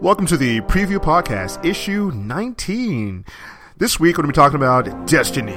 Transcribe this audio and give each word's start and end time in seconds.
Welcome 0.00 0.26
to 0.26 0.36
the 0.36 0.60
preview 0.62 0.98
podcast, 0.98 1.64
issue 1.64 2.10
19. 2.14 3.24
This 3.76 3.98
week, 4.00 4.16
we're 4.16 4.22
going 4.22 4.32
to 4.32 4.32
be 4.32 4.36
talking 4.36 4.56
about 4.56 5.06
Destiny, 5.06 5.52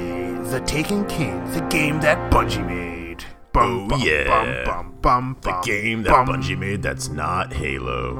the 0.49 0.59
Taken 0.61 1.05
King, 1.07 1.43
the 1.53 1.61
game 1.69 1.99
that 2.01 2.31
Bungie 2.31 2.65
made. 2.65 3.23
Bum, 3.53 3.85
Oh, 3.85 3.87
bum, 3.89 4.01
yeah. 4.03 4.63
bum, 4.65 4.95
bum, 5.01 5.33
bum, 5.33 5.37
The 5.41 5.61
game 5.65 6.03
that 6.03 6.11
Bungie 6.27 6.57
made 6.57 6.81
that's 6.81 7.09
not 7.09 7.51
Halo. 7.53 8.13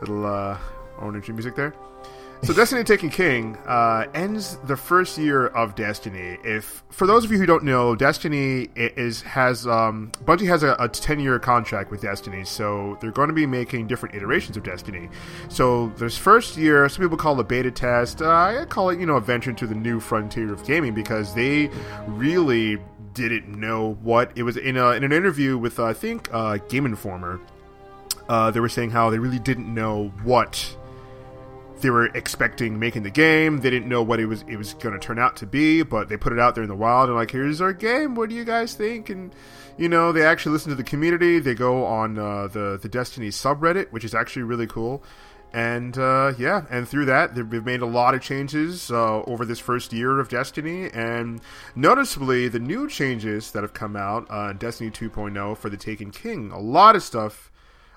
Little 0.00 0.26
uh, 0.26 0.58
orange 0.98 1.28
music 1.30 1.54
there. 1.56 1.74
So, 2.42 2.54
Destiny 2.54 2.82
Taken 2.84 3.10
King 3.10 3.56
uh, 3.66 4.06
ends 4.14 4.56
the 4.64 4.76
first 4.76 5.18
year 5.18 5.48
of 5.48 5.74
Destiny. 5.74 6.38
If 6.42 6.82
for 6.88 7.06
those 7.06 7.22
of 7.22 7.30
you 7.30 7.36
who 7.36 7.44
don't 7.44 7.64
know, 7.64 7.94
Destiny 7.94 8.68
is 8.74 9.20
has 9.22 9.66
um, 9.66 10.10
Bungie 10.24 10.46
has 10.48 10.62
a, 10.62 10.74
a 10.78 10.88
ten 10.88 11.20
year 11.20 11.38
contract 11.38 11.90
with 11.90 12.00
Destiny, 12.00 12.46
so 12.46 12.96
they're 13.00 13.10
going 13.10 13.28
to 13.28 13.34
be 13.34 13.44
making 13.44 13.88
different 13.88 14.14
iterations 14.14 14.56
of 14.56 14.62
Destiny. 14.62 15.10
So, 15.50 15.92
this 15.98 16.16
first 16.16 16.56
year, 16.56 16.88
some 16.88 17.04
people 17.04 17.18
call 17.18 17.36
it 17.38 17.40
a 17.40 17.44
beta 17.44 17.70
test. 17.70 18.22
Uh, 18.22 18.30
I 18.30 18.64
call 18.64 18.88
it, 18.88 18.98
you 18.98 19.04
know, 19.04 19.16
a 19.16 19.20
venture 19.20 19.50
into 19.50 19.66
the 19.66 19.74
new 19.74 20.00
frontier 20.00 20.50
of 20.50 20.64
gaming 20.64 20.94
because 20.94 21.34
they 21.34 21.70
really 22.06 22.78
didn't 23.12 23.48
know 23.48 23.98
what 24.02 24.32
it 24.34 24.44
was. 24.44 24.56
In 24.56 24.78
a, 24.78 24.92
in 24.92 25.04
an 25.04 25.12
interview 25.12 25.58
with 25.58 25.78
uh, 25.78 25.84
I 25.84 25.92
think 25.92 26.30
uh, 26.32 26.56
Game 26.70 26.86
Informer, 26.86 27.38
uh, 28.30 28.50
they 28.50 28.60
were 28.60 28.70
saying 28.70 28.92
how 28.92 29.10
they 29.10 29.18
really 29.18 29.38
didn't 29.38 29.72
know 29.72 30.08
what 30.22 30.74
they 31.80 31.90
were 31.90 32.06
expecting 32.06 32.78
making 32.78 33.02
the 33.02 33.10
game. 33.10 33.58
They 33.58 33.70
didn't 33.70 33.88
know 33.88 34.02
what 34.02 34.20
it 34.20 34.26
was 34.26 34.44
it 34.48 34.56
was 34.56 34.74
going 34.74 34.92
to 34.92 34.98
turn 34.98 35.18
out 35.18 35.36
to 35.36 35.46
be, 35.46 35.82
but 35.82 36.08
they 36.08 36.16
put 36.16 36.32
it 36.32 36.38
out 36.38 36.54
there 36.54 36.64
in 36.64 36.68
the 36.68 36.76
wild 36.76 37.08
and 37.08 37.16
like, 37.16 37.30
here's 37.30 37.60
our 37.60 37.72
game. 37.72 38.14
What 38.14 38.28
do 38.28 38.34
you 38.34 38.44
guys 38.44 38.74
think? 38.74 39.10
And 39.10 39.34
you 39.76 39.88
know, 39.88 40.12
they 40.12 40.24
actually 40.24 40.52
listen 40.52 40.70
to 40.70 40.76
the 40.76 40.84
community. 40.84 41.38
They 41.38 41.54
go 41.54 41.84
on 41.84 42.18
uh, 42.18 42.48
the 42.48 42.78
the 42.80 42.88
Destiny 42.88 43.28
subreddit, 43.28 43.90
which 43.90 44.04
is 44.04 44.14
actually 44.14 44.42
really 44.42 44.66
cool. 44.66 45.02
And 45.52 45.98
uh, 45.98 46.34
yeah, 46.38 46.64
and 46.70 46.86
through 46.86 47.06
that, 47.06 47.34
they've 47.34 47.64
made 47.64 47.82
a 47.82 47.86
lot 47.86 48.14
of 48.14 48.22
changes 48.22 48.90
uh, 48.90 49.22
over 49.22 49.44
this 49.44 49.58
first 49.58 49.92
year 49.92 50.20
of 50.20 50.28
Destiny, 50.28 50.90
and 50.90 51.40
noticeably, 51.74 52.46
the 52.46 52.60
new 52.60 52.88
changes 52.88 53.50
that 53.50 53.62
have 53.62 53.74
come 53.74 53.96
out 53.96 54.30
uh, 54.30 54.50
in 54.50 54.58
Destiny 54.58 54.90
2.0 54.90 55.56
for 55.56 55.68
the 55.68 55.76
Taken 55.76 56.12
King, 56.12 56.52
a 56.52 56.60
lot 56.60 56.94
of 56.94 57.02
stuff 57.02 57.50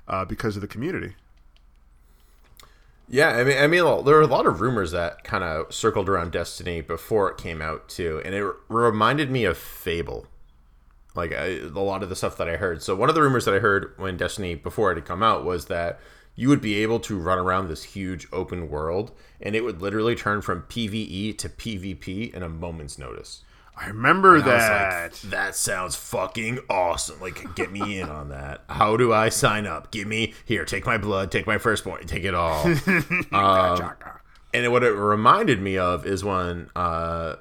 uh, 0.08 0.26
because 0.26 0.56
of 0.56 0.62
the 0.62 0.68
community. 0.68 1.14
Yeah, 3.14 3.28
I 3.28 3.44
mean, 3.44 3.58
I 3.60 3.68
mean, 3.68 3.84
there 4.06 4.16
were 4.16 4.22
a 4.22 4.26
lot 4.26 4.48
of 4.48 4.60
rumors 4.60 4.90
that 4.90 5.24
kind 5.24 5.44
of 5.44 5.72
circled 5.72 6.10
around 6.10 6.32
Destiny 6.32 6.82
before 6.82 7.30
it 7.30 7.38
came 7.38 7.62
out 7.62 7.88
too, 7.88 8.20
and 8.26 8.34
it 8.34 8.44
reminded 8.70 9.30
me 9.30 9.46
of 9.46 9.56
Fable. 9.56 10.26
Like 11.14 11.32
I, 11.32 11.60
a 11.60 11.68
lot 11.68 12.02
of 12.02 12.10
the 12.10 12.16
stuff 12.16 12.38
that 12.38 12.50
I 12.50 12.56
heard. 12.56 12.82
So 12.82 12.96
one 12.96 13.10
of 13.10 13.16
the 13.16 13.22
rumors 13.22 13.46
that 13.46 13.54
I 13.54 13.60
heard 13.60 13.94
when 13.98 14.18
Destiny 14.18 14.56
before 14.56 14.92
it 14.92 14.96
had 14.96 15.06
come 15.06 15.22
out 15.22 15.46
was 15.46 15.66
that 15.66 16.00
you 16.34 16.50
would 16.50 16.60
be 16.60 16.82
able 16.82 17.00
to 17.02 17.20
run 17.20 17.38
around 17.38 17.68
this 17.68 17.84
huge 17.84 18.26
open 18.34 18.68
world, 18.68 19.12
and 19.40 19.56
it 19.56 19.64
would 19.64 19.80
literally 19.80 20.16
turn 20.16 20.42
from 20.42 20.64
PVE 20.64 21.38
to 21.38 21.50
PvP 21.50 22.34
in 22.34 22.42
a 22.42 22.50
moment's 22.50 22.98
notice. 22.98 23.44
I 23.76 23.88
remember 23.88 24.32
I 24.32 24.36
was 24.36 24.44
that. 24.44 25.12
like, 25.12 25.22
that 25.32 25.56
sounds 25.56 25.96
fucking 25.96 26.60
awesome. 26.70 27.20
Like, 27.20 27.56
get 27.56 27.72
me 27.72 28.00
in 28.00 28.10
on 28.10 28.30
that. 28.30 28.62
How 28.70 28.98
do 28.98 29.12
I 29.12 29.30
sign 29.30 29.66
up? 29.66 29.92
Give 29.92 30.08
me 30.08 30.34
here. 30.46 30.64
Take 30.64 30.86
my 30.86 30.98
blood. 30.98 31.32
Take 31.32 31.48
my 31.48 31.58
firstborn. 31.58 32.06
Take 32.06 32.24
it 32.24 32.36
all. 32.36 32.66
um, 33.32 33.94
and 34.54 34.72
what 34.72 34.84
it 34.84 34.92
reminded 34.92 35.60
me 35.62 35.78
of 35.78 36.06
is 36.06 36.24
when 36.24 36.70
uh, 36.76 37.38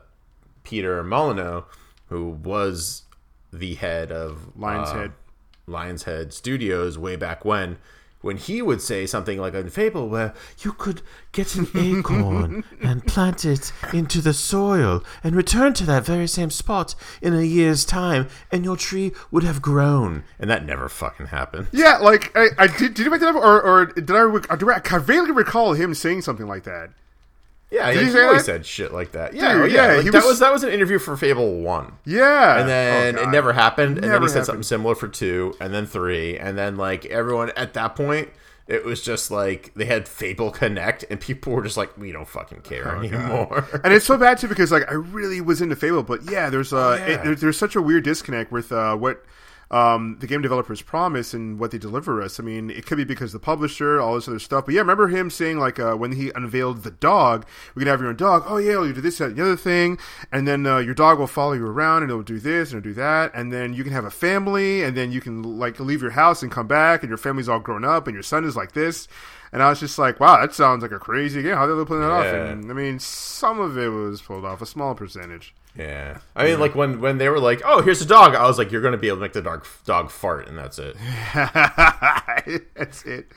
Peter 0.65 1.03
Molyneux, 1.03 1.63
who 2.09 2.31
was 2.31 3.03
the 3.53 3.75
head 3.75 4.11
of 4.11 4.57
Lion's 4.57 4.89
uh, 4.89 4.95
Head. 4.95 5.13
Lion's 5.67 6.05
Head 6.05 6.33
Studios 6.33 6.99
way 6.99 7.17
back 7.17 7.45
when, 7.45 7.77
when 8.23 8.37
he 8.39 8.63
would 8.63 8.81
say 8.81 9.05
something 9.07 9.39
like 9.39 9.53
a 9.55 9.69
fable 9.71 10.09
where 10.09 10.33
You 10.61 10.73
could 10.73 11.03
get 11.33 11.55
an 11.57 11.69
acorn 11.75 12.65
and 12.81 13.07
plant 13.07 13.45
it 13.45 13.73
into 13.93 14.21
the 14.21 14.33
soil 14.33 15.03
and 15.23 15.37
return 15.37 15.75
to 15.75 15.85
that 15.85 16.05
very 16.07 16.27
same 16.27 16.51
spot 16.51 16.95
in 17.21 17.35
a 17.35 17.43
year's 17.43 17.85
time, 17.85 18.29
and 18.51 18.65
your 18.65 18.77
tree 18.77 19.13
would 19.31 19.43
have 19.45 19.61
grown. 19.61 20.25
and 20.39 20.49
that 20.51 20.65
never 20.65 20.89
fucking 20.89 21.27
happened. 21.27 21.69
Yeah, 21.73 21.99
like 21.99 22.33
I, 22.37 22.47
I 22.59 22.67
did. 22.69 22.95
Did 22.95 23.05
you 23.05 23.11
make 23.11 23.21
that 23.21 23.35
up, 23.35 23.37
or, 23.37 23.61
or 23.61 23.87
did 23.87 24.11
I? 24.11 24.21
rec- 24.21 24.59
Do 24.59 24.71
I, 24.71 24.81
I 24.91 24.99
vaguely 24.99 25.33
recall 25.33 25.75
him 25.75 25.93
saying 25.95 26.23
something 26.23 26.47
like 26.47 26.65
that? 26.65 26.91
Yeah, 27.73 27.91
Did 27.91 28.09
he, 28.09 28.21
always 28.21 28.45
said 28.45 28.67
shit 28.67 28.93
like 28.93 29.13
that. 29.13 29.33
Yeah, 29.35 29.55
Dude, 29.55 29.63
oh, 29.63 29.65
yeah. 29.65 29.75
yeah, 29.93 29.97
like, 29.97 30.05
that 30.07 30.15
was- 30.15 30.25
was 30.25 30.39
that 30.41 30.53
was 30.53 30.63
an 30.63 30.71
interview 30.71 30.99
for 30.99 31.17
Fable 31.17 31.61
One, 31.63 31.95
Yeah, 32.05 32.61
and 32.61 32.69
then 32.69 33.19
Oh, 33.19 33.23
it 33.23 33.29
never 33.31 33.53
happened. 33.55 33.95
And 33.97 34.05
then 34.05 34.11
Never 34.11 34.27
he 34.27 34.31
said 34.31 34.45
something 34.45 34.63
similar 34.63 34.95
for 34.95 35.09
two, 35.09 35.55
and 35.61 35.73
then 35.73 35.87
three, 35.87 36.39
and 36.39 36.57
then 36.59 36.77
like 36.77 37.07
everyone 37.07 37.51
at 37.57 37.73
that 37.75 37.97
point, 37.97 38.29
it 38.69 38.85
was 38.85 39.01
just 39.03 39.31
like 39.31 39.73
they 39.75 39.87
had 39.87 40.07
Fable 40.07 40.53
Kinect, 40.53 41.05
and 41.11 41.19
people 41.19 41.53
were 41.55 41.63
just 41.63 41.77
like, 41.79 41.97
we 41.97 42.13
don't 42.13 42.29
fucking 42.29 42.61
care 42.61 42.95
anymore. 42.97 43.67
and 43.83 43.93
it's 43.95 44.05
so 44.07 44.17
bad 44.19 44.37
too 44.39 44.49
because 44.49 44.71
like 44.71 44.89
I 44.91 44.95
really 44.95 45.41
was 45.41 45.63
into 45.63 45.75
Fable, 45.75 46.03
but 46.03 46.31
yeah, 46.31 46.51
there's 46.51 46.73
uh, 46.75 46.97
yeah. 47.01 47.07
it- 47.15 47.25
there- 47.25 47.35
there's 47.37 47.59
such 47.59 47.75
a 47.75 47.81
weird 47.81 48.05
disconnect 48.05 48.53
with 48.53 48.71
uh, 48.71 48.95
what 48.97 49.25
um, 49.73 50.19
the 50.21 50.27
game 50.27 50.43
developers 50.43 50.83
promise 50.83 51.33
and 51.33 51.59
what 51.59 51.71
they 51.71 51.79
deliver 51.79 52.21
us. 52.21 52.39
I 52.39 52.43
mean, 52.43 52.71
it 52.71 52.85
could 52.85 52.99
be 52.99 53.05
because 53.05 53.33
the 53.33 53.39
publisher, 53.39 53.99
all 53.99 54.15
this 54.15 54.29
other 54.29 54.39
stuff. 54.39 54.67
But 54.67 54.75
yeah, 54.75 54.83
remember 54.83 55.09
him 55.09 55.31
saying 55.31 55.59
like 55.59 55.81
uh, 55.81 55.95
when 55.95 56.13
he 56.13 56.31
unveiled 56.35 56.83
the 56.83 56.91
dog, 56.91 57.47
we 57.75 57.81
can 57.81 57.89
have 57.89 58.01
your 58.01 58.11
own 58.11 58.17
dog. 58.17 58.45
Oh 58.47 58.59
yeah, 58.59 58.83
you 58.85 58.93
do 58.93 59.01
this, 59.01 59.19
that, 59.19 59.29
and 59.29 59.37
the 59.37 59.43
other 59.43 59.57
thing, 59.57 59.99
and 60.31 60.47
then 60.47 60.67
uh, 60.67 60.79
your 60.79 60.95
dog 60.95 61.19
will 61.19 61.27
follow 61.27 61.55
you 61.55 61.67
around 61.67 62.03
and 62.03 62.11
it'll 62.11 62.23
do 62.23 62.39
this 62.39 62.71
and 62.71 62.79
it'll 62.79 62.91
do 62.91 62.95
that, 62.95 63.33
and 63.35 63.53
then 63.53 63.73
you 63.73 63.83
can 63.83 63.93
have 63.93 64.05
a 64.05 64.11
family, 64.11 64.83
and 64.83 64.97
then 64.97 65.11
you 65.11 65.21
can 65.21 65.43
like 65.43 65.81
leave 65.81 66.03
your 66.03 66.13
house 66.13 66.43
and 66.43 66.53
come 66.53 66.67
back, 66.67 67.03
and 67.03 67.09
your 67.09 67.19
family's 67.19 67.49
all 67.49 67.59
grown 67.59 67.85
up, 67.85 68.07
and 68.07 68.15
your 68.15 68.23
son 68.23 68.45
is 68.45 68.55
like 68.55 68.73
this. 68.73 69.09
And 69.53 69.63
I 69.63 69.69
was 69.69 69.81
just 69.81 69.99
like, 69.99 70.19
wow, 70.19 70.41
that 70.41 70.55
sounds 70.55 70.83
like 70.83 70.93
a 70.93 70.99
crazy 70.99 71.43
game. 71.43 71.55
How 71.55 71.67
did 71.67 71.75
they 71.75 71.85
pull 71.85 72.01
that 72.01 72.11
off? 72.11 72.25
And 72.53 72.71
I 72.71 72.75
mean, 72.75 72.99
some 72.99 73.61
of 73.61 73.77
it 73.77 73.89
was 73.89 74.23
pulled 74.23 74.47
off, 74.47 74.63
a 74.63 74.67
small 74.67 74.95
percentage. 74.95 75.55
Yeah, 75.77 76.19
I 76.37 76.45
mean, 76.45 76.61
like 76.61 76.75
when 76.75 77.01
when 77.01 77.19
they 77.19 77.29
were 77.29 77.41
like, 77.41 77.63
oh, 77.65 77.83
here's 77.83 78.03
a 78.03 78.07
dog, 78.07 78.35
I 78.35 78.47
was 78.47 78.59
like, 78.59 78.71
you're 78.71 78.83
gonna 78.83 78.99
be 78.99 79.09
able 79.09 79.19
to 79.19 79.23
make 79.23 79.33
the 79.33 79.43
dog 79.43 79.67
dog 79.85 80.11
fart, 80.11 80.49
and 80.49 80.59
that's 80.59 80.79
it. 80.79 80.97
That's 82.75 83.05
it. 83.05 83.33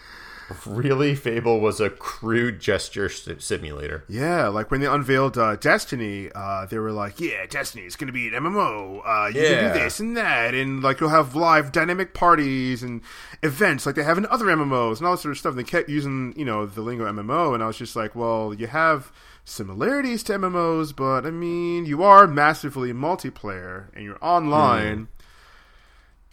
Really, 0.66 1.16
Fable 1.16 1.60
was 1.60 1.80
a 1.80 1.90
crude 1.90 2.60
gesture 2.60 3.10
simulator. 3.10 4.04
Yeah, 4.08 4.48
like 4.48 4.72
when 4.72 4.82
they 4.82 4.88
unveiled 4.88 5.38
uh, 5.38 5.56
Destiny, 5.56 6.30
uh, 6.34 6.66
they 6.66 6.78
were 6.78 6.92
like, 6.92 7.20
"Yeah, 7.20 7.46
Destiny 7.48 7.86
is 7.86 7.96
going 7.96 8.08
to 8.08 8.14
be 8.14 8.28
an 8.28 8.34
MMO. 8.34 9.02
Uh, 9.06 9.28
you 9.28 9.42
can 9.42 9.74
do 9.74 9.80
this 9.80 10.00
and 10.00 10.16
that, 10.18 10.54
and 10.54 10.84
like 10.84 11.00
you'll 11.00 11.10
have 11.10 11.36
live 11.36 11.72
dynamic 11.72 12.14
parties 12.14 12.84
and 12.84 13.02
events 13.44 13.86
like 13.86 13.96
they 13.96 14.04
have 14.04 14.18
in 14.18 14.26
other 14.28 14.46
MMOs 14.46 14.98
and 14.98 15.08
all 15.08 15.14
this 15.14 15.22
sort 15.22 15.32
of 15.32 15.38
stuff." 15.38 15.52
And 15.52 15.60
they 15.60 15.64
kept 15.64 15.90
using, 15.90 16.34
you 16.38 16.46
know, 16.46 16.66
the 16.66 16.82
lingo 16.82 17.06
MMO, 17.12 17.54
and 17.54 17.64
I 17.64 17.68
was 17.68 17.78
just 17.78 17.96
like, 17.96 18.16
"Well, 18.16 18.54
you 18.54 18.68
have 18.68 19.12
similarities 19.44 20.24
to 20.24 20.34
MMOs, 20.34 20.96
but 20.96 21.26
I 21.26 21.32
mean, 21.32 21.86
you 21.86 22.04
are 22.04 22.28
massively 22.28 22.94
multiplayer 22.94 23.86
and 23.94 24.04
you're 24.04 24.24
online." 24.24 25.08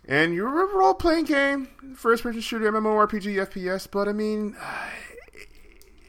And 0.06 0.34
you're 0.34 0.64
a 0.64 0.76
role 0.76 0.94
playing 0.94 1.26
game, 1.26 1.68
first 1.96 2.22
person 2.22 2.40
shooter, 2.40 2.70
MMORPG, 2.72 3.46
FPS, 3.46 3.88
but 3.90 4.08
I 4.08 4.12
mean, 4.12 4.56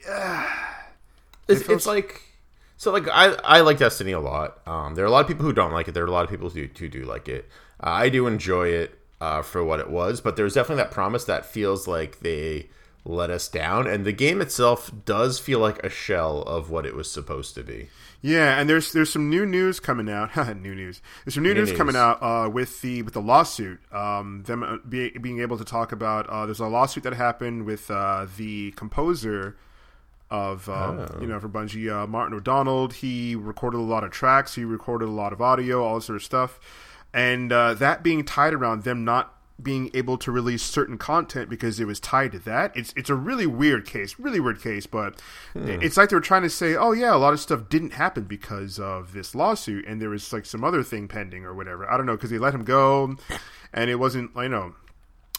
It's, 1.47 1.61
feels- 1.63 1.77
it's 1.77 1.85
like 1.85 2.21
so 2.77 2.91
like 2.91 3.07
I 3.07 3.35
I 3.43 3.61
like 3.61 3.77
Destiny 3.77 4.11
a 4.11 4.19
lot. 4.19 4.65
Um, 4.67 4.95
there 4.95 5.03
are 5.05 5.07
a 5.07 5.11
lot 5.11 5.21
of 5.21 5.27
people 5.27 5.45
who 5.45 5.53
don't 5.53 5.71
like 5.71 5.87
it. 5.87 5.93
There 5.93 6.03
are 6.03 6.07
a 6.07 6.11
lot 6.11 6.23
of 6.23 6.29
people 6.29 6.49
who, 6.49 6.67
who 6.77 6.87
do 6.89 7.03
like 7.03 7.27
it. 7.27 7.49
Uh, 7.81 7.89
I 7.89 8.09
do 8.09 8.27
enjoy 8.27 8.67
it 8.67 8.97
uh, 9.21 9.41
for 9.41 9.63
what 9.63 9.79
it 9.79 9.89
was, 9.89 10.21
but 10.21 10.35
there's 10.35 10.53
definitely 10.53 10.83
that 10.83 10.91
promise 10.91 11.25
that 11.25 11.45
feels 11.45 11.87
like 11.87 12.19
they 12.21 12.69
let 13.05 13.29
us 13.29 13.47
down, 13.47 13.87
and 13.87 14.05
the 14.05 14.13
game 14.13 14.41
itself 14.41 14.91
does 15.05 15.39
feel 15.39 15.59
like 15.59 15.83
a 15.83 15.89
shell 15.89 16.41
of 16.43 16.69
what 16.69 16.85
it 16.85 16.95
was 16.95 17.11
supposed 17.11 17.53
to 17.55 17.63
be. 17.63 17.89
Yeah, 18.21 18.57
and 18.57 18.69
there's 18.69 18.93
there's 18.93 19.11
some 19.11 19.29
new 19.29 19.45
news 19.45 19.81
coming 19.81 20.09
out. 20.09 20.35
new 20.57 20.73
news. 20.73 21.01
There's 21.25 21.33
some 21.33 21.43
new, 21.43 21.53
news, 21.53 21.69
news. 21.69 21.77
coming 21.77 21.97
out 21.97 22.23
uh, 22.23 22.49
with 22.49 22.81
the 22.81 23.01
with 23.01 23.13
the 23.13 23.21
lawsuit. 23.21 23.81
Um, 23.93 24.43
them 24.45 24.63
uh, 24.63 24.77
be, 24.87 25.09
being 25.09 25.41
able 25.41 25.57
to 25.57 25.65
talk 25.65 25.91
about. 25.91 26.29
Uh, 26.29 26.45
there's 26.45 26.61
a 26.61 26.67
lawsuit 26.67 27.03
that 27.03 27.13
happened 27.13 27.65
with 27.65 27.91
uh, 27.91 28.27
the 28.37 28.71
composer 28.71 29.57
of 30.29 30.69
um, 30.69 31.05
you 31.19 31.27
know 31.27 31.39
for 31.41 31.49
Bungie, 31.49 31.91
uh, 31.91 32.07
Martin 32.07 32.37
O'Donnell. 32.37 32.89
He 32.89 33.35
recorded 33.35 33.77
a 33.77 33.81
lot 33.81 34.05
of 34.05 34.11
tracks. 34.11 34.55
He 34.55 34.63
recorded 34.63 35.09
a 35.09 35.11
lot 35.11 35.33
of 35.33 35.41
audio, 35.41 35.83
all 35.83 35.95
this 35.95 36.05
sort 36.05 36.15
of 36.15 36.23
stuff, 36.23 36.61
and 37.13 37.51
uh, 37.51 37.73
that 37.73 38.03
being 38.03 38.23
tied 38.23 38.53
around 38.53 38.83
them 38.83 39.03
not 39.03 39.37
being 39.63 39.89
able 39.93 40.17
to 40.17 40.31
release 40.31 40.63
certain 40.63 40.97
content 40.97 41.49
because 41.49 41.79
it 41.79 41.85
was 41.85 41.99
tied 41.99 42.31
to 42.33 42.39
that. 42.39 42.75
It's 42.75 42.93
it's 42.95 43.09
a 43.09 43.15
really 43.15 43.47
weird 43.47 43.85
case, 43.85 44.19
really 44.19 44.39
weird 44.39 44.61
case, 44.61 44.85
but 44.85 45.21
it's 45.55 45.97
like 45.97 46.09
they 46.09 46.15
were 46.15 46.21
trying 46.21 46.43
to 46.43 46.49
say, 46.49 46.75
oh 46.75 46.91
yeah, 46.91 47.15
a 47.15 47.17
lot 47.17 47.33
of 47.33 47.39
stuff 47.39 47.69
didn't 47.69 47.93
happen 47.93 48.25
because 48.25 48.79
of 48.79 49.13
this 49.13 49.33
lawsuit, 49.33 49.85
and 49.87 50.01
there 50.01 50.09
was 50.09 50.31
like 50.33 50.45
some 50.45 50.63
other 50.63 50.83
thing 50.83 51.07
pending 51.07 51.45
or 51.45 51.53
whatever. 51.53 51.89
I 51.89 51.97
don't 51.97 52.05
know 52.05 52.15
because 52.15 52.29
they 52.29 52.37
let 52.37 52.53
him 52.53 52.63
go, 52.63 53.15
and 53.73 53.89
it 53.89 53.95
wasn't, 53.95 54.31
I 54.35 54.47
know. 54.47 54.75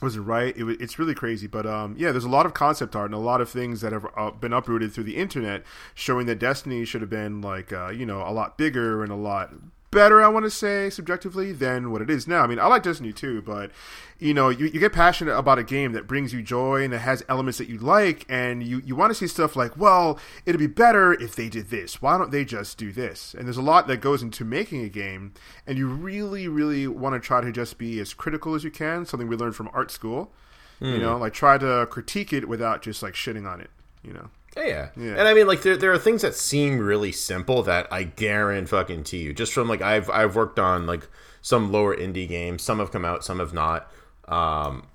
Was 0.03 0.17
it 0.17 0.21
right? 0.21 0.55
It 0.57 0.65
it's 0.81 0.99
really 0.99 1.15
crazy, 1.15 1.47
but 1.47 1.67
um, 1.67 1.95
yeah, 1.97 2.11
there's 2.11 2.25
a 2.25 2.29
lot 2.29 2.47
of 2.47 2.53
concept 2.53 2.97
art 2.97 3.07
and 3.07 3.15
a 3.15 3.19
lot 3.19 3.41
of 3.41 3.49
things 3.49 3.81
that 3.81 3.93
have 3.93 4.07
uh, 4.17 4.33
been 4.33 4.53
uprooted 4.53 4.93
through 4.93 5.05
the 5.05 5.17
internet, 5.17 5.63
showing 5.95 6.27
that 6.27 6.39
Destiny 6.39 6.85
should 6.85 7.01
have 7.01 7.11
been 7.11 7.41
like 7.41 7.73
uh, 7.73 7.89
you 7.89 8.05
know 8.05 8.21
a 8.27 8.33
lot 8.33 8.59
bigger 8.59 9.03
and 9.03 9.13
a 9.13 9.17
lot 9.17 9.53
better, 9.95 10.23
I 10.23 10.29
want 10.29 10.45
to 10.45 10.51
say, 10.51 10.91
subjectively, 10.91 11.53
than 11.53 11.91
what 11.91 12.03
it 12.03 12.11
is 12.11 12.29
now. 12.29 12.43
I 12.43 12.47
mean, 12.47 12.59
I 12.59 12.67
like 12.67 12.83
Destiny 12.83 13.13
too, 13.13 13.41
but 13.41 13.71
you 14.19 14.35
know, 14.35 14.49
you, 14.49 14.67
you 14.67 14.79
get 14.81 14.93
passionate 14.93 15.37
about 15.37 15.59
a 15.59 15.65
game 15.65 15.93
that 15.93 16.07
brings 16.07 16.33
you 16.33 16.43
joy 16.43 16.85
and 16.85 16.93
it 16.93 16.99
has 16.99 17.25
elements 17.29 17.59
that 17.59 17.69
you 17.69 17.79
like, 17.79 18.27
and 18.29 18.63
you, 18.63 18.83
you 18.85 18.95
want 18.95 19.11
to 19.11 19.15
see 19.15 19.27
stuff 19.27 19.57
like, 19.57 19.77
well, 19.77 20.19
it'd 20.45 20.59
be 20.59 20.67
better 20.67 21.13
if 21.15 21.35
they 21.35 21.49
did 21.49 21.71
this. 21.71 22.03
Why 22.03 22.19
don't 22.19 22.31
they 22.31 22.45
just 22.45 22.77
do 22.77 22.93
this? 22.93 23.35
And 23.35 23.47
there's 23.47 23.57
a 23.57 23.63
lot 23.63 23.87
that 23.89 23.99
goes 23.99 24.23
into 24.23 24.45
making 24.45 24.85
a 24.85 24.89
game, 24.89 25.33
and 25.67 25.79
you 25.79 25.89
really, 25.89 26.49
really 26.49 26.87
want 26.87 27.15
to 27.15 27.21
try 27.21 27.41
to 27.41 27.51
just 27.51 27.79
be 27.79 27.99
as 28.01 28.15
critical 28.15 28.55
as 28.55 28.65
you 28.65 28.71
can. 28.71 29.07
Something 29.07 29.29
we 29.29 29.37
learned 29.37 29.57
from 29.57 29.71
art 29.73 29.91
school. 29.91 30.33
You 30.81 30.97
hmm. 30.97 31.03
know, 31.03 31.17
like 31.17 31.33
try 31.33 31.57
to 31.57 31.87
critique 31.89 32.33
it 32.33 32.49
without 32.49 32.83
just 32.83 33.03
like 33.03 33.15
shitting 33.15 33.49
on 33.49 33.61
it. 33.61 33.71
You 34.03 34.13
know. 34.13 34.31
Yeah, 34.57 34.89
Yeah. 34.97 35.11
and 35.19 35.23
I 35.23 35.35
mean, 35.35 35.47
like 35.47 35.63
there, 35.63 35.77
there 35.77 35.93
are 35.93 35.99
things 35.99 36.23
that 36.23 36.35
seem 36.35 36.79
really 36.79 37.11
simple 37.13 37.63
that 37.65 37.93
I 37.93 38.05
guarantee 38.05 38.69
fucking 38.69 39.05
to 39.05 39.17
you. 39.17 39.33
Just 39.33 39.53
from 39.53 39.69
like 39.69 39.83
I've 39.83 40.09
I've 40.11 40.37
worked 40.37 40.59
on 40.59 40.87
like 40.87 41.09
some 41.43 41.73
lower 41.73 41.95
indie 41.97 42.29
games. 42.29 42.63
Some 42.63 42.79
have 42.79 42.91
come 42.93 43.05
out, 43.05 43.25
some 43.25 43.39
have 43.41 43.53
not. 43.53 43.91
Um, 44.29 44.87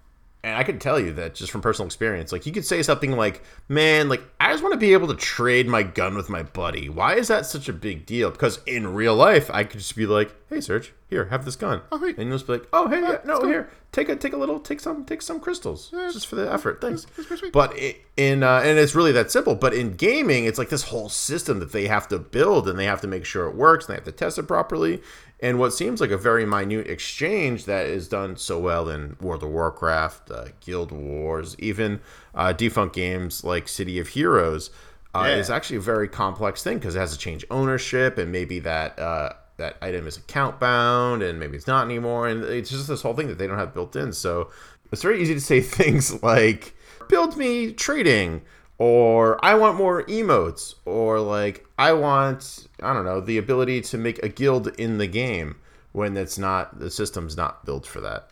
and 0.41 0.55
I 0.55 0.63
can 0.63 0.79
tell 0.79 0.97
you 0.99 1.11
that 1.13 1.35
just 1.35 1.51
from 1.51 1.61
personal 1.61 1.85
experience, 1.87 2.31
like 2.31 2.45
you 2.45 2.53
could 2.53 2.65
say 2.65 2.81
something 2.81 3.11
like, 3.11 3.43
"Man, 3.67 4.07
like 4.07 4.21
I 4.39 4.51
just 4.51 4.63
want 4.63 4.71
to 4.73 4.79
be 4.79 4.93
able 4.93 5.09
to 5.09 5.15
trade 5.15 5.67
my 5.67 5.83
gun 5.83 6.15
with 6.15 6.29
my 6.29 6.43
buddy. 6.43 6.87
Why 6.87 7.15
is 7.15 7.27
that 7.27 7.45
such 7.45 7.67
a 7.67 7.73
big 7.73 8.05
deal?" 8.05 8.31
Because 8.31 8.61
in 8.65 8.93
real 8.93 9.15
life, 9.15 9.49
I 9.53 9.65
could 9.65 9.79
just 9.81 9.97
be 9.97 10.05
like, 10.05 10.33
"Hey, 10.49 10.61
Serge, 10.61 10.93
here, 11.09 11.25
have 11.25 11.45
this 11.45 11.55
gun," 11.55 11.81
Oh, 11.91 11.97
hey. 11.97 12.09
and 12.09 12.29
you'll 12.29 12.37
just 12.37 12.47
be 12.47 12.53
like, 12.53 12.67
"Oh, 12.71 12.87
hey, 12.87 13.01
yeah, 13.01 13.17
no, 13.25 13.45
here, 13.45 13.69
take 13.91 14.09
a 14.09 14.15
take 14.15 14.33
a 14.33 14.37
little, 14.37 14.59
take 14.59 14.79
some, 14.79 15.03
take 15.05 15.21
some 15.21 15.39
crystals, 15.39 15.89
just 16.11 16.27
for 16.27 16.35
the 16.35 16.51
effort, 16.51 16.79
thanks." 16.81 17.05
pretty 17.05 17.35
sweet. 17.37 17.53
But 17.53 17.73
i- 17.75 17.97
in 18.17 18.43
uh, 18.43 18.61
and 18.63 18.77
it's 18.79 18.95
really 18.95 19.11
that 19.13 19.31
simple. 19.31 19.55
But 19.55 19.73
in 19.73 19.93
gaming, 19.93 20.45
it's 20.45 20.57
like 20.59 20.69
this 20.69 20.83
whole 20.83 21.09
system 21.09 21.59
that 21.59 21.71
they 21.71 21.87
have 21.87 22.07
to 22.09 22.19
build, 22.19 22.67
and 22.69 22.77
they 22.77 22.85
have 22.85 23.01
to 23.01 23.07
make 23.07 23.25
sure 23.25 23.47
it 23.47 23.55
works, 23.55 23.85
and 23.85 23.93
they 23.93 23.97
have 23.97 24.05
to 24.05 24.11
test 24.11 24.37
it 24.37 24.43
properly. 24.47 25.01
And 25.41 25.57
what 25.57 25.73
seems 25.73 26.01
like 26.01 26.11
a 26.11 26.17
very 26.17 26.45
minute 26.45 26.87
exchange 26.87 27.63
that 27.65 27.85
is 27.85 28.09
done 28.09 28.35
so 28.35 28.59
well 28.59 28.89
in 28.89 29.15
World 29.21 29.41
of 29.41 29.49
Warcraft, 29.51 30.29
uh, 30.31 30.45
Guild 30.59 30.91
Wars, 30.91 31.55
even 31.59 32.01
uh, 32.35 32.51
defunct 32.51 32.93
games 32.93 33.43
like 33.45 33.69
City 33.69 33.99
of 33.99 34.09
Heroes, 34.09 34.69
uh, 35.15 35.23
Yeah. 35.27 35.37
is 35.37 35.49
actually 35.49 35.77
a 35.77 35.81
very 35.81 36.09
complex 36.09 36.61
thing 36.61 36.77
because 36.77 36.95
it 36.97 36.99
has 36.99 37.13
to 37.13 37.17
change 37.17 37.45
ownership, 37.49 38.17
and 38.17 38.33
maybe 38.33 38.59
that 38.59 38.99
uh, 38.99 39.31
that 39.59 39.77
item 39.81 40.07
is 40.07 40.17
account 40.17 40.59
bound, 40.59 41.21
and 41.21 41.39
maybe 41.39 41.55
it's 41.55 41.67
not 41.67 41.85
anymore, 41.85 42.27
and 42.27 42.43
it's 42.43 42.69
just 42.69 42.87
this 42.87 43.01
whole 43.01 43.13
thing 43.13 43.27
that 43.27 43.37
they 43.37 43.47
don't 43.47 43.57
have 43.57 43.73
built 43.73 43.95
in. 43.95 44.11
So 44.11 44.49
it's 44.91 45.01
very 45.01 45.21
easy 45.21 45.33
to 45.33 45.41
say 45.41 45.61
things 45.61 46.21
like 46.23 46.75
build 47.07 47.37
me 47.37 47.71
trading 47.71 48.41
or 48.77 49.43
i 49.43 49.53
want 49.55 49.75
more 49.75 50.03
emotes 50.03 50.75
or 50.85 51.19
like 51.19 51.65
i 51.77 51.91
want 51.91 52.67
i 52.81 52.93
don't 52.93 53.03
know 53.03 53.19
the 53.19 53.37
ability 53.37 53.81
to 53.81 53.97
make 53.97 54.21
a 54.23 54.29
guild 54.29 54.67
in 54.79 54.99
the 54.99 55.07
game 55.07 55.55
when 55.91 56.15
it's 56.15 56.37
not 56.37 56.79
the 56.79 56.89
system's 56.89 57.35
not 57.35 57.65
built 57.65 57.85
for 57.85 57.99
that 57.99 58.29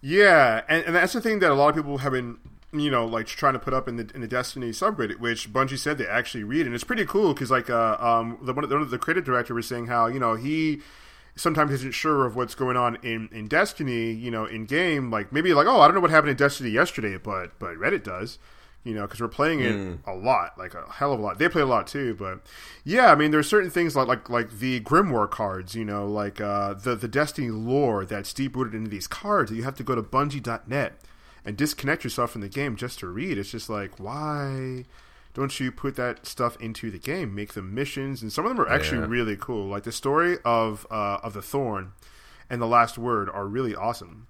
Yeah, 0.00 0.62
and, 0.68 0.84
and 0.84 0.96
that's 0.96 1.12
the 1.12 1.20
thing 1.20 1.38
that 1.40 1.50
a 1.50 1.54
lot 1.54 1.70
of 1.70 1.76
people 1.76 1.98
have 1.98 2.12
been, 2.12 2.38
you 2.72 2.90
know, 2.90 3.04
like 3.04 3.26
trying 3.26 3.52
to 3.52 3.58
put 3.58 3.74
up 3.74 3.86
in 3.86 3.96
the 3.96 4.10
in 4.14 4.22
the 4.22 4.28
Destiny 4.28 4.70
subreddit, 4.70 5.18
which 5.18 5.52
Bungie 5.52 5.78
said 5.78 5.98
they 5.98 6.06
actually 6.06 6.44
read, 6.44 6.66
and 6.66 6.74
it's 6.74 6.84
pretty 6.84 7.04
cool 7.04 7.34
because 7.34 7.50
like 7.50 7.68
uh, 7.68 7.96
um 8.00 8.38
the 8.42 8.52
one 8.52 8.64
of 8.64 8.70
the, 8.70 8.76
one 8.76 8.82
of 8.82 8.90
the 8.90 8.98
creative 8.98 9.24
director 9.24 9.54
was 9.54 9.66
saying 9.66 9.86
how 9.86 10.06
you 10.06 10.18
know 10.18 10.34
he 10.34 10.80
sometimes 11.36 11.72
isn't 11.72 11.92
sure 11.92 12.26
of 12.26 12.34
what's 12.34 12.54
going 12.54 12.76
on 12.76 12.96
in 13.02 13.28
in 13.30 13.46
Destiny, 13.46 14.10
you 14.10 14.30
know, 14.30 14.46
in 14.46 14.64
game, 14.64 15.10
like 15.10 15.32
maybe 15.32 15.52
like 15.52 15.66
oh 15.66 15.80
I 15.80 15.86
don't 15.86 15.94
know 15.94 16.00
what 16.00 16.10
happened 16.10 16.30
in 16.30 16.36
Destiny 16.36 16.70
yesterday, 16.70 17.18
but 17.18 17.58
but 17.58 17.76
Reddit 17.76 18.04
does. 18.04 18.38
You 18.84 18.94
know, 18.94 19.02
because 19.02 19.20
we're 19.20 19.28
playing 19.28 19.60
it 19.60 20.00
a 20.08 20.12
lot, 20.12 20.58
like 20.58 20.74
a 20.74 20.84
hell 20.90 21.12
of 21.12 21.20
a 21.20 21.22
lot. 21.22 21.38
They 21.38 21.48
play 21.48 21.62
a 21.62 21.66
lot 21.66 21.86
too, 21.86 22.16
but 22.16 22.40
yeah, 22.82 23.12
I 23.12 23.14
mean, 23.14 23.30
there's 23.30 23.48
certain 23.48 23.70
things 23.70 23.94
like 23.94 24.08
like 24.08 24.28
like 24.28 24.58
the 24.58 24.80
Grimoire 24.80 25.30
cards. 25.30 25.76
You 25.76 25.84
know, 25.84 26.08
like 26.08 26.40
uh, 26.40 26.74
the 26.74 26.96
the 26.96 27.06
Destiny 27.06 27.50
lore 27.50 28.04
that's 28.04 28.32
deep 28.32 28.56
rooted 28.56 28.74
into 28.74 28.90
these 28.90 29.06
cards 29.06 29.50
that 29.50 29.56
you 29.56 29.62
have 29.62 29.76
to 29.76 29.84
go 29.84 29.94
to 29.94 30.02
Bungie.net 30.02 30.94
and 31.44 31.56
disconnect 31.56 32.04
yourself 32.04 32.30
from 32.32 32.40
the 32.40 32.48
game 32.48 32.76
just 32.76 32.98
to 33.00 33.06
read. 33.08 33.38
It's 33.38 33.50
just 33.50 33.68
like 33.70 33.98
why 33.98 34.84
don't 35.34 35.58
you 35.58 35.72
put 35.72 35.96
that 35.96 36.26
stuff 36.26 36.56
into 36.60 36.90
the 36.90 36.98
game? 36.98 37.34
Make 37.34 37.54
them 37.54 37.74
missions, 37.74 38.20
and 38.22 38.32
some 38.32 38.44
of 38.44 38.50
them 38.54 38.60
are 38.60 38.68
actually 38.68 38.98
Yeah. 39.00 39.06
really 39.08 39.36
cool. 39.36 39.66
Like 39.68 39.84
the 39.84 39.92
story 39.92 40.38
of 40.44 40.86
uh, 40.90 41.18
of 41.22 41.32
the 41.32 41.42
Thorn 41.42 41.92
and 42.50 42.60
the 42.60 42.66
Last 42.66 42.98
Word 42.98 43.30
are 43.30 43.46
really 43.46 43.74
awesome. 43.74 44.26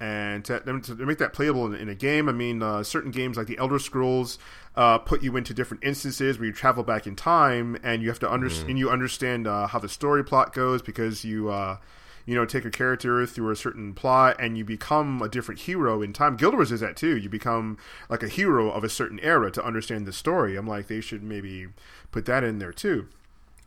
And 0.00 0.44
to, 0.46 0.58
to 0.60 0.94
make 1.06 1.18
that 1.18 1.32
playable 1.32 1.66
in, 1.66 1.74
in 1.74 1.88
a 1.88 1.94
game, 1.94 2.28
I 2.28 2.32
mean, 2.32 2.62
uh, 2.62 2.82
certain 2.82 3.10
games 3.10 3.36
like 3.36 3.46
the 3.46 3.56
Elder 3.58 3.78
Scrolls 3.78 4.38
uh, 4.76 4.98
put 4.98 5.22
you 5.22 5.36
into 5.36 5.54
different 5.54 5.84
instances 5.84 6.36
where 6.38 6.46
you 6.46 6.52
travel 6.52 6.82
back 6.82 7.06
in 7.06 7.14
time, 7.16 7.78
and 7.82 8.02
you 8.02 8.08
have 8.08 8.18
to 8.18 8.30
understand. 8.30 8.70
And 8.70 8.78
you 8.78 8.90
understand 8.90 9.46
uh, 9.46 9.68
how 9.68 9.78
the 9.78 9.88
story 9.88 10.22
plot 10.24 10.52
goes 10.52 10.82
because 10.82 11.24
you, 11.24 11.48
uh, 11.48 11.78
you 12.26 12.34
know, 12.34 12.44
take 12.44 12.64
a 12.64 12.70
character 12.70 13.26
through 13.26 13.50
a 13.50 13.56
certain 13.56 13.94
plot, 13.94 14.36
and 14.38 14.56
you 14.56 14.64
become 14.64 15.20
a 15.22 15.28
different 15.28 15.62
hero 15.62 16.02
in 16.02 16.12
time. 16.12 16.36
Guild 16.36 16.54
Wars 16.54 16.72
is 16.72 16.80
that 16.80 16.96
too. 16.96 17.16
You 17.16 17.28
become 17.28 17.78
like 18.08 18.22
a 18.22 18.28
hero 18.28 18.70
of 18.70 18.84
a 18.84 18.88
certain 18.88 19.20
era 19.20 19.50
to 19.50 19.64
understand 19.64 20.06
the 20.06 20.12
story. 20.12 20.56
I'm 20.56 20.66
like, 20.66 20.86
they 20.86 21.00
should 21.00 21.22
maybe 21.22 21.68
put 22.10 22.24
that 22.26 22.44
in 22.44 22.58
there 22.58 22.72
too. 22.72 23.08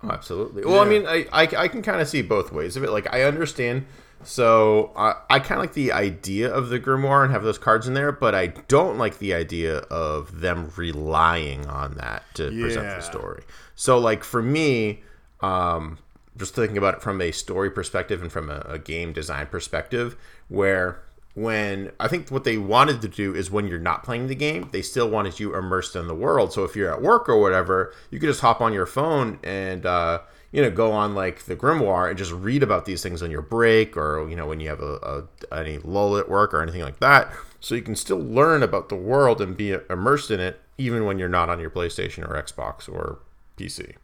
Oh, 0.04 0.10
absolutely. 0.10 0.64
Well, 0.64 0.80
I 0.80 0.86
mean, 0.86 1.08
I, 1.08 1.26
I, 1.32 1.42
I 1.58 1.68
can 1.68 1.82
kind 1.82 2.02
of 2.02 2.08
see 2.08 2.22
both 2.22 2.52
ways 2.52 2.78
of 2.78 2.84
it. 2.84 2.92
Like, 2.92 3.12
I 3.14 3.24
understand. 3.24 3.86
So, 4.24 4.92
I 4.96 5.16
I 5.30 5.40
kind 5.40 5.60
of 5.60 5.60
like 5.60 5.74
the 5.74 5.92
idea 5.92 6.52
of 6.52 6.70
the 6.70 6.80
grimoire 6.80 7.24
and 7.24 7.32
have 7.32 7.44
those 7.44 7.60
cards 7.60 7.88
in 7.88 7.94
there, 7.94 8.12
but 8.12 8.34
I 8.34 8.48
don't 8.48 8.98
like 8.98 9.20
the 9.20 9.34
idea 9.34 9.78
of 9.78 10.42
them 10.42 10.72
relying 10.76 11.68
on 11.68 11.96
that 11.96 12.24
to 12.36 12.50
present 12.50 12.88
the 12.88 13.02
story. 13.02 13.44
So, 13.76 14.00
like, 14.00 14.24
for 14.24 14.42
me, 14.42 15.04
um, 15.42 16.00
just 16.38 16.56
thinking 16.56 16.78
about 16.78 16.96
it 16.96 17.02
from 17.02 17.20
a 17.22 17.32
story 17.32 17.70
perspective 17.70 18.22
and 18.22 18.32
from 18.32 18.50
a, 18.50 18.66
a 18.68 18.80
game 18.80 19.14
design 19.14 19.48
perspective, 19.48 20.16
where 20.48 21.04
when 21.34 21.92
I 22.00 22.08
think 22.08 22.30
what 22.30 22.44
they 22.44 22.58
wanted 22.58 23.02
to 23.02 23.08
do 23.08 23.36
is 23.36 23.52
when 23.52 23.68
you're 23.68 23.80
not 23.80 24.04
playing 24.04 24.28
the 24.28 24.36
game, 24.36 24.70
they 24.72 24.82
still 24.82 25.10
wanted 25.10 25.40
you 25.40 25.56
immersed 25.56 25.96
in 25.96 26.08
the 26.08 26.16
world. 26.16 26.52
So 26.54 26.64
if 26.64 26.76
you're 26.76 26.92
at 26.92 27.02
work 27.02 27.30
or 27.30 27.40
whatever, 27.40 27.94
you 28.10 28.20
could 28.20 28.30
just 28.30 28.42
hop 28.42 28.60
on 28.62 28.74
your 28.74 28.86
phone 28.86 29.40
and 29.44 29.86
uh, 29.86 30.22
you 30.52 30.62
know 30.62 30.72
go 30.72 30.92
on 30.92 31.14
like 31.14 31.46
the 31.46 31.56
grimoire 31.56 32.10
and 32.10 32.18
just 32.18 32.32
read 32.32 32.64
about 32.64 32.86
these 32.86 33.04
things 33.04 33.22
on 33.22 33.30
your 33.30 33.42
break 33.42 33.96
or 33.96 34.28
you 34.30 34.36
know 34.36 34.48
when 34.48 34.60
you 34.60 34.70
have 34.70 34.82
a, 34.82 35.28
a 35.52 35.56
any 35.56 35.78
lull 35.80 36.18
at 36.18 36.30
work 36.30 36.54
or 36.54 36.62
anything 36.62 36.82
like 36.82 37.00
that. 37.00 37.32
So 37.60 37.76
you 37.76 37.82
can 37.82 37.96
still 37.96 38.20
learn 38.20 38.64
about 38.64 38.90
the 38.90 38.96
world 38.96 39.42
and 39.42 39.58
be 39.58 39.78
immersed 39.90 40.32
in 40.32 40.40
it 40.40 40.62
even 40.78 41.06
when 41.06 41.18
you're 41.18 41.28
not 41.28 41.50
on 41.50 41.60
your 41.60 41.72
PlayStation 41.72 42.28
or 42.28 42.42
Xbox 42.42 42.88
or 42.92 43.20
PC 43.58 43.96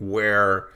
where 0.00 0.68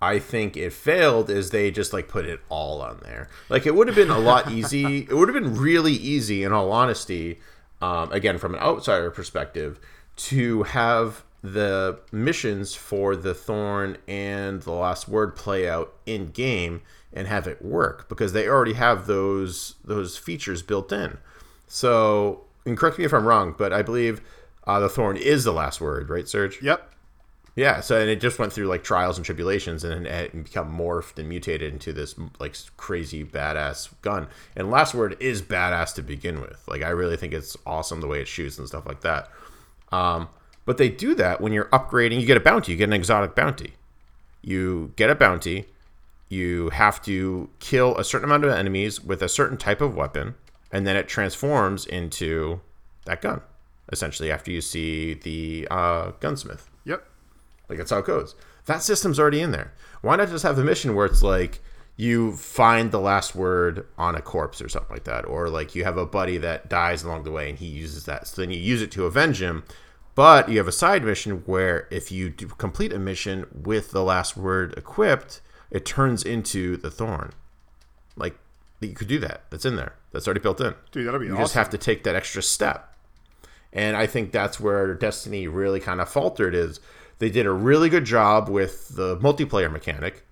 I 0.00 0.18
think 0.18 0.56
it 0.56 0.72
failed 0.72 1.28
is 1.28 1.50
they 1.50 1.70
just 1.70 1.92
like 1.92 2.08
put 2.08 2.24
it 2.24 2.40
all 2.48 2.80
on 2.80 3.00
there. 3.02 3.28
Like 3.48 3.66
it 3.66 3.74
would 3.74 3.88
have 3.88 3.96
been 3.96 4.10
a 4.10 4.18
lot 4.18 4.50
easy. 4.52 4.98
It 4.98 5.12
would 5.12 5.28
have 5.28 5.34
been 5.34 5.56
really 5.56 5.92
easy, 5.92 6.44
in 6.44 6.52
all 6.52 6.70
honesty, 6.70 7.40
um, 7.80 8.12
again 8.12 8.38
from 8.38 8.54
an 8.54 8.60
outsider 8.60 9.10
perspective, 9.10 9.80
to 10.16 10.62
have 10.64 11.24
the 11.42 11.98
missions 12.12 12.74
for 12.74 13.16
the 13.16 13.34
Thorn 13.34 13.98
and 14.06 14.62
the 14.62 14.72
Last 14.72 15.08
Word 15.08 15.36
play 15.36 15.68
out 15.68 15.94
in 16.06 16.28
game 16.28 16.82
and 17.12 17.26
have 17.26 17.46
it 17.46 17.62
work 17.62 18.08
because 18.08 18.32
they 18.32 18.48
already 18.48 18.74
have 18.74 19.06
those 19.06 19.74
those 19.84 20.16
features 20.16 20.62
built 20.62 20.92
in. 20.92 21.18
So, 21.66 22.44
and 22.64 22.76
correct 22.76 22.98
me 22.98 23.04
if 23.04 23.12
I'm 23.12 23.26
wrong, 23.26 23.54
but 23.56 23.72
I 23.72 23.82
believe 23.82 24.20
uh, 24.66 24.80
the 24.80 24.88
Thorn 24.88 25.16
is 25.16 25.44
the 25.44 25.52
last 25.52 25.80
word, 25.80 26.08
right, 26.08 26.28
Serge? 26.28 26.62
Yep. 26.62 26.92
Yeah, 27.58 27.80
so 27.80 28.00
and 28.00 28.08
it 28.08 28.20
just 28.20 28.38
went 28.38 28.52
through 28.52 28.68
like 28.68 28.84
trials 28.84 29.18
and 29.18 29.24
tribulations 29.24 29.82
and 29.82 30.06
it 30.06 30.44
become 30.44 30.72
morphed 30.72 31.18
and 31.18 31.28
mutated 31.28 31.72
into 31.72 31.92
this 31.92 32.14
like 32.38 32.54
crazy 32.76 33.24
badass 33.24 33.88
gun. 34.00 34.28
And 34.54 34.70
Last 34.70 34.94
Word 34.94 35.16
is 35.18 35.42
badass 35.42 35.92
to 35.96 36.02
begin 36.02 36.40
with. 36.40 36.62
Like 36.68 36.82
I 36.82 36.90
really 36.90 37.16
think 37.16 37.32
it's 37.32 37.56
awesome 37.66 38.00
the 38.00 38.06
way 38.06 38.20
it 38.20 38.28
shoots 38.28 38.58
and 38.58 38.68
stuff 38.68 38.86
like 38.86 39.00
that. 39.00 39.28
Um, 39.90 40.28
but 40.66 40.78
they 40.78 40.88
do 40.88 41.16
that 41.16 41.40
when 41.40 41.52
you're 41.52 41.64
upgrading. 41.70 42.20
You 42.20 42.28
get 42.28 42.36
a 42.36 42.40
bounty. 42.40 42.70
You 42.70 42.78
get 42.78 42.90
an 42.90 42.92
exotic 42.92 43.34
bounty. 43.34 43.72
You 44.40 44.92
get 44.94 45.10
a 45.10 45.16
bounty. 45.16 45.66
You 46.28 46.68
have 46.68 47.02
to 47.06 47.50
kill 47.58 47.98
a 47.98 48.04
certain 48.04 48.26
amount 48.26 48.44
of 48.44 48.52
enemies 48.52 49.02
with 49.02 49.20
a 49.20 49.28
certain 49.28 49.56
type 49.56 49.80
of 49.80 49.96
weapon, 49.96 50.36
and 50.70 50.86
then 50.86 50.94
it 50.94 51.08
transforms 51.08 51.86
into 51.86 52.60
that 53.04 53.20
gun. 53.20 53.40
Essentially, 53.90 54.30
after 54.30 54.52
you 54.52 54.60
see 54.60 55.14
the 55.14 55.66
uh, 55.72 56.12
gunsmith. 56.20 56.70
Yep. 56.84 57.04
Like 57.68 57.78
that's 57.78 57.90
how 57.90 57.98
it 57.98 58.06
goes. 58.06 58.34
That 58.66 58.82
system's 58.82 59.18
already 59.18 59.40
in 59.40 59.50
there. 59.50 59.72
Why 60.02 60.16
not 60.16 60.28
just 60.28 60.42
have 60.44 60.58
a 60.58 60.64
mission 60.64 60.94
where 60.94 61.06
it's 61.06 61.22
like 61.22 61.60
you 61.96 62.36
find 62.36 62.90
the 62.92 63.00
last 63.00 63.34
word 63.34 63.86
on 63.96 64.14
a 64.14 64.22
corpse 64.22 64.62
or 64.62 64.68
something 64.68 64.92
like 64.94 65.04
that, 65.04 65.24
or 65.26 65.48
like 65.48 65.74
you 65.74 65.84
have 65.84 65.96
a 65.96 66.06
buddy 66.06 66.38
that 66.38 66.68
dies 66.68 67.02
along 67.02 67.24
the 67.24 67.30
way 67.30 67.48
and 67.50 67.58
he 67.58 67.66
uses 67.66 68.04
that, 68.04 68.26
so 68.26 68.40
then 68.40 68.50
you 68.50 68.58
use 68.58 68.80
it 68.82 68.90
to 68.92 69.04
avenge 69.06 69.42
him. 69.42 69.64
But 70.14 70.48
you 70.48 70.58
have 70.58 70.68
a 70.68 70.72
side 70.72 71.04
mission 71.04 71.42
where 71.46 71.86
if 71.90 72.10
you 72.10 72.28
do 72.30 72.46
complete 72.48 72.92
a 72.92 72.98
mission 72.98 73.46
with 73.52 73.90
the 73.92 74.02
last 74.02 74.36
word 74.36 74.74
equipped, 74.76 75.40
it 75.70 75.84
turns 75.86 76.22
into 76.24 76.76
the 76.76 76.90
thorn. 76.90 77.32
Like 78.16 78.36
you 78.80 78.94
could 78.94 79.08
do 79.08 79.18
that. 79.20 79.42
That's 79.50 79.64
in 79.64 79.76
there. 79.76 79.94
That's 80.12 80.26
already 80.26 80.40
built 80.40 80.60
in. 80.60 80.74
Dude, 80.92 81.06
that'll 81.06 81.20
be 81.20 81.26
You 81.26 81.32
awesome. 81.32 81.42
just 81.44 81.54
have 81.54 81.70
to 81.70 81.78
take 81.78 82.02
that 82.04 82.14
extra 82.16 82.42
step. 82.42 82.92
And 83.72 83.96
I 83.96 84.06
think 84.06 84.32
that's 84.32 84.58
where 84.58 84.94
Destiny 84.94 85.46
really 85.46 85.78
kind 85.80 86.00
of 86.00 86.08
faltered 86.08 86.54
is 86.54 86.80
they 87.18 87.30
did 87.30 87.46
a 87.46 87.52
really 87.52 87.88
good 87.88 88.04
job 88.04 88.48
with 88.48 88.88
the 88.96 89.16
multiplayer 89.18 89.70
mechanic 89.70 90.24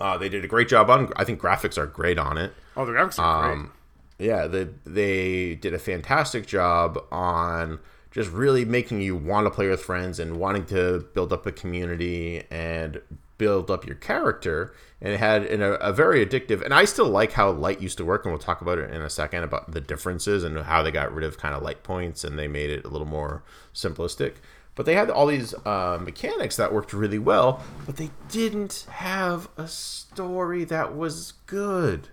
Uh, 0.00 0.16
they 0.16 0.28
did 0.28 0.44
a 0.44 0.48
great 0.48 0.68
job 0.68 0.88
on. 0.90 1.12
I 1.16 1.24
think 1.24 1.40
graphics 1.40 1.76
are 1.76 1.86
great 1.86 2.18
on 2.18 2.38
it. 2.38 2.52
Oh, 2.76 2.84
the 2.84 2.92
graphics 2.92 3.18
are 3.18 3.52
Um, 3.52 3.72
yeah, 4.18 4.46
they 4.46 4.68
they 4.84 5.54
did 5.56 5.74
a 5.74 5.78
fantastic 5.78 6.46
job 6.46 6.98
on 7.10 7.78
just 8.10 8.30
really 8.30 8.64
making 8.64 9.00
you 9.02 9.14
want 9.16 9.46
to 9.46 9.50
play 9.50 9.68
with 9.68 9.80
friends 9.82 10.18
and 10.18 10.36
wanting 10.38 10.66
to 10.66 11.06
build 11.14 11.32
up 11.32 11.46
a 11.46 11.52
community 11.52 12.44
and 12.50 13.00
build 13.38 13.70
up 13.70 13.86
your 13.86 13.94
character. 13.96 14.74
And 15.00 15.12
it 15.14 15.18
had 15.20 15.44
an, 15.44 15.62
a, 15.62 15.72
a 15.74 15.92
very 15.92 16.24
addictive. 16.24 16.62
And 16.62 16.74
I 16.74 16.84
still 16.84 17.08
like 17.08 17.32
how 17.32 17.50
light 17.50 17.80
used 17.80 17.96
to 17.98 18.04
work, 18.04 18.24
and 18.24 18.32
we'll 18.32 18.38
talk 18.40 18.60
about 18.60 18.78
it 18.78 18.90
in 18.90 19.00
a 19.02 19.10
second 19.10 19.44
about 19.44 19.70
the 19.72 19.80
differences 19.80 20.44
and 20.44 20.58
how 20.58 20.82
they 20.82 20.90
got 20.90 21.14
rid 21.14 21.24
of 21.24 21.38
kind 21.38 21.54
of 21.54 21.62
light 21.62 21.82
points 21.82 22.24
and 22.24 22.38
they 22.38 22.48
made 22.48 22.70
it 22.70 22.84
a 22.84 22.88
little 22.88 23.06
more 23.06 23.42
simplistic. 23.74 24.34
But 24.80 24.86
they 24.86 24.94
had 24.94 25.10
all 25.10 25.26
these 25.26 25.52
uh, 25.66 25.98
mechanics 26.00 26.56
that 26.56 26.72
worked 26.72 26.94
really 26.94 27.18
well, 27.18 27.62
but 27.84 27.96
they 27.98 28.08
didn't 28.30 28.86
have 28.88 29.46
a 29.58 29.68
story 29.68 30.64
that 30.64 30.96
was 30.96 31.34
good 31.46 32.08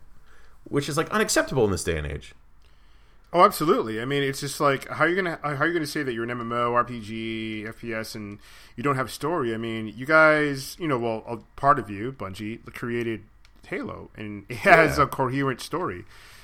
which 0.65 0.89
is 0.89 0.97
like 0.97 1.09
unacceptable 1.11 1.63
in 1.63 1.71
this 1.71 1.85
day 1.85 1.97
and 1.97 2.05
age. 2.05 2.35
Oh, 3.31 3.45
absolutely. 3.45 4.01
I 4.01 4.05
mean, 4.05 4.21
it's 4.21 4.41
just 4.41 4.59
like 4.59 4.85
how 4.89 5.05
are 5.05 5.07
you 5.07 5.15
gonna 5.15 5.39
how 5.41 5.51
are 5.55 5.65
you 5.67 5.71
gonna 5.71 5.85
say 5.85 6.03
that 6.03 6.11
you're 6.11 6.25
an 6.25 6.29
MMO, 6.29 6.73
RPG, 6.85 7.67
FPS, 7.73 8.15
and 8.15 8.37
you 8.75 8.83
don't 8.83 8.97
have 8.97 9.05
a 9.05 9.09
story? 9.09 9.53
I 9.53 9.57
mean, 9.57 9.93
you 9.95 10.05
guys, 10.05 10.75
you 10.77 10.89
know, 10.89 10.97
well, 10.99 11.23
a 11.25 11.37
part 11.57 11.79
of 11.79 11.89
you, 11.89 12.11
Bungie, 12.11 12.59
created 12.73 13.21
Halo, 13.65 14.09
and 14.17 14.43
it 14.49 14.57
has 14.57 14.97
Yeah. 14.97 15.05
a 15.05 15.07
coherent 15.07 15.61
story, 15.61 16.03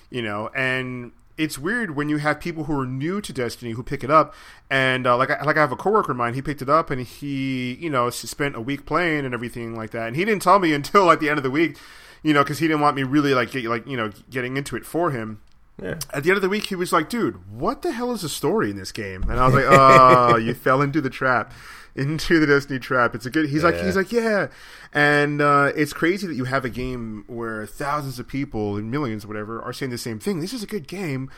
you 0.10 0.22
know, 0.22 0.50
and 0.56 1.12
it's 1.38 1.58
weird 1.58 1.96
when 1.96 2.10
you 2.10 2.18
have 2.18 2.40
people 2.40 2.66
who 2.66 2.80
are 2.80 2.86
new 2.86 3.22
to 3.22 3.34
Destiny 3.34 3.72
who 3.72 3.84
pick 3.84 4.04
it 4.04 4.12
up, 4.12 4.34
and 4.70 5.08
uh, 5.08 5.18
like 5.18 5.30
I, 5.30 5.44
like 5.44 5.58
I 5.58 5.62
have 5.62 5.72
a 5.72 5.76
coworker 5.76 6.12
of 6.12 6.18
mine, 6.18 6.34
he 6.34 6.42
picked 6.42 6.62
it 6.62 6.70
up 6.70 6.90
and 6.90 7.02
he, 7.02 7.76
you 7.76 7.90
know, 7.90 8.10
spent 8.10 8.56
a 8.56 8.62
week 8.62 8.86
playing 8.86 9.26
and 9.26 9.34
everything 9.34 9.76
like 9.76 9.92
that, 9.92 10.08
and 10.08 10.16
he 10.16 10.26
didn't 10.26 10.42
tell 10.42 10.60
me 10.60 10.74
until 10.80 11.06
like 11.06 11.20
the 11.20 11.30
end 11.30 11.38
of 11.38 11.44
the 11.44 11.52
week, 11.52 11.78
you 12.22 12.34
know, 12.34 12.44
because 12.44 12.60
he 12.60 12.68
didn't 12.68 12.82
want 12.82 12.96
me 12.96 13.04
really 13.04 13.34
like 13.34 13.52
get, 13.52 13.66
like 13.66 13.88
you 13.88 13.98
know 13.98 14.12
getting 14.30 14.58
into 14.58 14.76
it 14.76 14.86
for 14.86 15.12
him 15.12 15.42
Yeah. 15.82 15.96
at 16.14 16.24
the 16.24 16.30
end 16.30 16.38
of 16.38 16.42
the 16.42 16.50
week, 16.50 16.68
he 16.68 16.76
was 16.76 16.94
like, 16.94 17.10
"Dude, 17.10 17.52
what 17.52 17.82
the 17.82 17.92
hell 17.92 18.12
is 18.12 18.22
the 18.22 18.30
story 18.30 18.70
in 18.70 18.78
this 18.78 18.92
game?" 18.92 19.24
And 19.24 19.40
I 19.40 19.46
was 19.46 19.56
like, 19.56 19.66
"Oh, 19.68 20.36
you 20.38 20.54
fell 20.68 20.82
into 20.82 21.02
the 21.02 21.10
trap, 21.10 21.52
into 21.96 22.40
the 22.40 22.46
Destiny 22.48 22.80
trap." 22.80 23.16
It's 23.16 23.26
a 23.26 23.30
good. 23.32 23.50
He's 23.50 23.64
like, 23.64 23.76
Yeah. 23.76 23.86
he's 23.86 23.96
like, 23.96 24.12
"Yeah," 24.12 24.48
and 24.94 25.42
uh, 25.42 25.72
it's 25.76 25.92
crazy 25.92 26.28
that 26.28 26.36
you 26.36 26.44
have 26.46 26.64
a 26.64 26.70
game 26.70 27.24
where 27.28 27.66
thousands 27.66 28.20
of 28.20 28.28
people 28.28 28.78
and 28.78 28.92
millions, 28.92 29.26
whatever, 29.26 29.62
are 29.62 29.74
saying 29.74 29.90
the 29.92 29.98
same 29.98 30.20
thing. 30.20 30.42
This 30.42 30.54
is 30.54 30.62
a 30.64 30.68
good 30.68 30.88
game, 30.88 31.30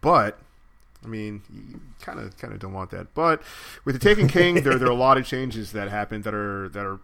but. 0.00 0.38
I 1.04 1.08
mean, 1.08 1.42
you 1.52 1.80
kind 2.00 2.20
of 2.20 2.36
kind 2.38 2.54
of 2.54 2.60
don't 2.60 2.72
want 2.72 2.92
that, 2.92 3.12
but 3.12 3.42
with 3.84 3.96
the 3.96 3.98
Taken 3.98 4.28
King, 4.28 4.62
there 4.62 4.78
there 4.78 4.86
are 4.86 4.92
a 4.92 4.94
lot 4.94 5.18
of 5.18 5.26
changes 5.26 5.72
that 5.72 5.88
happen 5.90 6.22
that 6.22 6.32
are 6.32 6.68
that 6.68 6.86
are 6.86 7.00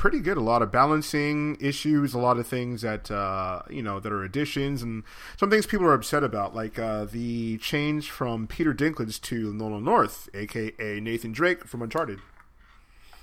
pretty 0.00 0.18
good. 0.18 0.38
A 0.38 0.40
lot 0.40 0.62
of 0.62 0.72
balancing 0.72 1.58
issues, 1.60 2.14
a 2.14 2.18
lot 2.18 2.38
of 2.38 2.46
things 2.46 2.80
that 2.80 3.10
uh, 3.10 3.60
you 3.68 3.82
know 3.82 4.00
that 4.00 4.10
are 4.10 4.24
additions, 4.24 4.82
and 4.82 5.04
some 5.36 5.50
things 5.50 5.66
people 5.66 5.86
are 5.86 5.92
upset 5.92 6.24
about, 6.24 6.54
like 6.54 6.78
uh, 6.78 7.04
the 7.04 7.58
change 7.58 8.10
from 8.10 8.46
Peter 8.46 8.72
Dinklage 8.72 9.20
to 9.20 9.52
Nolan 9.52 9.84
North, 9.84 10.30
aka 10.32 11.00
Nathan 11.00 11.32
Drake 11.32 11.66
from 11.66 11.82
Uncharted. 11.82 12.18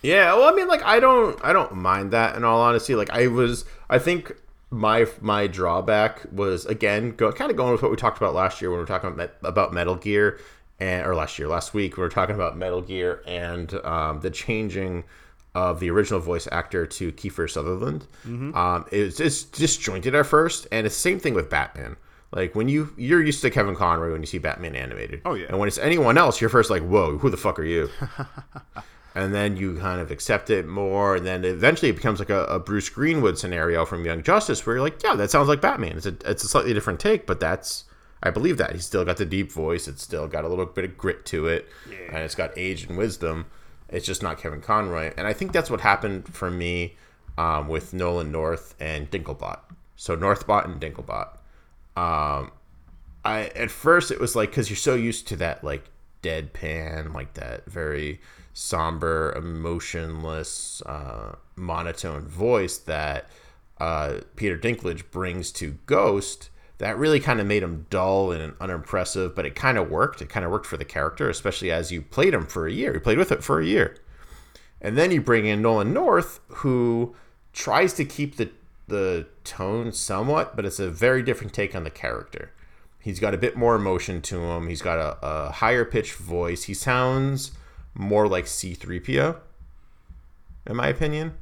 Yeah, 0.03 0.35
well, 0.35 0.47
I 0.47 0.51
mean, 0.55 0.67
like, 0.67 0.83
I 0.83 0.99
don't, 0.99 1.43
I 1.43 1.51
don't 1.51 1.73
mind 1.73 2.11
that. 2.11 2.35
In 2.35 2.43
all 2.43 2.61
honesty, 2.61 2.93
like, 2.93 3.09
I 3.09 3.25
was, 3.25 3.65
I 3.89 3.97
think 3.97 4.31
my 4.69 5.07
my 5.19 5.47
drawback 5.47 6.27
was 6.31 6.67
again, 6.67 7.15
go, 7.15 7.31
kind 7.31 7.49
of 7.49 7.57
going 7.57 7.71
with 7.71 7.81
what 7.81 7.89
we 7.89 7.97
talked 7.97 8.17
about 8.17 8.35
last 8.35 8.61
year 8.61 8.69
when 8.69 8.77
we 8.77 8.81
were 8.81 8.87
talking 8.87 9.09
about, 9.09 9.31
about 9.41 9.73
Metal 9.73 9.95
Gear, 9.95 10.39
and 10.79 11.07
or 11.07 11.15
last 11.15 11.39
year, 11.39 11.47
last 11.47 11.73
week 11.73 11.97
we 11.97 12.03
were 12.03 12.09
talking 12.09 12.35
about 12.35 12.55
Metal 12.55 12.81
Gear 12.81 13.23
and 13.25 13.73
um, 13.83 14.19
the 14.19 14.29
changing 14.29 15.05
of 15.57 15.79
the 15.79 15.89
original 15.89 16.19
voice 16.19 16.47
actor 16.51 16.85
to 16.85 17.11
Kiefer 17.11 17.49
Sutherland. 17.49 18.05
Um, 18.55 18.85
it's, 18.91 19.19
it's 19.19 19.43
disjointed 19.43 20.13
at 20.13 20.27
first, 20.27 20.67
and 20.71 20.85
it's 20.85 20.95
the 20.95 21.01
same 21.01 21.19
thing 21.19 21.33
with 21.33 21.49
Batman. 21.49 21.97
Like 22.31 22.53
when 22.53 22.67
you 22.67 22.93
you're 22.97 23.23
used 23.23 23.41
to 23.41 23.49
Kevin 23.49 23.75
Conroy 23.75 24.11
when 24.11 24.21
you 24.21 24.27
see 24.27 24.37
Batman 24.37 24.75
animated. 24.75 25.21
Oh, 25.25 25.33
yeah. 25.33 25.47
And 25.49 25.57
when 25.57 25.67
it's 25.67 25.77
anyone 25.77 26.17
else, 26.17 26.39
you're 26.41 26.49
first 26.49 26.69
like, 26.69 26.83
"Whoa, 26.83 27.17
who 27.17 27.29
the 27.29 27.37
fuck 27.37 27.57
are 27.57 27.63
you?" 27.63 27.89
and 29.15 29.33
then 29.33 29.57
you 29.57 29.77
kind 29.77 29.99
of 29.99 30.11
accept 30.11 30.49
it 30.49 30.67
more, 30.67 31.15
and 31.15 31.25
then 31.25 31.43
eventually 31.45 31.89
it 31.89 31.95
becomes 31.95 32.19
like 32.19 32.29
a, 32.29 32.43
a 32.45 32.59
Bruce 32.59 32.89
Greenwood 32.89 33.39
scenario 33.39 33.85
from 33.85 34.05
Young 34.05 34.21
Justice, 34.21 34.63
where 34.65 34.75
you're 34.75 34.83
like, 34.83 35.01
yeah, 35.01 35.15
that 35.15 35.31
sounds 35.31 35.47
like 35.47 35.61
Batman. 35.61 35.97
It's 35.97 36.05
a 36.05 36.15
it's 36.25 36.43
a 36.43 36.47
slightly 36.47 36.73
different 36.73 36.99
take, 36.99 37.25
but 37.25 37.39
that's 37.39 37.85
I 38.21 38.29
believe 38.29 38.57
that 38.57 38.73
he's 38.73 38.85
still 38.85 39.05
got 39.05 39.17
the 39.17 39.25
deep 39.25 39.51
voice. 39.51 39.87
It's 39.87 40.03
still 40.03 40.27
got 40.27 40.43
a 40.43 40.47
little 40.49 40.65
bit 40.65 40.85
of 40.85 40.97
grit 40.97 41.25
to 41.27 41.47
it, 41.47 41.67
and 42.09 42.17
it's 42.17 42.35
got 42.35 42.51
age 42.57 42.83
and 42.83 42.97
wisdom. 42.97 43.45
It's 43.89 44.05
just 44.05 44.21
not 44.21 44.37
Kevin 44.37 44.61
Conroy, 44.61 45.13
and 45.17 45.27
I 45.27 45.33
think 45.33 45.51
that's 45.51 45.69
what 45.69 45.81
happened 45.81 46.33
for 46.33 46.51
me 46.51 46.95
um, 47.37 47.67
with 47.67 47.93
Nolan 47.93 48.31
North 48.31 48.75
and 48.79 49.09
Dinklebot. 49.09 49.59
So 49.95 50.15
Northbot 50.15 50.65
and 50.65 50.79
Dinklebot. 50.79 51.29
Um, 51.95 52.51
I 53.25 53.51
at 53.55 53.71
first 53.71 54.11
it 54.11 54.19
was 54.19 54.35
like 54.35 54.49
because 54.51 54.69
you're 54.69 54.77
so 54.77 54.95
used 54.95 55.27
to 55.29 55.35
that 55.37 55.63
like 55.63 55.85
deadpan, 56.21 57.13
like 57.13 57.33
that 57.35 57.65
very 57.65 58.19
somber, 58.53 59.33
emotionless, 59.35 60.81
uh, 60.85 61.35
monotone 61.55 62.27
voice 62.27 62.77
that 62.77 63.29
uh, 63.79 64.19
Peter 64.35 64.57
Dinklage 64.57 65.09
brings 65.11 65.51
to 65.53 65.77
Ghost. 65.85 66.49
That 66.79 66.97
really 66.97 67.19
kind 67.19 67.39
of 67.39 67.47
made 67.47 67.63
him 67.63 67.87
dull 67.89 68.31
and 68.31 68.53
unimpressive, 68.59 69.35
but 69.35 69.45
it 69.45 69.55
kind 69.55 69.77
of 69.77 69.89
worked. 69.89 70.21
It 70.21 70.29
kind 70.29 70.45
of 70.45 70.51
worked 70.51 70.67
for 70.67 70.77
the 70.77 70.85
character, 70.85 71.29
especially 71.29 71.71
as 71.71 71.91
you 71.91 72.01
played 72.01 72.33
him 72.33 72.45
for 72.45 72.67
a 72.67 72.71
year. 72.71 72.93
You 72.93 72.99
played 72.99 73.17
with 73.17 73.31
it 73.31 73.43
for 73.43 73.59
a 73.59 73.65
year. 73.65 73.97
And 74.79 74.95
then 74.95 75.11
you 75.11 75.19
bring 75.19 75.47
in 75.47 75.61
Nolan 75.61 75.91
North, 75.91 76.39
who 76.47 77.15
tries 77.51 77.93
to 77.93 78.05
keep 78.05 78.35
the 78.37 78.51
the 78.87 79.27
tone 79.43 79.91
somewhat, 79.91 80.55
but 80.55 80.65
it's 80.65 80.79
a 80.79 80.89
very 80.89 81.21
different 81.21 81.53
take 81.53 81.75
on 81.75 81.83
the 81.83 81.89
character. 81.89 82.51
He's 82.99 83.19
got 83.19 83.33
a 83.33 83.37
bit 83.37 83.57
more 83.57 83.75
emotion 83.75 84.21
to 84.23 84.39
him. 84.39 84.67
He's 84.67 84.81
got 84.81 84.97
a, 84.97 85.17
a 85.25 85.51
higher 85.51 85.85
pitched 85.85 86.15
voice. 86.15 86.63
He 86.63 86.73
sounds 86.73 87.51
more 87.93 88.27
like 88.27 88.45
C3PO, 88.45 89.37
in 90.67 90.75
my 90.75 90.87
opinion. 90.87 91.33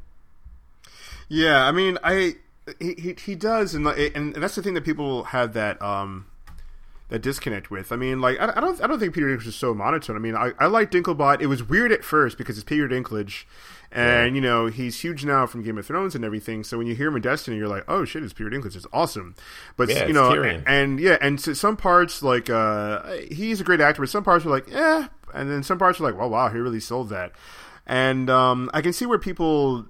Yeah, 1.28 1.66
I 1.66 1.72
mean, 1.72 1.98
I 2.04 2.36
he 2.80 2.94
he, 2.98 3.14
he 3.14 3.36
does, 3.36 3.76
and, 3.76 3.86
like, 3.86 3.98
and 4.16 4.34
and 4.34 4.44
that's 4.44 4.56
the 4.56 4.64
thing 4.64 4.74
that 4.74 4.84
people 4.84 5.26
have 5.26 5.54
that 5.54 5.82
um 5.82 6.26
that 7.10 7.22
disconnect 7.22 7.70
with. 7.70 7.92
I 7.92 7.96
mean, 7.96 8.20
like 8.20 8.40
I, 8.40 8.54
I 8.56 8.62
don't 8.62 8.82
I 8.84 8.88
don't 8.88 9.00
think 9.00 9.14
Peter 9.14 9.28
Dinklage 9.28 9.48
is 9.48 9.56
so 9.56 9.74
monotone. 9.74 10.16
I 10.16 10.20
mean, 10.20 10.36
I, 10.36 10.52
I 10.60 10.66
like 10.66 10.90
Dinklebot. 10.92 11.42
It 11.42 11.48
was 11.48 11.64
weird 11.64 11.92
at 11.92 12.04
first 12.04 12.38
because 12.38 12.58
it's 12.58 12.64
Peter 12.64 12.88
Dinklage, 12.88 13.44
and 13.92 14.36
you 14.36 14.42
know 14.42 14.66
he's 14.66 15.00
huge 15.02 15.24
now 15.24 15.46
from 15.46 15.62
Game 15.62 15.78
of 15.78 15.86
Thrones 15.86 16.16
and 16.16 16.26
everything. 16.26 16.64
So 16.64 16.80
when 16.80 16.88
you 16.88 16.96
hear 16.96 17.10
him 17.10 17.18
in 17.18 17.22
Destiny, 17.22 17.58
you're 17.58 17.68
like, 17.68 17.84
oh 17.88 18.06
shit, 18.06 18.24
it's 18.24 18.34
Peter 18.34 18.50
Dinklage. 18.50 18.76
It's 18.76 18.88
awesome. 18.92 19.36
But 19.78 19.90
Yeah, 19.90 20.08
you 20.08 20.14
know, 20.14 20.32
Tyrion. 20.32 20.64
and 20.66 21.00
yeah, 21.00 21.18
and 21.22 21.40
so 21.40 21.54
some 21.54 21.78
parts 21.78 22.24
like 22.24 22.50
uh 22.50 23.04
he's 23.30 23.62
a 23.62 23.64
great 23.64 23.82
actor, 23.82 24.02
but 24.02 24.10
some 24.10 24.24
parts 24.24 24.44
were 24.44 24.52
like, 24.52 24.74
eh, 24.74 25.08
and 25.36 25.52
then 25.52 25.62
some 25.62 25.78
parts 25.78 26.00
are 26.00 26.04
like, 26.04 26.18
well, 26.18 26.32
wow, 26.32 26.50
he 26.50 26.58
really 26.58 26.80
sold 26.80 27.10
that. 27.10 27.34
And 27.86 28.32
um, 28.32 28.72
I 28.74 28.82
can 28.82 28.94
see 28.94 29.06
where 29.06 29.20
people 29.20 29.86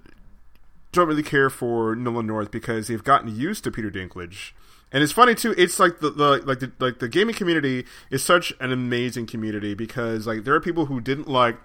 don't 0.92 1.08
really 1.08 1.22
care 1.22 1.50
for 1.50 1.94
Nolan 1.94 2.26
North 2.26 2.50
because 2.50 2.88
they've 2.88 3.04
gotten 3.04 3.34
used 3.34 3.64
to 3.64 3.70
Peter 3.70 3.90
Dinklage. 3.90 4.52
And 4.92 5.02
it's 5.02 5.12
funny 5.12 5.34
too. 5.34 5.54
It's 5.58 5.78
like 5.78 5.98
the, 5.98 6.10
the 6.10 6.42
like 6.46 6.60
the 6.60 6.72
like 6.78 7.00
the 7.00 7.08
gaming 7.08 7.34
community 7.34 7.84
is 8.10 8.22
such 8.22 8.52
an 8.60 8.72
amazing 8.72 9.26
community 9.26 9.74
because 9.74 10.26
like 10.26 10.44
there 10.44 10.54
are 10.54 10.60
people 10.60 10.86
who 10.86 11.00
didn't 11.00 11.28
like 11.28 11.58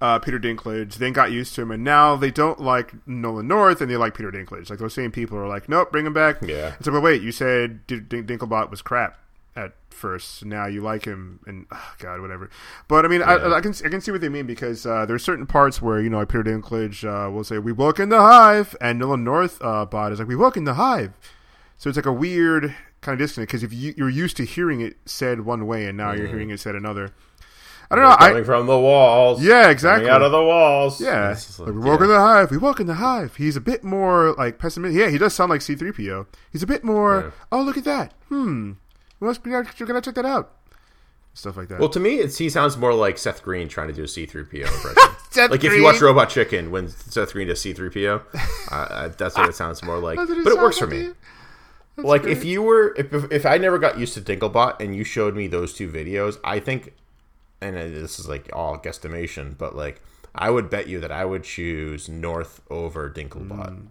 uh, 0.00 0.18
Peter 0.18 0.38
Dinklage, 0.38 0.94
then 0.96 1.12
got 1.12 1.32
used 1.32 1.54
to 1.54 1.62
him, 1.62 1.70
and 1.70 1.82
now 1.82 2.16
they 2.16 2.30
don't 2.30 2.60
like 2.60 2.92
Nolan 3.06 3.48
North 3.48 3.80
and 3.80 3.90
they 3.90 3.96
like 3.96 4.14
Peter 4.14 4.30
Dinklage. 4.30 4.68
Like 4.68 4.78
those 4.78 4.94
same 4.94 5.10
people 5.10 5.38
are 5.38 5.48
like, 5.48 5.68
nope, 5.68 5.90
bring 5.90 6.04
him 6.04 6.12
back. 6.12 6.42
Yeah. 6.42 6.74
It's 6.78 6.86
like, 6.86 6.94
but 6.94 7.02
wait, 7.02 7.22
you 7.22 7.32
said 7.32 7.86
D- 7.86 8.00
D- 8.00 8.22
Dinklebot 8.22 8.70
was 8.70 8.82
crap 8.82 9.18
at 9.56 9.72
first. 9.90 10.44
Now 10.44 10.66
you 10.66 10.82
like 10.82 11.04
him, 11.04 11.40
and 11.46 11.66
oh, 11.72 11.94
God, 11.98 12.20
whatever. 12.20 12.50
But 12.86 13.04
I 13.04 13.08
mean, 13.08 13.22
I, 13.22 13.54
I 13.54 13.60
can 13.60 13.74
I 13.84 13.88
can 13.88 14.00
see 14.00 14.10
what 14.10 14.20
they 14.20 14.28
mean 14.28 14.46
because 14.46 14.86
uh, 14.86 15.06
there's 15.06 15.24
certain 15.24 15.46
parts 15.46 15.80
where 15.80 16.00
you 16.00 16.10
know 16.10 16.18
like 16.18 16.28
Peter 16.28 16.44
Dinklage 16.44 17.04
uh, 17.04 17.30
will 17.30 17.44
say, 17.44 17.58
"We 17.58 17.72
walk 17.72 17.98
in 17.98 18.10
the 18.10 18.20
hive," 18.20 18.76
and 18.80 18.98
Nolan 18.98 19.24
North 19.24 19.60
uh, 19.62 19.86
bot 19.86 20.12
is 20.12 20.18
like, 20.18 20.28
"We 20.28 20.36
walk 20.36 20.56
in 20.56 20.64
the 20.64 20.74
hive." 20.74 21.12
So 21.78 21.88
it's 21.88 21.96
like 21.96 22.06
a 22.06 22.12
weird 22.12 22.74
kind 23.00 23.14
of 23.14 23.18
disconnect 23.18 23.50
because 23.50 23.62
if 23.62 23.72
you, 23.72 23.94
you're 23.96 24.08
used 24.08 24.36
to 24.38 24.44
hearing 24.44 24.80
it 24.80 24.96
said 25.04 25.40
one 25.40 25.66
way 25.66 25.86
and 25.86 25.96
now 25.96 26.12
you're 26.12 26.26
hearing 26.26 26.50
it 26.50 26.60
said 26.60 26.74
another. 26.74 27.12
I 27.90 27.94
don't 27.94 28.04
know. 28.04 28.16
coming 28.16 28.42
I, 28.42 28.44
from 28.44 28.66
the 28.66 28.78
walls. 28.78 29.42
Yeah, 29.44 29.70
exactly. 29.70 30.06
Coming 30.06 30.14
out 30.16 30.22
of 30.22 30.32
the 30.32 30.42
walls. 30.42 31.00
yeah, 31.00 31.28
like, 31.28 31.58
like, 31.58 31.68
we 31.68 31.80
walk 31.80 32.00
yeah. 32.00 32.04
in 32.04 32.10
the 32.10 32.18
hive. 32.18 32.50
We 32.50 32.56
walk 32.56 32.80
in 32.80 32.86
the 32.88 32.94
hive. 32.94 33.36
He's 33.36 33.54
a 33.54 33.60
bit 33.60 33.84
more 33.84 34.32
like 34.32 34.58
pessimistic. 34.58 34.98
Yeah, 34.98 35.08
he 35.08 35.18
does 35.18 35.34
sound 35.34 35.50
like 35.50 35.62
C-3PO. 35.62 36.26
He's 36.50 36.64
a 36.64 36.66
bit 36.66 36.82
more. 36.82 37.26
Yeah. 37.26 37.30
Oh, 37.52 37.62
look 37.62 37.76
at 37.76 37.84
that. 37.84 38.12
Hmm. 38.28 38.72
Be. 39.20 39.50
You're 39.50 39.64
gonna 39.86 40.00
check 40.00 40.14
that 40.14 40.24
out. 40.24 40.52
Stuff 41.34 41.56
like 41.58 41.68
that. 41.68 41.78
Well, 41.80 41.90
to 41.90 42.00
me, 42.00 42.14
it's, 42.16 42.38
he 42.38 42.48
sounds 42.48 42.78
more 42.78 42.94
like 42.94 43.18
Seth 43.18 43.42
Green 43.42 43.68
trying 43.68 43.88
to 43.88 43.92
do 43.92 44.02
a 44.04 44.06
C3PO 44.06 44.54
impression. 44.62 44.94
Seth 45.30 45.50
like 45.50 45.62
if 45.64 45.72
you 45.74 45.82
watch 45.82 46.00
Robot 46.00 46.30
Chicken 46.30 46.70
when 46.70 46.88
Seth 46.88 47.32
Green 47.32 47.48
does 47.48 47.60
C3PO, 47.62 48.22
uh, 48.72 49.08
that's 49.08 49.36
what 49.36 49.48
it 49.48 49.54
sounds 49.62 49.82
more 49.82 49.98
like. 49.98 50.16
What 50.16 50.28
But 50.28 50.52
it 50.52 50.58
works 50.58 50.78
for 50.78 50.86
me. 50.86 51.10
like 51.98 52.22
great. 52.22 52.36
if 52.38 52.44
you 52.44 52.62
were 52.62 52.94
if, 52.96 53.12
if 53.12 53.30
if 53.32 53.46
I 53.46 53.58
never 53.58 53.78
got 53.78 53.98
used 53.98 54.14
to 54.14 54.20
Dinklebot 54.22 54.80
and 54.80 54.96
you 54.96 55.04
showed 55.04 55.34
me 55.36 55.46
those 55.46 55.74
two 55.74 55.90
videos, 55.90 56.38
I 56.42 56.58
think, 56.58 56.94
and 57.60 57.76
uh, 57.76 57.82
this 57.82 58.18
is 58.18 58.26
like 58.28 58.48
all 58.54 58.78
guesstimation, 58.78 59.58
but 59.58 59.76
like 59.76 60.00
I 60.34 60.48
would 60.48 60.70
bet 60.70 60.88
you 60.88 61.00
that 61.00 61.12
I 61.12 61.26
would 61.26 61.44
choose 61.44 62.08
North 62.08 62.62
over 62.70 63.10
Dinklebot. 63.10 63.86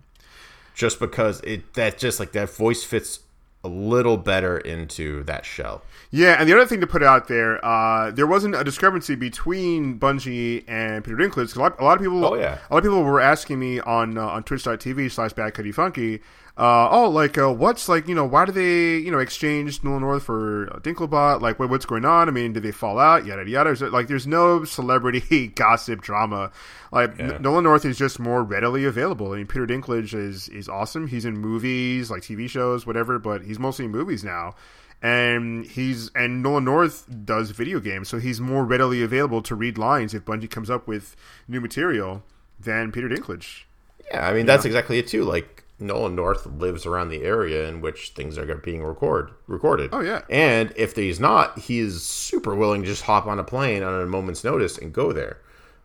just 0.74 1.00
because 1.00 1.42
it 1.42 1.74
that 1.76 2.00
just 2.00 2.20
like 2.20 2.32
that 2.32 2.50
voice 2.50 2.84
fits 2.84 3.20
a 3.66 3.68
little 3.68 4.18
better 4.18 4.58
into 4.58 5.24
that 5.24 5.46
shell. 5.46 5.82
Yeah, 6.12 6.38
and 6.40 6.48
the 6.48 6.54
other 6.56 6.66
thing 6.66 6.80
to 6.82 6.88
put 6.88 7.04
out 7.04 7.28
there, 7.28 7.64
uh, 7.66 8.12
there 8.12 8.28
wasn't 8.28 8.56
a 8.56 8.64
discrepancy 8.64 9.16
between 9.16 10.00
Bungie 10.00 10.64
and 10.68 11.04
Peter 11.04 11.18
Dinklage. 11.18 11.56
A 11.56 11.60
lot, 11.60 11.80
a 11.80 11.84
lot 11.84 11.98
of 11.98 12.02
people, 12.04 12.24
Oh, 12.24 12.36
yeah. 12.36 12.60
a 12.70 12.74
lot 12.74 12.78
of 12.80 12.84
people 12.84 13.04
were 13.04 13.20
asking 13.20 13.60
me 13.60 13.80
on 13.82 14.18
uh, 14.18 14.26
on 14.28 14.44
Twitch.tv 14.44 15.12
slash 15.12 15.32
Funky, 15.74 16.22
uh, 16.58 16.88
oh, 16.90 17.10
like 17.10 17.38
uh, 17.38 17.52
what's 17.52 17.90
like 17.90 18.08
you 18.08 18.16
know 18.16 18.24
why 18.24 18.46
do 18.46 18.52
they 18.54 18.98
you 18.98 19.12
know 19.12 19.20
exchange 19.20 19.84
Nolan 19.84 20.02
North 20.02 20.24
for 20.24 20.74
uh, 20.74 20.80
Dinklebot? 20.80 21.42
Like 21.42 21.60
what, 21.60 21.70
what's 21.70 21.86
going 21.86 22.06
on? 22.06 22.30
I 22.30 22.32
mean, 22.32 22.54
did 22.54 22.64
they 22.64 22.72
fall 22.72 22.98
out? 22.98 23.26
Yada 23.26 23.50
yada. 23.50 23.72
Is 23.72 23.82
it- 23.82 23.92
Like 23.92 24.08
there's 24.08 24.26
no 24.28 24.64
celebrity 24.64 25.48
gossip 25.56 26.00
drama. 26.02 26.52
Like 26.94 27.20
N- 27.20 27.42
Nolan 27.42 27.66
North 27.66 27.84
is 27.84 27.98
just 27.98 28.20
more 28.20 28.42
readily 28.42 28.86
available. 28.86 29.34
I 29.34 29.38
mean, 29.38 29.48
Peter 29.48 29.68
Dinklage 29.68 30.14
is 30.14 30.48
is 30.48 30.70
awesome. 30.70 31.08
He's 31.08 31.26
in 31.26 31.38
movies, 31.38 32.10
like 32.10 32.22
TV 32.22 32.50
shows, 32.50 32.86
whatever, 32.88 33.20
but 33.20 33.42
he's 33.44 33.55
mostly 33.60 33.86
in 33.86 33.92
movies 33.92 34.24
now 34.24 34.56
and 35.02 35.66
he's 35.66 36.10
and 36.16 36.42
Nolan 36.42 36.66
North 36.66 37.06
does 37.26 37.52
video 37.52 37.80
games, 37.80 38.10
so 38.10 38.18
he's 38.18 38.42
more 38.42 38.64
readily 38.66 39.04
available 39.04 39.42
to 39.44 39.54
read 39.54 39.78
lines 39.78 40.14
if 40.14 40.26
Bungie 40.26 40.50
comes 40.50 40.70
up 40.70 40.88
with 40.88 41.16
new 41.48 41.62
material 41.62 42.24
than 42.60 42.92
Peter 42.92 43.08
Dinklage. 43.08 43.64
Yeah, 44.12 44.28
I 44.28 44.34
mean 44.34 44.46
that's 44.48 44.66
exactly 44.66 44.98
it 44.98 45.08
too. 45.08 45.24
Like 45.24 45.64
Nolan 45.80 46.16
North 46.16 46.46
lives 46.48 46.86
around 46.88 47.10
the 47.10 47.24
area 47.24 47.68
in 47.68 47.82
which 47.82 48.10
things 48.10 48.38
are 48.38 48.46
being 48.56 48.84
record 48.84 49.32
recorded. 49.46 49.90
Oh, 49.94 50.00
yeah. 50.00 50.22
and 50.30 50.74
if 50.76 50.96
he's 50.96 51.20
not, 51.20 51.60
he 51.60 51.80
is 51.80 52.04
super 52.04 52.56
willing 52.56 52.82
to 52.82 52.88
just 52.88 53.04
hop 53.04 53.28
on 53.28 53.38
a 53.40 53.44
plane 53.44 53.84
on 53.84 54.02
a 54.02 54.06
moment's 54.06 54.44
notice 54.44 54.78
and 54.78 54.94
go 54.94 55.12
there. 55.12 55.40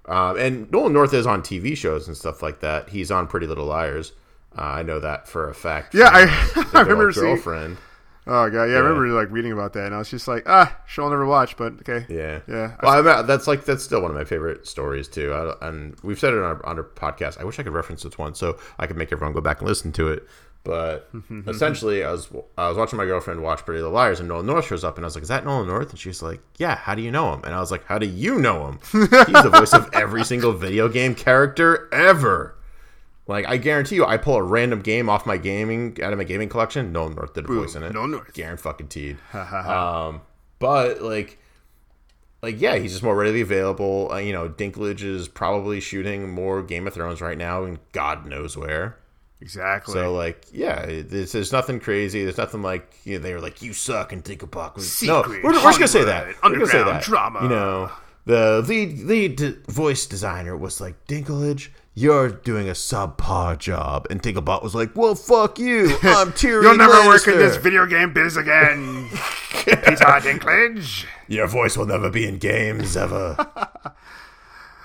Um, 0.06 0.38
and 0.38 0.70
Nolan 0.70 0.92
North 0.92 1.12
is 1.12 1.26
on 1.26 1.42
TV 1.42 1.76
shows 1.76 2.08
and 2.08 2.16
stuff 2.16 2.42
like 2.42 2.60
that. 2.60 2.88
He's 2.88 3.10
on 3.10 3.26
Pretty 3.26 3.46
Little 3.46 3.66
Liars. 3.66 4.12
Uh, 4.56 4.62
I 4.62 4.82
know 4.82 5.00
that 5.00 5.28
for 5.28 5.48
a 5.48 5.54
fact. 5.54 5.94
Yeah, 5.94 6.08
I, 6.12 6.22
I 6.74 6.80
remember 6.82 7.04
girl- 7.04 7.12
seeing. 7.12 7.34
girlfriend. 7.34 7.76
Oh 8.26 8.48
god, 8.50 8.64
yeah, 8.64 8.76
I 8.76 8.80
remember 8.80 9.08
like 9.08 9.30
reading 9.30 9.50
about 9.50 9.72
that, 9.72 9.86
and 9.86 9.94
I 9.94 9.98
was 9.98 10.10
just 10.10 10.28
like, 10.28 10.44
ah, 10.46 10.76
show 10.86 11.04
I'll 11.04 11.10
never 11.10 11.26
watch, 11.26 11.56
but 11.56 11.72
okay, 11.80 12.04
Yeah, 12.08 12.40
yeah. 12.46 12.76
Well, 12.82 13.08
I 13.08 13.22
that's 13.22 13.46
like 13.48 13.64
that's 13.64 13.82
still 13.82 14.02
one 14.02 14.10
of 14.10 14.16
my 14.16 14.24
favorite 14.24 14.66
stories 14.68 15.08
too. 15.08 15.32
I, 15.32 15.68
and 15.68 15.96
we've 16.02 16.18
said 16.18 16.34
it 16.34 16.38
on 16.38 16.44
our, 16.44 16.66
on 16.66 16.76
our 16.78 16.84
podcast. 16.84 17.40
I 17.40 17.44
wish 17.44 17.58
I 17.58 17.62
could 17.62 17.72
reference 17.72 18.02
this 18.02 18.18
one 18.18 18.34
so 18.34 18.58
I 18.78 18.86
could 18.86 18.96
make 18.96 19.10
everyone 19.10 19.32
go 19.34 19.40
back 19.40 19.60
and 19.60 19.68
listen 19.68 19.90
to 19.92 20.08
it. 20.08 20.28
But 20.62 21.08
essentially, 21.48 22.04
I 22.04 22.12
was 22.12 22.28
I 22.58 22.68
was 22.68 22.76
watching 22.76 22.98
my 22.98 23.06
girlfriend 23.06 23.42
watch 23.42 23.64
Pretty 23.64 23.80
Little 23.80 23.94
Liars, 23.94 24.20
and 24.20 24.28
Nolan 24.28 24.46
North 24.46 24.66
shows 24.66 24.84
up, 24.84 24.96
and 24.96 25.04
I 25.04 25.06
was 25.06 25.16
like, 25.16 25.22
"Is 25.22 25.28
that 25.28 25.44
Nolan 25.46 25.66
North?" 25.66 25.90
And 25.90 25.98
she's 25.98 26.20
like, 26.22 26.40
"Yeah." 26.58 26.76
How 26.76 26.94
do 26.94 27.00
you 27.02 27.10
know 27.10 27.32
him? 27.32 27.40
And 27.44 27.54
I 27.54 27.58
was 27.60 27.70
like, 27.70 27.84
"How 27.86 27.98
do 27.98 28.06
you 28.06 28.38
know 28.38 28.68
him? 28.68 28.78
He's 28.92 29.42
the 29.42 29.50
voice 29.52 29.72
of 29.72 29.88
every 29.94 30.22
single 30.24 30.52
video 30.52 30.88
game 30.88 31.14
character 31.14 31.88
ever." 31.92 32.54
Like 33.30 33.46
I 33.48 33.58
guarantee 33.58 33.94
you, 33.94 34.04
I 34.04 34.16
pull 34.16 34.34
a 34.34 34.42
random 34.42 34.80
game 34.80 35.08
off 35.08 35.24
my 35.24 35.36
gaming 35.36 35.96
out 36.02 36.12
of 36.12 36.18
my 36.18 36.24
gaming 36.24 36.48
collection. 36.48 36.90
Nolan 36.90 37.14
North 37.14 37.32
did 37.32 37.44
a 37.44 37.46
voice 37.46 37.76
in 37.76 37.84
it. 37.84 37.92
Nolan 37.92 38.10
North. 38.10 38.34
Guaranteed 38.34 39.18
um, 39.32 40.22
but 40.58 41.00
like 41.00 41.38
like 42.42 42.60
yeah, 42.60 42.74
he's 42.74 42.90
just 42.90 43.04
more 43.04 43.14
readily 43.14 43.40
available. 43.40 44.10
Uh, 44.10 44.16
you 44.16 44.32
know, 44.32 44.48
Dinklage 44.48 45.02
is 45.02 45.28
probably 45.28 45.78
shooting 45.80 46.28
more 46.28 46.60
Game 46.60 46.88
of 46.88 46.94
Thrones 46.94 47.20
right 47.20 47.38
now, 47.38 47.62
and 47.62 47.78
God 47.92 48.26
knows 48.26 48.56
where. 48.56 48.98
exactly. 49.40 49.94
So 49.94 50.12
like, 50.12 50.46
yeah, 50.52 50.86
there's, 50.86 51.30
there's 51.30 51.52
nothing 51.52 51.78
crazy. 51.78 52.24
There's 52.24 52.36
nothing 52.36 52.62
like 52.62 52.96
you 53.04 53.18
know, 53.18 53.22
they 53.22 53.32
were 53.32 53.40
like, 53.40 53.62
"You 53.62 53.72
suck," 53.74 54.12
and 54.12 54.24
think 54.24 54.42
about 54.42 54.76
no. 54.76 54.82
Secret 54.82 55.44
We're, 55.44 55.52
we're 55.52 55.62
just 55.62 55.78
gonna 55.78 55.86
say 55.86 56.04
that. 56.04 56.26
We're 56.42 56.50
gonna 56.50 56.66
say 56.66 56.82
that. 56.82 57.04
drama. 57.04 57.42
You 57.44 57.48
know, 57.48 57.92
the 58.26 58.64
lead 58.66 58.98
lead 59.00 59.66
voice 59.68 60.06
designer 60.06 60.56
was 60.56 60.80
like, 60.80 61.06
"Dinklage." 61.06 61.68
You're 61.92 62.28
doing 62.28 62.68
a 62.68 62.72
subpar 62.72 63.58
job, 63.58 64.06
and 64.10 64.22
Dinklebot 64.22 64.62
was 64.62 64.74
like, 64.74 64.94
"Well, 64.94 65.16
fuck 65.16 65.58
you. 65.58 65.86
I'm 66.02 66.32
Tyrion 66.32 66.62
You'll 66.62 66.76
never 66.76 67.06
work 67.06 67.26
in 67.26 67.36
this 67.36 67.56
video 67.56 67.84
game 67.84 68.12
biz 68.12 68.36
again, 68.36 69.08
Peter 69.64 69.76
Dinklage. 70.22 71.06
Your 71.26 71.48
voice 71.48 71.76
will 71.76 71.86
never 71.86 72.08
be 72.08 72.26
in 72.28 72.38
games 72.38 72.96
ever. 72.96 73.36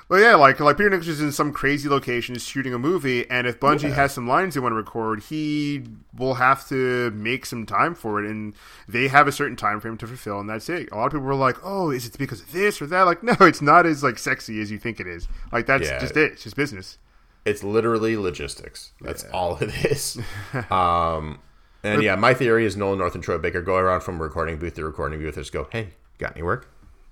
Well, 0.07 0.19
yeah, 0.21 0.35
like 0.35 0.59
like 0.59 0.77
Peter 0.77 0.91
Dinklage 0.91 1.07
is 1.07 1.19
in 1.19 1.31
some 1.31 1.51
crazy 1.51 1.89
location, 1.89 2.35
is 2.35 2.43
shooting 2.43 2.75
a 2.75 2.77
movie, 2.79 3.27
and 3.27 3.47
if 3.47 3.59
Bungie 3.59 3.91
has 3.91 4.13
some 4.13 4.27
lines 4.27 4.53
they 4.53 4.59
want 4.59 4.73
to 4.73 4.77
record, 4.77 5.23
he 5.23 5.81
will 6.15 6.35
have 6.35 6.67
to 6.69 7.09
make 7.11 7.43
some 7.47 7.65
time 7.65 7.95
for 7.95 8.23
it, 8.23 8.29
and 8.29 8.53
they 8.87 9.07
have 9.07 9.27
a 9.27 9.31
certain 9.31 9.55
time 9.55 9.79
frame 9.79 9.97
to 9.97 10.05
fulfill, 10.05 10.39
and 10.39 10.47
that's 10.47 10.69
it. 10.69 10.89
A 10.91 10.95
lot 10.95 11.07
of 11.07 11.13
people 11.13 11.25
were 11.25 11.33
like, 11.33 11.57
"Oh, 11.63 11.89
is 11.89 12.05
it 12.05 12.15
because 12.19 12.41
of 12.41 12.51
this 12.51 12.79
or 12.83 12.85
that?" 12.85 13.01
Like, 13.03 13.23
no, 13.23 13.35
it's 13.41 13.63
not 13.63 13.87
as 13.87 14.03
like 14.03 14.19
sexy 14.19 14.61
as 14.61 14.69
you 14.69 14.77
think 14.77 14.99
it 14.99 15.07
is. 15.07 15.27
Like 15.51 15.65
that's 15.65 15.87
Yeah. 15.89 15.97
just 15.99 16.15
it. 16.15 16.33
It's 16.33 16.43
just 16.43 16.55
business. 16.55 16.99
it's 17.43 17.63
literally 17.63 18.15
logistics. 18.15 18.91
That's 19.01 19.23
all 19.33 19.57
it 19.59 19.73
is. 19.85 20.19
um, 20.71 21.39
and 21.83 22.01
yeah, 22.03 22.15
my 22.15 22.33
theory 22.35 22.65
is 22.65 22.75
Nolan 22.77 22.99
North 22.99 23.15
and 23.15 23.23
Troy 23.23 23.37
Baker 23.39 23.61
go 23.61 23.75
around 23.75 24.01
from 24.01 24.21
recording 24.21 24.57
booth 24.57 24.75
to 24.75 24.83
recording 24.85 25.19
booth. 25.19 25.35
And 25.35 25.43
just 25.43 25.53
go, 25.53 25.67
hey, 25.71 25.89
got 26.17 26.33
any 26.35 26.43
work? 26.43 26.67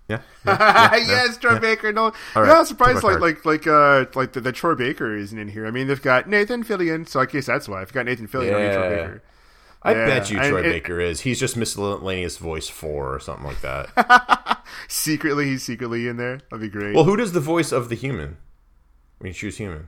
Yeah. 0.09 0.21
yeah 0.45 0.95
yes, 0.97 1.37
Troy 1.37 1.59
Baker. 1.59 1.93
No, 1.93 2.07
right, 2.35 2.47
yeah, 2.47 2.59
I'm 2.59 2.65
surprised. 2.65 3.03
Like, 3.03 3.21
like, 3.21 3.45
like, 3.45 3.65
uh, 3.65 4.05
like 4.15 4.33
the, 4.33 4.41
the 4.41 4.51
Troy 4.51 4.75
Baker 4.75 5.15
isn't 5.15 5.37
in 5.39 5.47
here. 5.47 5.65
I 5.65 5.71
mean, 5.71 5.87
they've 5.87 6.01
got 6.01 6.27
Nathan 6.27 6.63
Fillion, 6.65 7.07
so 7.07 7.21
I 7.21 7.25
guess 7.25 7.45
that's 7.45 7.69
why. 7.69 7.81
If 7.83 7.89
you 7.89 7.93
got 7.93 8.05
Nathan 8.05 8.27
Fillion, 8.27 8.47
you 8.47 8.73
Troy 8.73 8.89
Yeah. 8.89 8.89
Baker. 9.07 9.23
I 9.81 9.91
Yeah, 9.93 10.05
bet 10.05 10.29
you 10.31 10.37
Troy 10.37 10.59
it- 10.59 10.63
Baker 10.63 10.99
is. 10.99 11.21
He's 11.21 11.39
just 11.39 11.55
miscellaneous 11.57 12.37
voice 12.37 12.67
four 12.69 13.13
or 13.15 13.19
something 13.19 13.45
like 13.45 13.61
that. 13.61 14.63
Secretly, 14.89 15.45
he's 15.45 15.63
secretly 15.63 16.07
in 16.07 16.17
there. 16.17 16.39
That'd 16.51 16.61
be 16.61 16.69
great. 16.69 16.95
well, 16.95 17.03
who 17.05 17.15
does 17.17 17.31
the 17.33 17.39
voice 17.39 17.71
of 17.71 17.87
the 17.89 17.95
human 17.95 18.37
when 19.19 19.27
you 19.29 19.33
choose 19.33 19.57
human? 19.57 19.87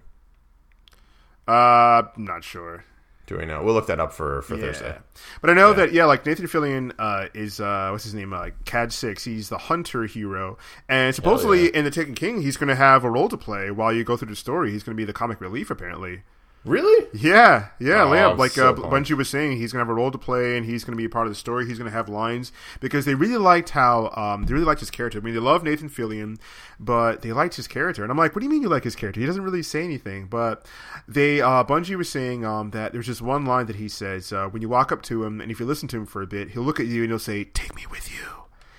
uh, 1.48 2.04
I'm 2.16 2.24
not 2.26 2.44
sure. 2.44 2.86
Do 3.28 3.38
we 3.38 3.46
know? 3.46 3.64
We'll 3.64 3.74
look 3.74 3.88
that 3.88 4.00
up 4.00 4.14
for, 4.14 4.44
for 4.44 4.56
Yeah. 4.56 4.62
Thursday. 4.62 4.98
But 5.42 5.50
I 5.50 5.54
know 5.54 5.74
that 5.74 5.94
yeah, 5.94 6.06
like 6.06 6.26
Nathan 6.26 6.46
Fillion 6.48 6.94
uh, 7.00 7.28
is 7.34 7.60
uh, 7.60 7.90
what's 7.92 8.04
his 8.04 8.14
name? 8.14 8.34
Uh, 8.34 8.50
Cayde 8.66 8.94
Six. 8.94 9.24
He's 9.24 9.50
the 9.50 9.58
hunter 9.58 10.06
hero, 10.06 10.58
and 10.88 11.16
supposedly 11.16 11.64
yeah. 11.66 11.72
in 11.80 11.86
the 11.86 11.92
Taken 11.92 12.14
King, 12.16 12.42
he's 12.42 12.58
going 12.58 12.70
to 12.70 12.76
have 12.76 13.04
a 13.04 13.10
role 13.10 13.30
to 13.30 13.38
play 13.38 13.72
while 13.72 13.92
you 13.92 14.04
go 14.04 14.16
through 14.16 14.30
the 14.30 14.36
story. 14.36 14.72
He's 14.72 14.84
going 14.84 14.96
to 14.96 15.00
be 15.00 15.06
the 15.06 15.14
comic 15.14 15.42
relief, 15.42 15.72
apparently. 15.72 16.22
Really? 16.66 17.08
Yeah, 17.14 17.68
yeah, 17.80 18.04
Oh. 18.04 18.34
Like 18.34 18.52
so 18.52 18.70
uh. 18.70 18.74
Bungie 18.74 19.16
was 19.16 19.30
saying, 19.30 19.58
he's 19.58 19.72
gonna 19.72 19.84
have 19.84 19.90
a 19.90 19.94
role 19.94 20.10
to 20.12 20.18
play, 20.18 20.58
and 20.58 20.66
he's 20.66 20.84
gonna 20.84 20.96
be 20.98 21.06
a 21.06 21.10
part 21.10 21.28
of 21.28 21.32
the 21.32 21.36
story. 21.36 21.68
He's 21.68 21.78
gonna 21.78 21.92
have 21.92 22.10
lines 22.10 22.52
because 22.80 23.06
they 23.06 23.14
really 23.14 23.38
liked 23.38 23.70
how 23.70 24.10
um, 24.16 24.46
they 24.46 24.54
really 24.54 24.66
liked 24.66 24.80
his 24.80 24.90
character. 24.90 25.20
I 25.20 25.22
mean, 25.22 25.36
they 25.36 25.40
love 25.40 25.64
Nathan 25.64 25.90
Fillion, 25.90 26.40
but 26.80 27.22
they 27.22 27.32
liked 27.32 27.56
his 27.56 27.68
character. 27.68 28.02
And 28.02 28.12
I'm 28.12 28.18
like, 28.18 28.36
what 28.36 28.40
do 28.40 28.46
you 28.46 28.50
mean 28.52 28.64
you 28.64 28.70
like 28.70 28.84
his 28.84 28.96
character? 28.96 29.20
He 29.20 29.28
doesn't 29.28 29.44
really 29.44 29.62
say 29.64 29.84
anything. 29.84 30.26
But 30.26 30.66
they 31.08 31.40
uh, 31.40 31.64
Bungie 31.64 31.96
was 31.96 32.10
saying 32.10 32.44
um, 32.44 32.72
that 32.72 32.94
there's 32.94 33.06
just 33.06 33.22
one 33.22 33.46
line 33.46 33.68
that 33.68 33.76
he 33.76 33.88
says 33.88 34.34
uh, 34.34 34.48
when 34.48 34.64
you 34.64 34.70
walk 34.70 34.92
up 34.92 35.04
to 35.04 35.24
him, 35.24 35.42
and 35.42 35.52
if 35.52 35.60
you 35.60 35.68
listen 35.68 35.88
to 35.90 35.98
him 35.98 36.06
for 36.08 36.24
a 36.24 36.28
bit, 36.28 36.50
he'll 36.52 36.64
look 36.64 36.80
at 36.80 36.88
you 36.88 37.04
and 37.04 37.12
he'll 37.12 37.20
say, 37.20 37.44
"Take 37.44 37.76
me 37.76 37.86
with 37.92 38.12
you." 38.12 38.26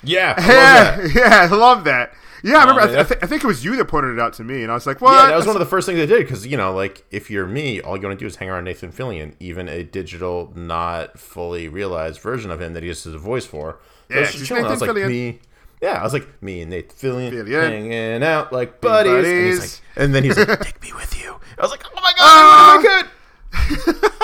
Yeah. 0.02 0.34
I 0.36 0.42
love 0.42 0.44
that. 1.14 1.14
Yeah, 1.14 1.28
yeah, 1.28 1.40
I 1.42 1.46
love 1.56 1.84
that. 1.84 2.12
Yeah, 2.46 2.58
I 2.58 2.60
remember. 2.60 2.80
I, 2.80 2.84
um, 2.84 2.90
th- 2.90 2.98
I, 2.98 3.04
th- 3.08 3.20
I 3.22 3.26
think 3.26 3.42
it 3.44 3.46
was 3.46 3.64
you 3.64 3.76
that 3.76 3.86
pointed 3.86 4.12
it 4.14 4.20
out 4.20 4.32
to 4.34 4.44
me, 4.44 4.62
and 4.62 4.70
I 4.70 4.74
was 4.74 4.86
like, 4.86 5.00
"What?" 5.00 5.12
Yeah, 5.12 5.26
that 5.26 5.36
was 5.36 5.46
one 5.46 5.56
of 5.56 5.60
the 5.60 5.66
first 5.66 5.86
things 5.86 5.98
I 5.98 6.06
did 6.06 6.20
because 6.20 6.46
you 6.46 6.56
know, 6.56 6.72
like 6.72 7.04
if 7.10 7.30
you're 7.30 7.46
me, 7.46 7.80
all 7.80 7.96
you 7.96 8.02
want 8.06 8.18
to 8.18 8.22
do 8.22 8.26
is 8.26 8.36
hang 8.36 8.48
around 8.48 8.64
Nathan 8.64 8.92
Fillion, 8.92 9.34
even 9.40 9.68
a 9.68 9.82
digital, 9.82 10.52
not 10.54 11.18
fully 11.18 11.68
realized 11.68 12.20
version 12.20 12.50
of 12.50 12.60
him 12.62 12.72
that 12.74 12.82
he 12.82 12.88
just 12.88 13.04
has 13.04 13.14
a 13.14 13.18
voice 13.18 13.44
for. 13.46 13.78
So 14.10 14.14
Yeah, 14.14 14.20
I 14.20 14.30
he's. 14.30 14.50
I 14.52 14.62
was 14.62 14.80
like 14.80 14.90
Fillion. 14.90 15.08
me. 15.08 15.40
Yeah, 15.82 16.00
I 16.00 16.04
was 16.04 16.12
like 16.12 16.42
me 16.42 16.60
and 16.62 16.70
Nathan 16.70 16.96
Fillion, 16.96 17.32
Fillion. 17.32 17.68
hanging 17.70 18.22
out 18.22 18.52
like 18.52 18.80
buddies. 18.80 19.12
And, 19.26 19.46
he's 19.46 19.60
like, 19.60 20.04
and 20.04 20.14
then 20.14 20.22
he's 20.24 20.38
like, 20.38 20.60
"Take 20.62 20.80
me 20.82 20.92
with 20.94 21.20
you." 21.22 21.36
I 21.58 21.62
was 21.62 21.70
like, 21.72 21.82
"Oh 21.84 21.94
my 22.00 22.12
god, 22.16 22.20
ah! 22.20 22.78
wish 22.78 22.86
I 22.86 23.02
could." 23.02 24.12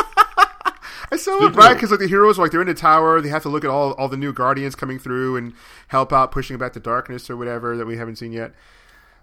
I 1.12 1.16
saw 1.16 1.44
it 1.44 1.54
right 1.54 1.74
because 1.74 1.90
like 1.90 2.00
the 2.00 2.08
heroes 2.08 2.38
like 2.38 2.52
they're 2.52 2.62
in 2.62 2.66
the 2.66 2.74
tower, 2.74 3.20
they 3.20 3.28
have 3.28 3.42
to 3.42 3.50
look 3.50 3.64
at 3.64 3.70
all 3.70 3.92
all 3.92 4.08
the 4.08 4.16
new 4.16 4.32
guardians 4.32 4.74
coming 4.74 4.98
through 4.98 5.36
and 5.36 5.52
help 5.88 6.10
out 6.10 6.32
pushing 6.32 6.56
back 6.56 6.72
the 6.72 6.80
darkness 6.80 7.28
or 7.28 7.36
whatever 7.36 7.76
that 7.76 7.84
we 7.86 7.98
haven't 7.98 8.16
seen 8.16 8.32
yet. 8.32 8.54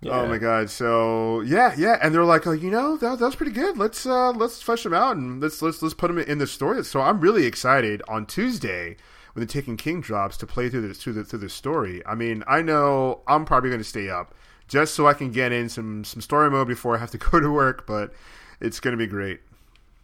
Oh 0.05 0.27
my 0.27 0.37
god! 0.37 0.69
So 0.69 1.41
yeah, 1.41 1.73
yeah, 1.75 1.97
and 2.01 2.13
they're 2.13 2.23
like, 2.23 2.45
oh, 2.45 2.51
you 2.51 2.69
know, 2.69 2.95
that, 2.97 3.17
that 3.19 3.25
was 3.25 3.35
pretty 3.35 3.51
good. 3.51 3.77
Let's 3.77 4.05
uh 4.05 4.31
let's 4.31 4.61
flesh 4.61 4.83
them 4.83 4.93
out 4.93 5.17
and 5.17 5.41
let's 5.41 5.63
let's 5.63 5.81
let's 5.81 5.95
put 5.95 6.07
them 6.07 6.19
in 6.19 6.37
the 6.37 6.47
story. 6.47 6.83
So 6.85 7.01
I'm 7.01 7.19
really 7.19 7.45
excited 7.45 8.03
on 8.07 8.27
Tuesday 8.27 8.95
when 9.33 9.45
the 9.45 9.51
Taken 9.51 9.75
King 9.75 9.99
drops 9.99 10.37
to 10.37 10.47
play 10.47 10.69
through 10.69 10.87
the 10.87 10.93
through 10.93 11.13
the 11.13 11.23
through 11.23 11.39
the 11.39 11.49
story. 11.49 12.05
I 12.05 12.13
mean, 12.13 12.43
I 12.47 12.61
know 12.61 13.21
I'm 13.27 13.45
probably 13.45 13.71
going 13.71 13.81
to 13.81 13.87
stay 13.87 14.09
up 14.09 14.35
just 14.67 14.93
so 14.93 15.07
I 15.07 15.13
can 15.13 15.31
get 15.31 15.51
in 15.51 15.67
some 15.67 16.03
some 16.03 16.21
story 16.21 16.51
mode 16.51 16.67
before 16.67 16.95
I 16.95 16.99
have 16.99 17.11
to 17.11 17.17
go 17.31 17.39
to 17.39 17.51
work, 17.51 17.87
but 17.87 18.13
it's 18.61 18.79
going 18.79 18.93
to 18.93 18.97
be 18.97 19.07
great. 19.07 19.41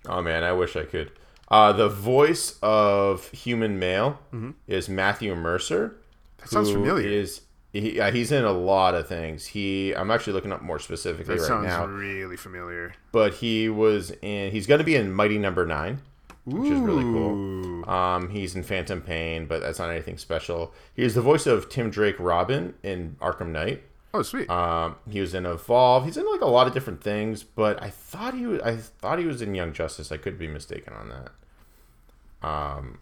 Oh 0.07 0.21
man, 0.21 0.43
I 0.43 0.51
wish 0.51 0.75
I 0.75 0.83
could. 0.83 1.11
Uh, 1.49 1.71
the 1.71 1.87
voice 1.89 2.57
of 2.63 3.29
human 3.31 3.77
male 3.79 4.19
is 4.67 4.89
Matthew 4.89 5.35
Mercer. 5.35 5.89
Mm-hmm. 5.89 5.99
That 6.41 6.49
sounds 6.49 6.71
familiar. 6.71 7.07
Is 7.07 7.41
he, 7.73 7.97
yeah, 7.97 8.09
he's 8.11 8.31
in 8.31 8.45
a 8.45 8.51
lot 8.51 8.95
of 8.95 9.07
things. 9.07 9.47
He 9.47 9.93
I'm 9.93 10.09
actually 10.11 10.33
looking 10.33 10.51
up 10.51 10.61
more 10.61 10.79
specifically 10.79 11.35
That 11.35 11.41
right 11.41 11.47
sounds 11.47 11.67
now, 11.67 11.85
really 11.85 12.37
familiar. 12.37 12.93
but 13.11 13.33
he 13.35 13.69
was 13.69 14.11
in. 14.21 14.51
He's 14.51 14.65
going 14.67 14.79
to 14.79 14.85
be 14.85 14.95
in 14.95 15.11
Mighty 15.11 15.37
Number 15.37 15.65
Nine, 15.65 15.99
which 16.45 16.71
is 16.71 16.79
really 16.79 17.03
cool. 17.03 17.87
Um, 17.89 18.29
he's 18.29 18.55
in 18.55 18.63
Phantom 18.63 19.01
Pain, 19.01 19.45
but 19.45 19.61
that's 19.61 19.77
not 19.79 19.89
anything 19.89 20.17
special. 20.17 20.73
He's 20.95 21.13
the 21.15 21.21
voice 21.21 21.45
of 21.47 21.69
Tim 21.69 21.89
Drake 21.91 22.15
Robin 22.19 22.73
in 22.81 23.17
Arkham 23.21 23.49
Knight. 23.49 23.83
Oh, 24.15 24.21
sweet. 24.21 24.49
Um, 24.49 24.95
he 25.09 25.19
was 25.19 25.33
in 25.33 25.45
Evolve. 25.45 26.05
He's 26.05 26.15
in 26.15 26.25
like 26.31 26.39
a 26.39 26.45
lot 26.45 26.67
of 26.67 26.73
different 26.73 27.03
things, 27.03 27.43
but 27.43 27.83
I 27.83 27.89
thought 27.89 28.33
he 28.33 28.45
was. 28.45 28.61
I 28.61 28.77
thought 28.77 29.19
he 29.19 29.25
was 29.25 29.41
in 29.41 29.53
Young 29.53 29.73
Justice. 29.73 30.09
I 30.09 30.15
could 30.15 30.39
be 30.39 30.47
mistaken 30.47 30.93
on 30.93 31.09
that. 31.09 32.47
Um, 32.47 32.99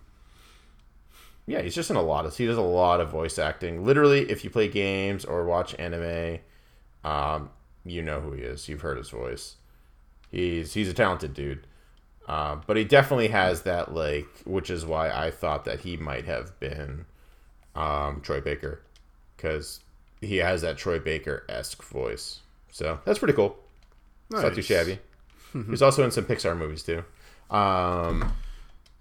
yeah, 1.45 1.61
he's 1.61 1.75
just 1.75 1.91
in 1.91 1.97
a 1.97 2.01
lot 2.01 2.25
of. 2.25 2.35
He 2.35 2.47
does 2.47 2.57
a 2.57 2.61
lot 2.61 2.99
of 2.99 3.11
voice 3.11 3.37
acting. 3.37 3.85
Literally, 3.85 4.21
if 4.31 4.43
you 4.43 4.49
play 4.49 4.67
games 4.67 5.23
or 5.23 5.45
watch 5.45 5.75
anime, 5.77 6.39
um, 7.03 7.51
you 7.85 8.01
know 8.01 8.19
who 8.19 8.31
he 8.31 8.41
is. 8.41 8.67
You've 8.67 8.81
heard 8.81 8.97
his 8.97 9.11
voice. 9.11 9.57
He's 10.31 10.73
he's 10.73 10.89
a 10.89 10.95
talented 10.95 11.35
dude. 11.35 11.67
Uh, 12.27 12.55
but 12.65 12.75
he 12.75 12.85
definitely 12.85 13.27
has 13.27 13.61
that 13.63 13.93
like, 13.93 14.29
which 14.45 14.71
is 14.71 14.83
why 14.83 15.11
I 15.11 15.29
thought 15.29 15.65
that 15.65 15.81
he 15.81 15.95
might 15.95 16.25
have 16.25 16.59
been 16.59 17.05
um, 17.75 18.21
Troy 18.21 18.41
Baker, 18.41 18.81
because 19.37 19.81
he 20.23 20.37
has 20.37 20.61
that 20.61 20.77
Troy 20.77 20.99
Baker 20.99 21.45
esque 21.49 21.83
voice. 21.83 22.39
So 22.71 22.99
that's 23.05 23.19
pretty 23.19 23.33
cool. 23.33 23.57
It's 24.31 24.41
not 24.41 24.55
too 24.55 24.61
shabby. 24.61 24.99
He's 25.69 25.81
also 25.81 26.03
in 26.03 26.11
some 26.11 26.25
Pixar 26.25 26.57
movies 26.57 26.81
too. 26.83 27.03
Um, 27.55 28.33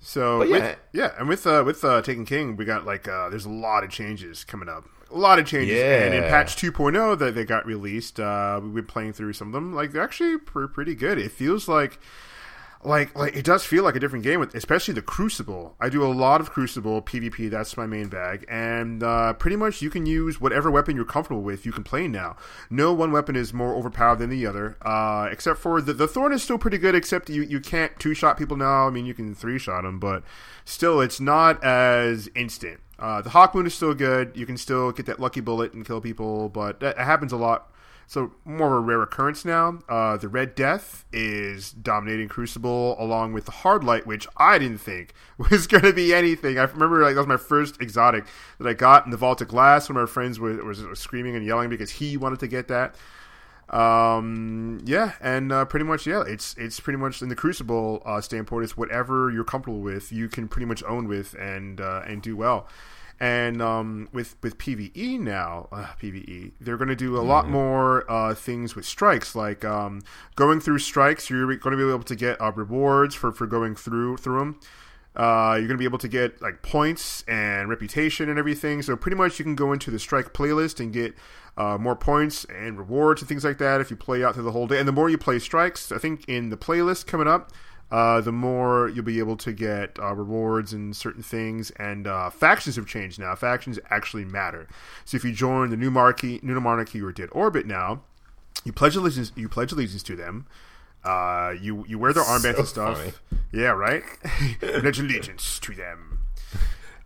So 0.00 0.42
yeah, 0.42 0.56
yeah. 0.56 0.68
with, 0.68 0.78
yeah, 0.92 1.12
and 1.18 1.28
with 1.28 1.46
uh, 1.46 1.62
with 1.64 1.84
uh, 1.84 2.02
Taken 2.02 2.24
King, 2.26 2.56
we 2.56 2.64
got 2.64 2.84
like 2.84 3.08
uh, 3.08 3.28
there's 3.30 3.46
a 3.46 3.50
lot 3.50 3.84
of 3.84 3.90
changes 3.90 4.44
coming 4.44 4.68
up, 4.68 4.84
a 5.10 5.16
lot 5.16 5.38
of 5.38 5.46
changes. 5.46 5.80
And 5.80 6.12
in 6.14 6.22
patch 6.24 6.56
2.0 6.56 7.18
that 7.18 7.34
they 7.34 7.44
got 7.44 7.64
released, 7.64 8.18
uh, 8.20 8.60
we've 8.62 8.74
been 8.74 8.86
playing 8.86 9.12
through 9.14 9.32
some 9.34 9.48
of 9.48 9.52
them. 9.52 9.72
Like 9.74 9.92
they're 9.92 10.02
actually 10.02 10.38
pretty 10.38 10.94
good. 10.94 11.18
It 11.18 11.30
feels 11.32 11.68
like. 11.68 11.98
Like, 12.84 13.16
like 13.16 13.36
it 13.36 13.44
does 13.44 13.64
feel 13.64 13.84
like 13.84 13.94
a 13.94 14.00
different 14.00 14.24
game, 14.24 14.40
with 14.40 14.54
especially 14.54 14.94
the 14.94 15.02
Crucible. 15.02 15.76
I 15.80 15.88
do 15.88 16.04
a 16.04 16.10
lot 16.10 16.40
of 16.40 16.50
Crucible 16.50 17.00
PvP. 17.00 17.48
That's 17.48 17.76
my 17.76 17.86
main 17.86 18.08
bag, 18.08 18.44
and 18.48 19.02
uh, 19.04 19.34
pretty 19.34 19.56
much 19.56 19.82
you 19.82 19.88
can 19.88 20.04
use 20.04 20.40
whatever 20.40 20.68
weapon 20.70 20.96
you're 20.96 21.04
comfortable 21.04 21.42
with. 21.42 21.64
You 21.64 21.70
can 21.70 21.84
play 21.84 22.08
now. 22.08 22.36
No 22.70 22.92
one 22.92 23.12
weapon 23.12 23.36
is 23.36 23.52
more 23.52 23.74
overpowered 23.74 24.18
than 24.18 24.30
the 24.30 24.46
other, 24.46 24.76
uh, 24.82 25.28
except 25.30 25.60
for 25.60 25.80
the 25.80 25.92
the 25.92 26.08
Thorn 26.08 26.32
is 26.32 26.42
still 26.42 26.58
pretty 26.58 26.78
good. 26.78 26.96
Except 26.96 27.30
you 27.30 27.42
you 27.42 27.60
can't 27.60 27.96
two 28.00 28.14
shot 28.14 28.36
people 28.36 28.56
now. 28.56 28.88
I 28.88 28.90
mean, 28.90 29.06
you 29.06 29.14
can 29.14 29.32
three 29.34 29.58
shot 29.58 29.82
them, 29.82 30.00
but 30.00 30.24
still, 30.64 31.00
it's 31.00 31.20
not 31.20 31.62
as 31.62 32.28
instant. 32.34 32.80
Uh, 32.98 33.20
the 33.20 33.30
Hawk 33.30 33.54
Moon 33.54 33.66
is 33.66 33.74
still 33.74 33.94
good. 33.94 34.32
You 34.36 34.46
can 34.46 34.56
still 34.56 34.92
get 34.92 35.06
that 35.06 35.18
lucky 35.18 35.40
bullet 35.40 35.72
and 35.72 35.86
kill 35.86 36.00
people, 36.00 36.48
but 36.48 36.80
that 36.80 36.98
happens 36.98 37.32
a 37.32 37.36
lot 37.36 37.71
so 38.12 38.30
more 38.44 38.66
of 38.66 38.72
a 38.74 38.80
rare 38.80 39.00
occurrence 39.00 39.42
now. 39.42 39.78
Uh, 39.88 40.18
the 40.18 40.28
Red 40.28 40.54
Death 40.54 41.06
is 41.14 41.72
dominating 41.72 42.28
Crucible 42.28 42.94
along 43.02 43.32
with 43.32 43.46
the 43.46 43.52
Hard 43.52 43.84
Light, 43.84 44.06
which 44.06 44.28
I 44.36 44.58
didn't 44.58 44.82
think 44.82 45.14
was 45.50 45.66
going 45.66 45.84
to 45.84 45.94
be 45.94 46.12
anything. 46.12 46.58
I 46.58 46.64
remember 46.64 47.00
like 47.00 47.14
that 47.14 47.20
was 47.20 47.26
my 47.26 47.38
first 47.38 47.80
exotic 47.80 48.26
that 48.58 48.68
I 48.68 48.74
got 48.74 49.06
in 49.06 49.12
the 49.12 49.16
Vault 49.16 49.40
of 49.40 49.48
Glass. 49.48 49.88
Of 49.88 49.94
my 49.94 50.04
friends 50.04 50.38
were, 50.38 50.62
was, 50.62 50.82
was 50.82 51.00
screaming 51.00 51.36
and 51.36 51.46
yelling 51.46 51.70
because 51.70 51.90
he 51.90 52.18
wanted 52.18 52.40
to 52.40 52.48
get 52.48 52.68
that. 52.68 52.96
Um, 53.70 54.82
yeah, 54.84 55.12
and 55.22 55.50
uh, 55.50 55.64
pretty 55.64 55.86
much 55.86 56.06
yeah, 56.06 56.22
it's 56.26 56.54
it's 56.58 56.80
pretty 56.80 56.98
much 56.98 57.22
in 57.22 57.30
the 57.30 57.34
Crucible 57.34 58.02
uh, 58.04 58.20
standpoint. 58.20 58.64
It's 58.64 58.76
whatever 58.76 59.30
you're 59.30 59.42
comfortable 59.42 59.80
with, 59.80 60.12
you 60.12 60.28
can 60.28 60.48
pretty 60.48 60.66
much 60.66 60.84
own 60.84 61.08
with 61.08 61.32
and 61.40 61.80
uh, 61.80 62.02
and 62.06 62.20
do 62.20 62.36
well. 62.36 62.68
And 63.20 63.62
um, 63.62 64.08
with 64.12 64.36
with 64.42 64.58
PVE 64.58 65.20
now, 65.20 65.68
uh, 65.70 65.86
PVE, 66.00 66.52
they're 66.60 66.76
going 66.76 66.88
to 66.88 66.96
do 66.96 67.16
a 67.16 67.22
lot 67.22 67.48
more 67.48 68.10
uh, 68.10 68.34
things 68.34 68.74
with 68.74 68.84
strikes, 68.84 69.36
like 69.36 69.64
um, 69.64 70.02
going 70.34 70.60
through 70.60 70.80
strikes. 70.80 71.30
You're 71.30 71.46
going 71.56 71.76
to 71.76 71.84
be 71.84 71.88
able 71.88 72.02
to 72.02 72.16
get 72.16 72.40
uh, 72.40 72.50
rewards 72.52 73.14
for, 73.14 73.30
for 73.30 73.46
going 73.46 73.76
through 73.76 74.16
through 74.16 74.38
them. 74.38 74.60
Uh, 75.14 75.56
you're 75.58 75.68
going 75.68 75.76
to 75.76 75.78
be 75.78 75.84
able 75.84 75.98
to 75.98 76.08
get 76.08 76.40
like 76.40 76.62
points 76.62 77.22
and 77.28 77.68
reputation 77.68 78.30
and 78.30 78.38
everything. 78.38 78.80
So 78.80 78.96
pretty 78.96 79.16
much 79.16 79.38
you 79.38 79.44
can 79.44 79.54
go 79.54 79.72
into 79.72 79.90
the 79.90 79.98
strike 79.98 80.32
playlist 80.32 80.80
and 80.80 80.92
get 80.92 81.14
uh, 81.56 81.76
more 81.78 81.94
points 81.94 82.46
and 82.46 82.78
rewards 82.78 83.20
and 83.20 83.28
things 83.28 83.44
like 83.44 83.58
that 83.58 83.80
if 83.80 83.90
you 83.90 83.96
play 83.96 84.24
out 84.24 84.34
through 84.34 84.44
the 84.44 84.52
whole 84.52 84.66
day. 84.66 84.78
And 84.78 84.88
the 84.88 84.92
more 84.92 85.10
you 85.10 85.18
play 85.18 85.38
strikes, 85.38 85.92
I 85.92 85.98
think 85.98 86.26
in 86.28 86.48
the 86.48 86.56
playlist 86.56 87.06
coming 87.06 87.28
up, 87.28 87.52
uh, 87.92 88.20
the 88.22 88.32
more 88.32 88.88
you'll 88.88 89.04
be 89.04 89.18
able 89.18 89.36
to 89.36 89.52
get 89.52 89.98
uh, 90.00 90.14
rewards 90.14 90.72
and 90.72 90.96
certain 90.96 91.22
things. 91.22 91.70
And 91.72 92.06
uh, 92.06 92.30
factions 92.30 92.76
have 92.76 92.86
changed 92.86 93.18
now. 93.20 93.34
Factions 93.36 93.78
actually 93.90 94.24
matter. 94.24 94.66
So 95.04 95.16
if 95.16 95.24
you 95.24 95.32
join 95.32 95.68
the 95.70 95.76
new 95.76 95.90
monarchy, 95.90 96.40
new 96.42 96.58
monarchy 96.58 97.00
or 97.02 97.12
Dead 97.12 97.28
Orbit 97.32 97.66
now, 97.66 98.00
you 98.64 98.72
pledge 98.72 98.96
allegiance. 98.96 99.30
You 99.36 99.48
pledge 99.48 99.72
allegiance 99.72 100.02
to 100.04 100.16
them. 100.16 100.46
Uh, 101.04 101.52
you 101.60 101.84
you 101.86 101.98
wear 101.98 102.12
their 102.12 102.24
armbands 102.24 102.54
So 102.54 102.58
and 102.60 102.68
stuff. 102.68 102.98
funny. 102.98 103.12
Yeah, 103.52 103.70
right. 103.70 104.02
pledge 104.60 104.98
allegiance 104.98 105.58
to 105.60 105.74
them. 105.74 106.20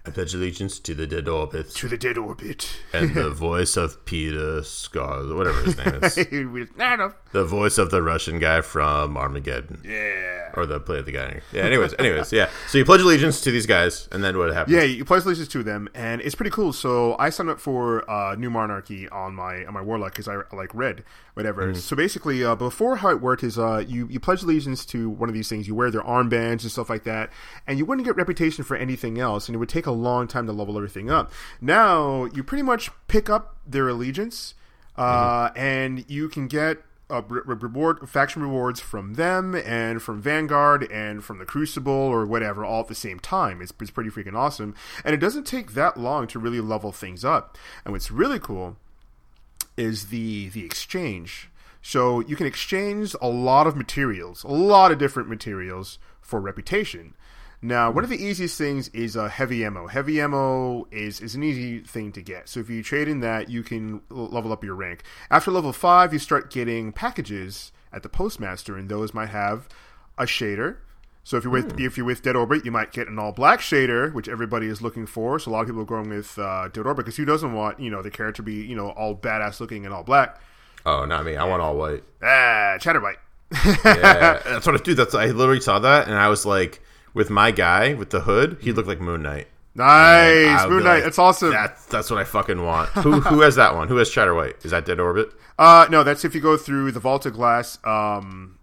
I 0.07 0.11
pledge 0.11 0.35
allegiance 0.35 0.79
to 0.81 0.95
the 0.95 1.05
dead 1.07 1.27
orbit 1.27 1.71
To 1.71 1.89
the 1.89 1.97
Dead 1.99 2.17
Orbit. 2.17 2.71
and 2.93 3.13
the 3.13 3.31
voice 3.49 3.77
of 3.77 4.05
Peter 4.05 4.63
Scott, 4.63 5.35
whatever 5.35 5.61
his 5.63 5.77
name 5.77 6.01
is. 6.05 6.17
The 7.33 7.45
voice 7.45 7.77
of 7.77 7.91
the 7.91 8.03
Russian 8.03 8.39
guy 8.39 8.63
from 8.63 9.17
Armageddon. 9.19 9.83
Yeah. 9.85 10.53
Or 10.55 10.65
the 10.65 10.81
play 10.81 11.01
of 11.01 11.07
the 11.07 11.13
guy. 11.13 11.43
Yeah, 11.53 11.65
anyways, 11.65 11.93
anyways, 11.99 12.33
yeah. 12.33 12.49
So 12.69 12.79
you 12.79 12.85
pledge 12.87 13.03
allegiance 13.03 13.43
to 13.43 13.51
these 13.51 13.67
guys, 13.67 14.09
and 14.11 14.25
then 14.25 14.39
what 14.39 14.55
happens? 14.55 14.75
Yeah, 14.75 14.85
you 14.85 15.05
pledge 15.05 15.25
allegiance 15.27 15.49
to 15.49 15.63
them, 15.63 15.89
and 15.95 16.23
it's 16.23 16.35
pretty 16.35 16.51
cool. 16.51 16.73
So 16.73 17.15
I 17.19 17.29
signed 17.29 17.51
up 17.51 17.61
for 17.61 18.09
uh, 18.11 18.37
New 18.37 18.49
Monarchy 18.49 19.07
on 19.11 19.35
my 19.35 19.67
on 19.67 19.75
my 19.75 19.83
Warlock 19.83 20.13
because 20.13 20.29
I 20.29 20.37
like 20.57 20.75
red, 20.75 21.05
whatever. 21.35 21.75
So 21.75 21.95
basically, 21.95 22.43
uh, 22.43 22.55
before 22.55 22.97
how 22.97 23.11
it 23.11 23.21
worked 23.21 23.43
is 23.45 23.59
uh, 23.59 23.85
you 23.87 24.07
you 24.09 24.19
pledge 24.19 24.43
allegiance 24.43 24.87
to 24.87 25.11
one 25.11 25.29
of 25.29 25.35
these 25.35 25.49
things. 25.51 25.69
You 25.69 25.75
wear 25.75 25.91
their 25.91 26.03
armbands 26.03 26.63
and 26.63 26.71
stuff 26.71 26.89
like 26.89 27.03
that, 27.05 27.31
and 27.67 27.77
you 27.79 27.85
wouldn't 27.85 28.07
get 28.07 28.17
reputation 28.17 28.65
for 28.65 28.77
anything 28.79 29.19
else, 29.19 29.47
and 29.49 29.55
it 29.55 29.59
would 29.59 29.69
take 29.69 29.85
a 29.85 29.91
long 29.97 30.29
time 30.29 30.47
to 30.47 30.53
level 30.53 30.77
everything 30.77 31.11
up. 31.11 31.33
Now 31.61 32.27
you 32.27 32.45
pretty 32.45 32.63
much 32.63 32.91
pick 33.09 33.29
up 33.29 33.57
their 33.67 33.89
allegiance, 33.89 34.55
uh, 34.97 35.51
and 35.57 36.05
you 36.09 36.29
can 36.29 36.47
get 36.47 36.79
uh, 37.09 37.23
re- 37.29 37.43
re- 37.45 37.57
reward 37.57 38.09
faction 38.09 38.43
rewards 38.43 38.81
from 38.81 39.15
them 39.15 39.55
and 39.55 40.03
from 40.03 40.21
Vanguard 40.21 40.91
and 40.91 41.25
from 41.25 41.39
the 41.39 41.45
Crucible 41.45 41.93
or 41.93 42.27
whatever 42.27 42.65
all 42.65 42.81
at 42.81 42.89
the 42.89 42.95
same 42.95 43.21
time. 43.21 43.63
It's, 43.63 43.73
it's 43.81 43.91
pretty 43.91 44.11
freaking 44.11 44.35
awesome, 44.35 44.75
and 45.05 45.15
it 45.15 45.19
doesn't 45.19 45.45
take 45.45 45.73
that 45.73 45.97
long 45.97 46.27
to 46.29 46.39
really 46.39 46.61
level 46.61 46.93
things 46.93 47.25
up. 47.25 47.57
And 47.85 47.93
what's 47.93 48.11
really 48.11 48.39
cool 48.39 48.77
is 49.77 50.09
the 50.09 50.49
the 50.49 50.65
exchange. 50.65 51.51
So 51.83 52.19
you 52.21 52.35
can 52.35 52.47
exchange 52.47 53.15
a 53.23 53.29
lot 53.29 53.69
of 53.69 53.77
materials, 53.77 54.43
a 54.43 54.49
lot 54.49 54.91
of 54.91 54.99
different 54.99 55.29
materials 55.29 56.01
for 56.21 56.41
reputation. 56.41 57.15
Now, 57.67 57.91
one 57.91 58.05
of 58.05 58.11
the 58.11 58.25
easiest 58.25 58.57
things 58.57 58.87
is 58.91 59.17
uh, 59.17 59.27
heavy 59.29 59.65
ammo. 59.65 59.89
Heavy 59.89 60.21
ammo 60.21 60.87
is, 60.93 61.21
is 61.21 61.35
an 61.35 61.43
easy 61.43 61.81
thing 61.81 62.13
to 62.13 62.23
get. 62.23 62.49
So 62.49 62.61
if 62.61 62.71
you 62.71 62.81
trade 62.81 63.09
in 63.09 63.19
that, 63.21 63.51
you 63.51 63.65
can 63.65 64.03
level 64.09 64.53
up 64.53 64.63
your 64.63 64.77
rank. 64.77 65.03
After 65.33 65.51
level 65.51 65.73
5, 65.73 66.13
you 66.13 66.21
start 66.21 66.53
getting 66.53 66.93
packages 66.93 67.73
at 67.93 68.05
the 68.05 68.09
Postmaster, 68.09 68.77
and 68.77 68.89
those 68.89 69.13
might 69.13 69.31
have 69.31 69.69
a 70.17 70.27
shader. 70.27 70.77
So 71.25 71.37
if 71.39 71.43
you're 71.43 71.53
with 71.53 71.81
if 71.81 71.97
you're 71.97 72.07
with 72.07 72.23
Dead 72.23 72.37
Orbit, 72.37 72.65
you 72.65 72.71
might 72.71 72.93
get 72.93 73.09
an 73.09 73.19
all 73.19 73.33
black 73.33 73.59
shader, 73.59 74.15
which 74.15 74.29
everybody 74.29 74.69
is 74.69 74.81
looking 74.81 75.07
for. 75.07 75.41
So 75.41 75.51
a 75.51 75.53
lot 75.53 75.63
of 75.63 75.67
people 75.67 75.83
are 75.83 75.87
going 75.87 76.09
with 76.09 76.39
uh, 76.39 76.69
Dead 76.69 76.87
Orbit 76.87 77.05
because 77.05 77.17
who 77.17 77.25
doesn't 77.25 77.53
want 77.53 77.81
you 77.81 77.91
know 77.91 78.01
the 78.01 78.13
character 78.13 78.37
to 78.37 78.43
be 78.45 78.65
you 78.65 78.77
know 78.77 78.91
all 78.91 79.17
badass 79.17 79.59
looking 79.59 79.85
and 79.85 79.93
all 79.93 80.05
black? 80.05 80.41
Oh, 80.85 81.05
not 81.05 81.25
me. 81.25 81.35
I 81.35 81.43
want 81.47 81.63
all 81.63 81.77
white. 81.77 82.05
Ah, 82.23 82.77
Chatterwhite. 82.79 83.17
Yeah, 83.85 84.41
that's 84.45 84.67
what 84.67 84.81
I 84.81 84.85
do. 84.85 84.95
That's 84.95 85.17
I 85.17 85.27
literally 85.27 85.61
saw 85.61 85.81
that, 85.81 86.07
and 86.07 86.15
I 86.15 86.29
was 86.29 86.47
like, 86.47 86.81
with 87.17 87.31
my 87.31 87.51
guy 87.51 87.95
with 87.95 88.11
the 88.11 88.21
hood, 88.21 88.59
he 88.61 88.71
looked 88.73 88.87
like 88.89 89.01
Moon 89.01 89.23
Knight. 89.23 89.49
Nice, 89.75 90.69
Moon 90.69 90.85
Knight. 90.85 90.95
like, 90.97 91.05
that's 91.05 91.19
awesome. 91.19 91.51
That's 91.51 91.85
that's 91.87 92.11
what 92.11 92.19
I 92.21 92.25
fucking 92.25 92.63
want. 92.65 92.89
Who 93.05 93.21
who 93.21 93.41
has 93.41 93.57
that 93.57 93.75
one? 93.75 93.89
Who 93.89 93.97
has 93.97 94.11
Chatterwhite? 94.11 94.65
Is 94.65 94.71
that 94.71 94.85
Dead 94.87 95.01
Orbit? 95.01 95.31
Uh, 95.59 95.87
no, 95.91 96.03
that's 96.05 96.25
if 96.25 96.35
you 96.35 96.41
go 96.41 96.57
through 96.57 96.93
the 96.93 97.01
Vault 97.01 97.27
of 97.27 97.33
Glass 97.35 97.79
um, 97.85 98.59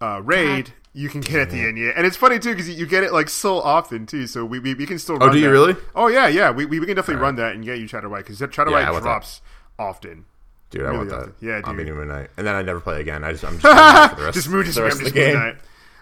uh, 0.00 0.20
raid. 0.24 0.72
You 0.92 1.10
can 1.10 1.20
get 1.20 1.34
it 1.34 1.40
at 1.42 1.50
the 1.50 1.60
end, 1.60 1.76
yeah, 1.76 1.90
and 1.94 2.06
it's 2.06 2.16
funny 2.16 2.38
too 2.38 2.52
because 2.52 2.70
you 2.70 2.86
get 2.86 3.04
it 3.04 3.12
like 3.12 3.28
so 3.28 3.58
often 3.60 4.06
too. 4.06 4.26
So 4.26 4.46
we, 4.46 4.60
we, 4.60 4.72
we 4.72 4.86
can 4.86 4.98
still. 4.98 5.18
Run 5.18 5.28
oh, 5.28 5.32
do 5.32 5.38
you 5.38 5.44
that. 5.44 5.50
really? 5.50 5.76
Oh 5.94 6.06
yeah, 6.06 6.26
yeah. 6.26 6.50
We, 6.50 6.64
we, 6.64 6.80
we 6.80 6.86
can 6.86 6.96
definitely 6.96 7.20
run 7.22 7.36
that 7.36 7.54
and 7.54 7.62
get 7.62 7.78
you 7.80 7.86
Chatterwhite 7.86 8.24
because 8.24 8.38
Chatterwhite 8.38 8.80
Yeah, 8.80 8.88
I 8.88 8.92
want 8.92 9.04
that. 9.04 9.10
drops 9.10 9.42
often. 9.78 10.24
Dude, 10.70 10.80
I 10.82 10.84
Really 10.86 10.96
want 10.98 11.10
that. 11.10 11.16
awesome. 11.18 11.34
Yeah, 11.42 11.60
I'll 11.64 11.74
be. 11.74 11.84
Moon 11.84 12.08
Knight, 12.08 12.30
and 12.38 12.46
then 12.46 12.54
I 12.54 12.62
never 12.62 12.80
play 12.80 12.98
again. 13.02 13.24
I 13.24 13.32
just 13.32 13.44
I'm 13.44 13.58
just 13.60 14.10
for 14.10 14.16
the 14.16 14.24
rest, 14.24 14.34
just 14.36 14.48
Moon, 14.48 14.64
just, 14.64 14.76
the 14.76 14.80
I'm 14.82 14.88
rest 14.88 14.96
of 15.00 15.04
just 15.04 15.14
the 15.14 15.20
Moon 15.20 15.32
game. 15.32 15.38
Knight. 15.38 15.56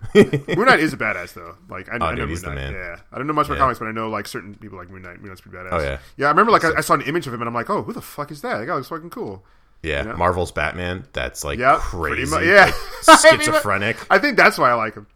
Moon 0.14 0.66
Knight 0.66 0.80
is 0.80 0.92
a 0.92 0.96
badass 0.96 1.34
though. 1.34 1.56
Like 1.68 1.88
I, 1.90 1.94
I 1.94 1.98
know 1.98 2.10
dude, 2.10 2.18
Moon 2.20 2.28
he's 2.30 2.42
the 2.42 2.50
man. 2.52 2.72
Yeah, 2.72 2.96
I 3.12 3.18
don't 3.18 3.26
know 3.26 3.32
much 3.32 3.46
about 3.46 3.54
Yeah. 3.56 3.60
comics, 3.60 3.78
but 3.78 3.86
I 3.88 3.92
know 3.92 4.08
like 4.08 4.26
certain 4.26 4.54
people 4.54 4.78
like 4.78 4.90
Moon 4.90 5.02
Knight. 5.02 5.18
Moon 5.20 5.28
Knight's 5.28 5.40
pretty 5.40 5.56
badass. 5.56 5.68
Oh, 5.72 5.78
yeah. 5.80 5.98
yeah. 6.16 6.26
I 6.26 6.30
remember 6.30 6.52
like 6.52 6.64
I, 6.64 6.72
I 6.76 6.80
saw 6.80 6.94
an 6.94 7.02
image 7.02 7.26
of 7.26 7.34
him 7.34 7.40
and 7.40 7.48
I'm 7.48 7.54
like, 7.54 7.70
oh, 7.70 7.82
who 7.82 7.92
the 7.92 8.02
fuck 8.02 8.30
is 8.30 8.42
that? 8.42 8.58
That 8.58 8.66
guy 8.66 8.74
looks 8.74 8.88
fucking 8.88 9.10
cool. 9.10 9.44
Yeah, 9.82 10.02
know? 10.02 10.16
Marvel's 10.16 10.50
Batman. 10.52 11.06
That's 11.12 11.44
like 11.44 11.58
Yeah, 11.58 11.78
pretty 11.80 12.26
crazy. 12.26 12.36
mu- 12.38 12.42
yeah. 12.52 12.72
like, 13.06 13.20
schizophrenic. 13.20 13.98
I 14.10 14.18
think 14.18 14.36
that's 14.36 14.56
why 14.58 14.70
I 14.70 14.74
like 14.74 14.94
him. 14.94 15.06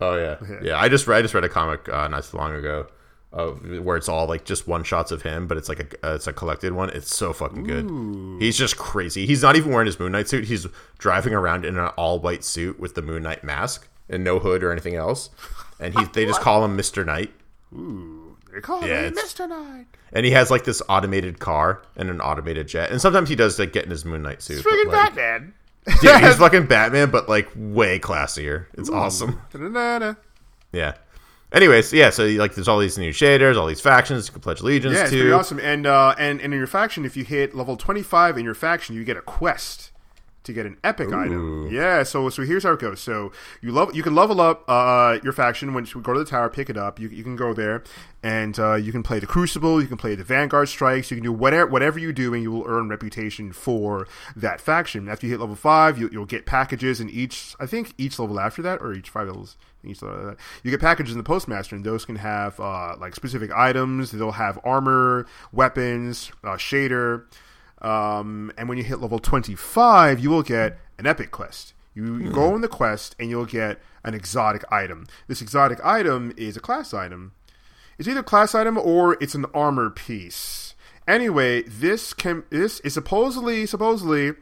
Oh 0.00 0.16
yeah, 0.16 0.36
yeah. 0.62 0.78
I 0.80 0.88
just 0.88 1.06
read, 1.06 1.18
I 1.18 1.22
just 1.22 1.34
read 1.34 1.44
a 1.44 1.48
comic 1.50 1.86
uh, 1.88 2.08
not 2.08 2.24
too 2.24 2.38
long 2.38 2.54
ago, 2.54 2.86
uh, 3.34 3.48
where 3.48 3.98
it's 3.98 4.08
all 4.08 4.26
like 4.26 4.46
just 4.46 4.66
one 4.66 4.82
shots 4.82 5.10
of 5.12 5.20
him, 5.20 5.46
but 5.46 5.58
it's 5.58 5.68
like 5.68 5.80
a 6.02 6.12
uh, 6.12 6.14
it's 6.14 6.26
a 6.26 6.32
collected 6.32 6.72
one. 6.72 6.88
It's 6.88 7.14
so 7.14 7.34
fucking 7.34 7.64
good. 7.64 8.40
He's 8.42 8.56
just 8.56 8.78
crazy. 8.78 9.26
He's 9.26 9.42
not 9.42 9.56
even 9.56 9.70
wearing 9.70 9.84
his 9.84 10.00
Moon 10.00 10.12
Knight 10.12 10.26
suit. 10.26 10.44
He's 10.46 10.66
driving 10.96 11.34
around 11.34 11.66
in 11.66 11.76
an 11.76 11.88
all 11.98 12.18
white 12.18 12.42
suit 12.44 12.80
with 12.80 12.94
the 12.94 13.02
Moon 13.02 13.22
Knight 13.22 13.44
mask 13.44 13.86
and 14.10 14.22
no 14.22 14.38
hood 14.38 14.62
or 14.62 14.70
anything 14.72 14.94
else. 14.96 15.30
And 15.78 15.98
he 15.98 16.04
they 16.12 16.26
just 16.26 16.40
call 16.42 16.62
him 16.64 16.76
Mister 16.76 17.04
Knight. 17.04 17.32
Ooh, 17.72 18.36
We 18.52 18.60
call 18.60 18.86
Yeah, 18.86 19.02
him 19.04 19.14
Mr. 19.14 19.48
Knight. 19.48 19.86
And 20.12 20.26
he 20.26 20.32
has 20.32 20.50
like 20.50 20.64
this 20.64 20.82
automated 20.88 21.38
car 21.38 21.82
and 21.96 22.10
an 22.10 22.20
automated 22.20 22.66
jet. 22.68 22.90
And 22.90 23.00
sometimes 23.00 23.28
he 23.28 23.36
does 23.36 23.58
like 23.58 23.72
get 23.72 23.84
in 23.84 23.90
his 23.90 24.04
Moon 24.04 24.22
Knight 24.22 24.42
suit. 24.42 24.62
but, 24.64 24.72
Friggin' 24.72 24.86
like, 24.92 25.14
Batman. 25.14 25.54
Dude, 26.02 26.20
he's 26.20 26.36
fucking 26.38 26.66
Batman, 26.66 27.10
but 27.10 27.28
like 27.28 27.48
way 27.56 27.98
classier. 27.98 28.66
It's 28.74 28.90
awesome. 28.90 29.40
Da-da-da-da. 29.52 30.14
Yeah. 30.72 30.94
Anyways, 31.52 31.92
yeah. 31.92 32.10
So 32.10 32.26
like, 32.26 32.54
there's 32.54 32.68
all 32.68 32.78
these 32.78 32.98
new 32.98 33.10
shaders, 33.12 33.56
all 33.56 33.66
these 33.66 33.80
factions 33.80 34.26
you 34.28 34.32
can 34.32 34.40
pledge 34.42 34.60
allegiance 34.60 34.94
Yeah, 34.94 35.02
it's 35.02 35.10
to. 35.10 35.16
pretty 35.16 35.32
awesome. 35.32 35.58
And 35.60 35.86
uh, 35.86 36.14
and 36.18 36.40
and 36.40 36.52
in 36.52 36.58
your 36.58 36.66
faction, 36.68 37.04
if 37.04 37.16
you 37.16 37.24
hit 37.24 37.54
level 37.54 37.76
twenty 37.76 38.02
five 38.02 38.36
in 38.36 38.44
your 38.44 38.54
faction, 38.54 38.94
you 38.94 39.02
get 39.04 39.16
a 39.16 39.20
quest 39.22 39.89
to 40.44 40.52
get 40.52 40.66
an 40.66 40.78
epic 40.82 41.12
item. 41.12 41.68
Yeah. 41.70 42.02
So 42.02 42.28
so 42.30 42.42
here's 42.42 42.62
how 42.62 42.72
it 42.72 42.80
goes. 42.80 43.00
So 43.00 43.32
you 43.60 43.72
love 43.72 43.94
you 43.94 44.02
can 44.02 44.14
level 44.14 44.40
up 44.40 44.64
uh, 44.68 45.18
your 45.22 45.32
faction 45.32 45.74
once 45.74 45.94
you 45.94 46.00
go 46.00 46.12
to 46.12 46.18
the 46.18 46.24
tower, 46.24 46.48
pick 46.48 46.70
it 46.70 46.76
up. 46.76 46.98
You, 46.98 47.08
you 47.08 47.22
can 47.22 47.36
go 47.36 47.52
there, 47.52 47.82
and 48.22 48.58
uh, 48.58 48.74
you 48.74 48.92
can 48.92 49.02
play 49.02 49.18
the 49.18 49.26
Crucible. 49.26 49.80
You 49.80 49.88
can 49.88 49.96
play 49.96 50.14
the 50.14 50.24
Vanguard 50.24 50.68
strikes. 50.68 51.10
You 51.10 51.16
can 51.16 51.24
do 51.24 51.32
whatever 51.32 51.70
whatever 51.70 51.98
you 51.98 52.12
do, 52.12 52.32
and 52.34 52.42
you 52.42 52.50
will 52.50 52.64
earn 52.66 52.88
reputation 52.88 53.52
for 53.52 54.06
that 54.34 54.60
faction. 54.60 55.08
After 55.08 55.26
you 55.26 55.32
hit 55.32 55.40
level 55.40 55.56
five, 55.56 55.98
you, 55.98 56.08
you'll 56.12 56.26
get 56.26 56.46
packages 56.46 57.00
in 57.00 57.10
each. 57.10 57.54
I 57.60 57.66
think 57.66 57.94
each 57.98 58.18
level 58.18 58.40
after 58.40 58.62
that, 58.62 58.80
or 58.80 58.92
each 58.92 59.10
five 59.10 59.26
levels. 59.26 59.56
Each 59.84 60.02
level 60.02 60.26
that. 60.26 60.36
You 60.62 60.70
get 60.70 60.80
packages 60.80 61.12
in 61.12 61.18
the 61.18 61.24
postmaster, 61.24 61.76
and 61.76 61.84
those 61.84 62.04
can 62.04 62.16
have 62.16 62.58
uh, 62.60 62.96
like 62.98 63.14
specific 63.14 63.50
items. 63.52 64.10
They'll 64.10 64.32
have 64.32 64.58
armor, 64.64 65.26
weapons, 65.52 66.32
uh, 66.44 66.56
shader. 66.56 67.24
Um, 67.80 68.52
and 68.58 68.68
when 68.68 68.78
you 68.78 68.84
hit 68.84 69.00
level 69.00 69.18
25, 69.18 70.20
you 70.20 70.30
will 70.30 70.42
get 70.42 70.78
an 70.98 71.06
epic 71.06 71.30
quest. 71.30 71.72
You, 71.94 72.18
you 72.18 72.30
go 72.30 72.54
on 72.54 72.60
the 72.60 72.68
quest 72.68 73.16
and 73.18 73.28
you'll 73.30 73.46
get 73.46 73.80
an 74.04 74.14
exotic 74.14 74.64
item. 74.72 75.06
This 75.26 75.42
exotic 75.42 75.84
item 75.84 76.32
is 76.36 76.56
a 76.56 76.60
class 76.60 76.94
item. 76.94 77.32
It's 77.98 78.08
either 78.08 78.20
a 78.20 78.24
class 78.24 78.54
item 78.54 78.78
or 78.78 79.16
it's 79.20 79.34
an 79.34 79.46
armor 79.52 79.90
piece. 79.90 80.74
Anyway, 81.08 81.62
this 81.62 82.14
can 82.14 82.44
this 82.50 82.80
is 82.80 82.94
supposedly 82.94 83.66
supposedly 83.66 84.32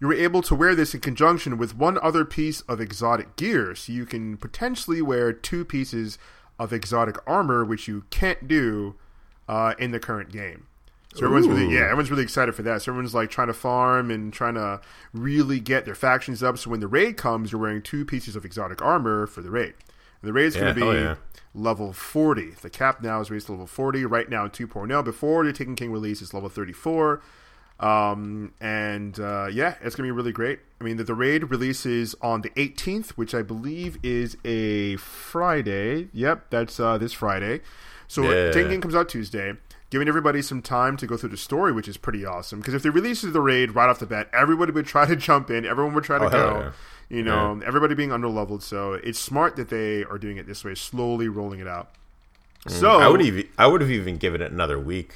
you 0.00 0.06
were 0.06 0.14
able 0.14 0.42
to 0.42 0.54
wear 0.54 0.74
this 0.74 0.94
in 0.94 1.00
conjunction 1.00 1.58
with 1.58 1.76
one 1.76 1.98
other 2.02 2.24
piece 2.24 2.60
of 2.62 2.80
exotic 2.80 3.36
gear, 3.36 3.74
so 3.74 3.92
you 3.92 4.06
can 4.06 4.36
potentially 4.36 5.02
wear 5.02 5.32
two 5.32 5.64
pieces 5.64 6.18
of 6.58 6.72
exotic 6.72 7.16
armor, 7.26 7.64
which 7.64 7.88
you 7.88 8.04
can't 8.10 8.46
do 8.46 8.94
uh, 9.48 9.74
in 9.78 9.90
the 9.90 9.98
current 9.98 10.30
game. 10.30 10.67
So 11.18 11.24
everyone's 11.26 11.48
really, 11.48 11.74
yeah, 11.74 11.82
everyone's 11.84 12.10
really 12.10 12.22
excited 12.22 12.54
for 12.54 12.62
that. 12.62 12.82
So 12.82 12.92
everyone's 12.92 13.14
like 13.14 13.30
trying 13.30 13.48
to 13.48 13.52
farm 13.54 14.10
and 14.10 14.32
trying 14.32 14.54
to 14.54 14.80
really 15.12 15.58
get 15.60 15.84
their 15.84 15.94
factions 15.94 16.42
up. 16.42 16.58
So 16.58 16.70
when 16.70 16.80
the 16.80 16.88
raid 16.88 17.16
comes, 17.16 17.50
you're 17.52 17.60
wearing 17.60 17.82
two 17.82 18.04
pieces 18.04 18.36
of 18.36 18.44
exotic 18.44 18.80
armor 18.80 19.26
for 19.26 19.42
the 19.42 19.50
raid. 19.50 19.74
And 20.22 20.28
the 20.28 20.32
raid's 20.32 20.54
Yeah, 20.54 20.62
going 20.62 20.74
to 20.76 20.80
be 20.80 20.86
yeah. 20.86 21.14
level 21.54 21.92
40. 21.92 22.50
The 22.62 22.70
cap 22.70 23.02
now 23.02 23.20
is 23.20 23.30
raised 23.30 23.46
to 23.46 23.52
level 23.52 23.66
40. 23.66 24.04
Right 24.04 24.28
now 24.30 24.44
in 24.44 24.50
2.0, 24.50 25.04
before 25.04 25.44
the 25.44 25.52
Taken 25.52 25.74
King 25.76 25.90
release, 25.92 26.22
is 26.22 26.32
level 26.32 26.48
34. 26.48 27.20
Um, 27.80 28.52
and 28.60 29.18
uh, 29.20 29.46
yeah, 29.52 29.74
it's 29.82 29.94
gonna 29.94 30.06
be 30.08 30.10
really 30.10 30.32
great. 30.32 30.58
I 30.80 30.84
mean, 30.84 30.96
the, 30.96 31.04
the 31.04 31.14
raid 31.14 31.50
releases 31.50 32.14
on 32.20 32.40
the 32.42 32.50
18th, 32.50 33.10
which 33.10 33.34
I 33.34 33.42
believe 33.42 33.98
is 34.02 34.36
a 34.44 34.96
Friday. 34.96 36.08
Yep, 36.12 36.46
that's 36.50 36.80
uh, 36.80 36.98
this 36.98 37.12
Friday. 37.12 37.60
So 38.08 38.22
Yeah. 38.22 38.50
Taken 38.50 38.70
King 38.72 38.80
comes 38.80 38.94
out 38.96 39.08
Tuesday, 39.08 39.52
giving 39.90 40.08
everybody 40.08 40.42
some 40.42 40.60
time 40.62 40.96
to 40.98 41.06
go 41.06 41.16
through 41.16 41.30
the 41.30 41.36
story, 41.36 41.72
which 41.72 41.88
is 41.88 41.96
pretty 41.96 42.24
awesome. 42.24 42.58
Because 42.60 42.74
if 42.74 42.82
they 42.82 42.90
release 42.90 43.22
the 43.22 43.40
raid 43.40 43.74
right 43.74 43.88
off 43.88 43.98
the 43.98 44.06
bat, 44.06 44.28
everybody 44.32 44.72
would 44.72 44.86
try 44.86 45.06
to 45.06 45.16
jump 45.28 45.50
in. 45.50 45.64
Everyone 45.64 45.94
would 45.94 46.04
try 46.04 46.18
to 46.18 46.26
Oh, 46.26 46.30
go. 46.30 46.60
yeah. 46.60 46.70
You 47.10 47.22
know, 47.22 47.60
everybody 47.64 47.94
being 47.94 48.10
underleveled. 48.10 48.60
So 48.62 48.92
it's 48.94 49.18
smart 49.18 49.56
that 49.56 49.70
they 49.70 50.04
are 50.04 50.18
doing 50.18 50.36
it 50.36 50.46
this 50.46 50.62
way, 50.62 50.74
slowly 50.74 51.26
rolling 51.28 51.58
it 51.60 51.66
out. 51.66 51.88
So 52.66 52.88
Mm. 52.98 53.00
I 53.02 53.08
would 53.08 53.22
even 53.22 53.48
I 53.56 53.66
would 53.66 53.80
have 53.80 53.90
even 53.90 54.18
given 54.18 54.42
it 54.42 54.52
another 54.52 54.78
week. 54.78 55.12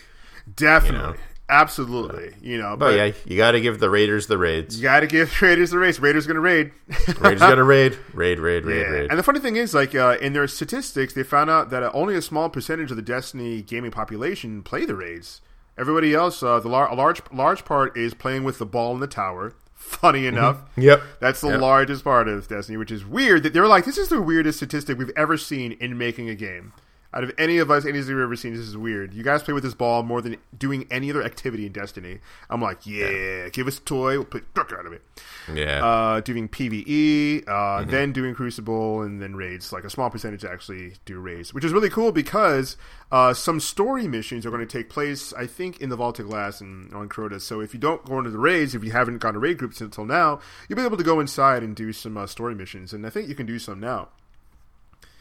definitely, 0.57 0.99
you 1.01 1.13
know. 1.15 1.15
Absolutely. 1.53 2.35
You 2.41 2.59
know, 2.59 2.77
But 2.77 2.95
yeah, 2.97 3.13
you 3.27 3.37
got 3.37 3.53
to 3.53 3.61
give 3.61 3.79
the 3.79 3.91
Raiders 3.91 4.27
the 4.27 4.39
raids. 4.39 4.77
You 4.77 4.83
gotta 4.83 5.07
give 5.07 5.41
Raiders 5.43 5.71
the 5.71 5.79
race. 5.79 5.99
Raiders 5.99 6.27
gonna 6.27 6.41
raid. 6.41 6.73
Raiders 7.21 7.41
got 7.41 7.55
to 7.57 7.65
raid, 7.77 7.99
raid, 8.15 8.39
raid, 8.39 8.65
raid, 8.65 8.81
Yeah. 8.81 8.89
raid. 8.91 9.11
And 9.11 9.19
the 9.19 9.23
funny 9.23 9.41
thing 9.41 9.57
is, 9.57 9.75
like 9.75 9.95
uh, 9.95 10.17
in 10.21 10.33
their 10.33 10.47
statistics, 10.49 11.13
they 11.15 11.23
found 11.23 11.51
out 11.51 11.71
that 11.71 11.83
uh, 11.83 11.91
only 11.95 12.15
a 12.15 12.23
small 12.23 12.49
percentage 12.49 12.91
of 12.91 12.97
the 12.97 13.03
Destiny 13.03 13.63
gaming 13.63 13.91
population 13.91 14.63
play 14.63 14.85
the 14.85 14.95
raids. 14.97 15.41
Everybody 15.79 16.15
else, 16.15 16.43
uh, 16.43 16.61
the 16.61 16.69
lar- 16.69 16.91
a 16.91 16.95
large 16.95 17.23
large 17.33 17.65
part 17.65 17.97
is 17.97 18.15
playing 18.15 18.45
with 18.45 18.59
the 18.59 18.67
ball 18.67 18.95
in 18.95 19.01
the 19.01 19.07
tower. 19.07 19.55
Funny 19.75 20.27
enough, 20.27 20.59
Yep. 20.77 21.03
that's 21.21 21.41
the 21.41 21.49
Yep. 21.49 21.61
largest 21.61 22.05
part 22.05 22.29
of 22.29 22.47
Destiny, 22.47 22.77
which 22.79 22.93
is 22.93 23.05
weird. 23.05 23.43
That 23.43 23.53
they 23.53 23.61
were 23.61 23.67
like, 23.67 23.85
this 23.85 23.99
is 23.99 24.09
the 24.09 24.21
weirdest 24.23 24.59
statistic 24.59 24.97
we've 24.97 25.11
ever 25.17 25.37
seen 25.37 25.73
in 25.73 25.99
making 25.99 26.29
a 26.29 26.35
game. 26.37 26.73
Out 27.15 27.25
of 27.25 27.33
any 27.37 27.59
of 27.59 27.71
us, 27.71 27.85
any 27.85 27.99
of 27.99 28.09
we've 28.09 28.19
ever 28.19 28.37
seen, 28.37 28.53
this 28.55 28.63
is 28.63 28.77
weird. 28.77 29.13
You 29.13 29.23
guys 29.23 29.43
play 29.43 29.53
with 29.53 29.63
this 29.65 29.75
ball 29.75 30.03
more 30.03 30.23
than 30.23 30.37
doing 30.57 30.87
any 30.91 31.11
other 31.11 31.23
activity 31.23 31.67
in 31.67 31.73
Destiny. 31.73 32.21
I'm 32.49 32.63
like, 32.63 32.87
yeah, 32.87 33.49
give 33.51 33.67
us 33.69 33.77
a 33.79 33.83
toy, 33.83 34.15
we'll 34.17 34.25
put 34.25 34.45
fuck 34.55 34.73
out 34.73 34.87
of 34.87 34.93
it 34.95 35.03
Yeah. 35.53 35.85
uh, 35.85 36.21
doing 36.21 36.49
PVE, 36.49 37.47
uh, 37.47 37.53
Mm-hmm. 37.53 37.91
then 37.91 38.13
doing 38.13 38.35
Crucible, 38.35 39.03
and 39.03 39.21
then 39.21 39.37
raids. 39.37 39.73
Like 39.73 39.85
a 39.85 39.91
small 39.91 40.09
percentage 40.11 40.45
actually 40.45 40.95
do 41.05 41.19
raids, 41.19 41.53
which 41.53 41.65
is 41.65 41.73
really 41.73 41.91
cool 41.91 42.13
because 42.13 42.77
uh, 43.11 43.35
some 43.35 43.61
story 43.61 44.09
missions 44.09 44.47
are 44.47 44.51
going 44.51 44.67
to 44.67 44.79
take 44.79 44.89
place, 44.89 45.33
I 45.35 45.47
think, 45.47 45.81
in 45.83 45.91
the 45.91 45.97
Vault 45.97 46.19
of 46.19 46.29
Glass 46.29 46.61
and 46.63 46.93
on 46.95 47.09
Crota. 47.11 47.41
So 47.41 47.61
if 47.61 47.75
you 47.75 47.81
don't 47.81 48.05
go 48.07 48.19
into 48.19 48.31
the 48.31 48.39
raids, 48.39 48.75
if 48.75 48.83
you 48.85 48.93
haven't 48.93 49.19
gone 49.19 49.35
to 49.35 49.39
raid 49.39 49.59
groups 49.59 49.81
until 49.83 50.07
now, 50.07 50.41
you'll 50.69 50.79
be 50.79 50.83
able 50.85 50.97
to 50.97 51.05
go 51.05 51.21
inside 51.21 51.63
and 51.63 51.77
do 51.77 51.93
some 51.93 52.17
uh, 52.17 52.27
story 52.27 52.55
missions, 52.55 52.93
and 52.95 53.07
I 53.07 53.11
think 53.11 53.29
you 53.29 53.35
can 53.35 53.45
do 53.47 53.59
some 53.59 53.81
now. 53.81 54.09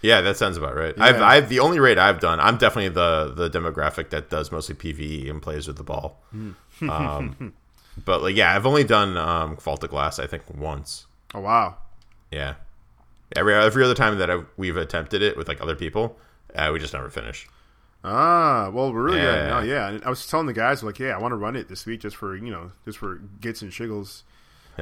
Yeah, 0.02 0.22
that 0.22 0.38
sounds 0.38 0.58
about 0.58 0.76
right. 0.76 0.96
I've, 1.00 1.22
I've 1.22 1.50
the 1.50 1.60
only 1.60 1.80
raid 1.80 1.98
I've 2.00 2.20
done. 2.20 2.40
I'm 2.40 2.58
definitely 2.58 2.90
the 2.90 3.34
the 3.36 3.50
demographic 3.50 4.10
that 4.10 4.30
does 4.30 4.52
mostly 4.52 4.74
PVE 4.76 5.30
and 5.30 5.42
plays 5.42 5.68
with 5.68 5.78
the 5.78 5.84
ball. 5.84 6.20
Hmm. 6.32 6.52
um, 6.90 7.54
but 8.06 8.22
like, 8.24 8.36
yeah, 8.36 8.56
I've 8.56 8.66
only 8.66 8.84
done 8.84 9.16
um, 9.18 9.58
Vault 9.58 9.84
of 9.84 9.90
Glass. 9.92 10.18
I 10.20 10.26
think 10.28 10.44
once. 10.54 11.06
Oh 11.36 11.42
wow! 11.42 11.78
Yeah. 12.32 12.56
Every 13.36 13.54
every 13.54 13.84
other 13.84 13.94
time 13.96 14.18
that 14.18 14.30
I, 14.32 14.42
we've 14.58 14.76
attempted 14.76 15.22
it 15.22 15.38
with 15.38 15.48
like 15.48 15.62
other 15.62 15.76
people, 15.76 16.18
uh, 16.56 16.70
we 16.74 16.80
just 16.80 16.94
never 16.94 17.10
finish. 17.10 17.48
Ah, 18.04 18.70
well, 18.74 18.92
we're 18.92 19.04
really 19.04 19.20
good 19.20 19.36
Yeah. 19.36 19.48
now. 19.48 19.60
Yeah, 19.62 19.88
and 19.90 20.04
I 20.04 20.10
was 20.10 20.26
telling 20.26 20.48
the 20.48 20.54
guys 20.54 20.82
like, 20.82 20.98
yeah, 20.98 21.16
I 21.16 21.20
want 21.20 21.32
to 21.34 21.36
run 21.38 21.56
it 21.56 21.70
this 21.70 21.86
week 21.86 22.02
just 22.02 22.16
for 22.16 22.36
you 22.36 22.50
know, 22.52 22.72
just 22.86 22.98
for 22.98 23.22
gets 23.40 23.62
and 23.62 23.72
shiggles. 23.72 24.24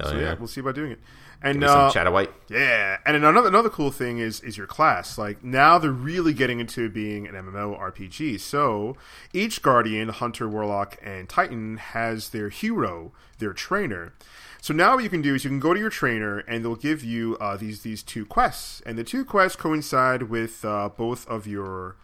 Hell 0.02 0.10
So 0.12 0.16
yeah, 0.18 0.22
yeah. 0.22 0.36
we'll 0.36 0.48
see 0.48 0.62
about 0.62 0.76
doing 0.76 0.92
it. 0.92 1.00
And 1.42 1.54
Give 1.56 1.62
me 1.62 1.68
some 1.68 1.86
uh, 1.86 1.92
Chatterwhite. 1.92 2.32
Yeah, 2.50 2.98
and 3.06 3.16
another 3.16 3.48
another 3.48 3.70
cool 3.70 3.92
thing 3.92 4.20
is 4.20 4.42
is 4.42 4.58
your 4.58 4.68
class. 4.68 5.18
Like 5.18 5.44
now 5.44 5.78
they're 5.78 5.92
really 5.92 6.34
getting 6.34 6.60
into 6.60 6.90
being 6.90 7.28
an 7.28 7.36
MMO 7.36 7.80
RPG. 7.80 8.40
So 8.42 8.98
each 9.34 9.62
guardian, 9.62 10.10
hunter, 10.10 10.50
warlock, 10.50 10.98
and 11.02 11.30
titan 11.30 11.78
has 11.78 12.30
their 12.30 12.50
hero, 12.50 13.14
their 13.38 13.54
trainer. 13.54 14.14
So 14.62 14.74
now 14.74 14.96
what 14.96 15.04
you 15.06 15.10
can 15.10 15.22
do 15.22 15.36
is 15.36 15.46
you 15.46 15.50
can 15.50 15.62
go 15.62 15.74
to 15.74 15.80
your 15.80 15.90
trainer 15.90 16.40
and 16.40 16.66
they'll 16.66 16.76
give 16.76 17.04
you 17.04 17.38
uh, 17.40 17.56
these 17.56 17.82
these 17.84 18.04
two 18.04 18.26
quests, 18.26 18.82
and 18.86 18.98
the 18.98 19.06
two 19.06 19.24
quests 19.24 19.56
coincide 19.56 20.24
with 20.24 20.66
uh, 20.66 20.90
both 20.90 21.26
of 21.28 21.48
your 21.48 21.96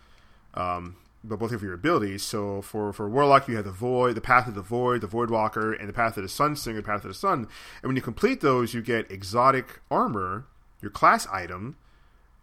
um, 0.54 0.96
but 1.28 1.40
both 1.40 1.52
of 1.52 1.62
your 1.64 1.74
abilities. 1.74 2.24
So 2.24 2.62
for 2.62 2.94
for 2.94 3.10
Warlock, 3.10 3.48
you 3.48 3.56
have 3.56 3.66
the 3.66 3.72
Void, 3.72 4.16
the 4.16 4.22
Path 4.22 4.48
of 4.48 4.56
the 4.56 4.62
Void, 4.62 5.02
the 5.02 5.08
Void 5.08 5.30
Walker, 5.30 5.74
and 5.74 5.90
the 5.90 5.94
Path 5.94 6.18
of 6.18 6.24
the 6.24 6.30
Sun 6.30 6.56
Singer, 6.56 6.82
Path 6.82 7.04
of 7.04 7.10
the 7.10 7.14
Sun. 7.14 7.40
And 7.82 7.90
when 7.90 7.96
you 7.96 8.02
complete 8.02 8.42
those, 8.42 8.74
you 8.74 8.82
get 8.82 9.10
exotic 9.12 9.82
armor, 9.92 10.46
your 10.82 10.92
class 10.92 11.28
item. 11.28 11.78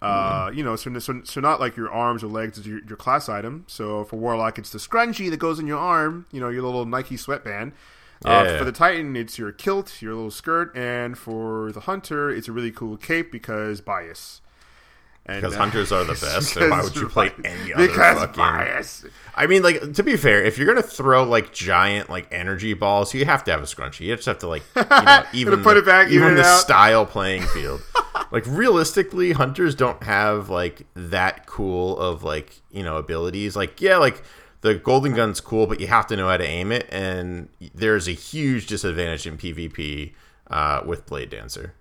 Uh, 0.01 0.51
you 0.53 0.65
know, 0.65 0.75
so, 0.75 0.99
so 0.99 1.21
so 1.23 1.41
not 1.41 1.61
like 1.61 1.77
your 1.77 1.89
arms 1.91 2.25
or 2.25 2.27
legs 2.27 2.59
is 2.59 2.67
your, 2.67 2.81
your 2.89 2.97
class 2.97 3.29
item. 3.29 3.65
So 3.69 4.03
for 4.05 4.17
Warlock, 4.17 4.59
it's 4.59 4.71
the 4.71 4.79
scrunchie 4.79 5.31
that 5.31 5.37
goes 5.39 5.61
in 5.61 5.67
your 5.69 5.79
arm. 5.79 6.27
You 6.33 6.41
know, 6.41 6.49
your 6.49 6.63
little 6.63 6.85
Nike 6.85 7.17
sweatband. 7.17 7.73
Uh, 8.25 8.45
Yeah. 8.47 8.59
for 8.59 8.65
the 8.65 8.73
Titan, 8.73 9.17
it's 9.17 9.39
your 9.39 9.51
kilt, 9.53 10.01
your 10.03 10.15
little 10.15 10.31
skirt, 10.31 10.77
and 10.77 11.17
for 11.19 11.73
the 11.73 11.81
Hunter, 11.81 12.31
it's 12.31 12.47
a 12.49 12.53
really 12.53 12.71
cool 12.71 12.97
cape 12.97 13.33
because 13.33 13.81
bias. 13.81 14.41
And, 15.25 15.41
Because 15.41 15.55
uh, 15.55 15.59
hunters 15.59 15.93
are 15.93 16.03
the 16.05 16.13
best. 16.21 16.57
and 16.57 16.71
why 16.71 16.83
would 16.83 16.97
you 16.97 17.09
play 17.09 17.31
any 17.45 17.73
other 17.73 17.87
because 17.87 18.19
fucking? 18.19 18.35
bias. 18.37 19.05
I 19.37 19.47
mean, 19.47 19.63
like 19.63 19.93
to 19.95 20.03
be 20.03 20.17
fair, 20.17 20.43
if 20.43 20.59
you're 20.59 20.67
gonna 20.67 20.83
throw 20.83 21.23
like 21.23 21.53
giant 21.53 22.11
like 22.11 22.27
energy 22.33 22.75
balls, 22.75 23.15
you 23.15 23.25
have 23.25 23.45
to 23.45 23.53
have 23.53 23.61
a 23.63 23.67
scrunchie. 23.67 24.01
You 24.01 24.17
just 24.17 24.27
have 24.27 24.39
to 24.41 24.49
like 24.49 24.63
you 24.75 24.83
know, 24.83 25.25
even 25.33 25.63
put 25.63 25.75
the, 25.75 25.81
it 25.81 25.87
back, 25.87 26.09
even 26.09 26.23
even 26.23 26.33
it 26.35 26.43
the 26.43 26.45
out. 26.49 26.61
style 26.61 27.07
playing 27.07 27.43
field. 27.55 27.83
like 28.33 28.45
realistically, 28.47 29.31
hunters 29.33 29.75
don't 29.77 30.03
have 30.03 30.51
like 30.51 30.87
that 30.95 31.47
cool 31.47 31.97
of 31.99 32.25
like 32.25 32.61
you 32.73 32.83
know 32.83 32.97
abilities. 32.97 33.55
Like 33.55 33.81
yeah, 33.81 33.99
like 33.99 34.23
the 34.63 34.75
golden 34.75 35.15
gun's 35.15 35.41
cool, 35.41 35.67
but 35.69 35.79
you 35.81 35.87
have 35.87 36.09
to 36.09 36.17
know 36.17 36.29
how 36.29 36.37
to 36.37 36.45
aim 36.45 36.73
it, 36.73 36.89
and 36.91 37.49
there's 37.75 38.09
a 38.09 38.13
huge 38.13 38.67
disadvantage 38.67 39.25
in 39.27 39.39
PvP 39.39 40.15
uh, 40.51 40.83
with 40.85 41.07
blade 41.07 41.31
dancer 41.31 41.75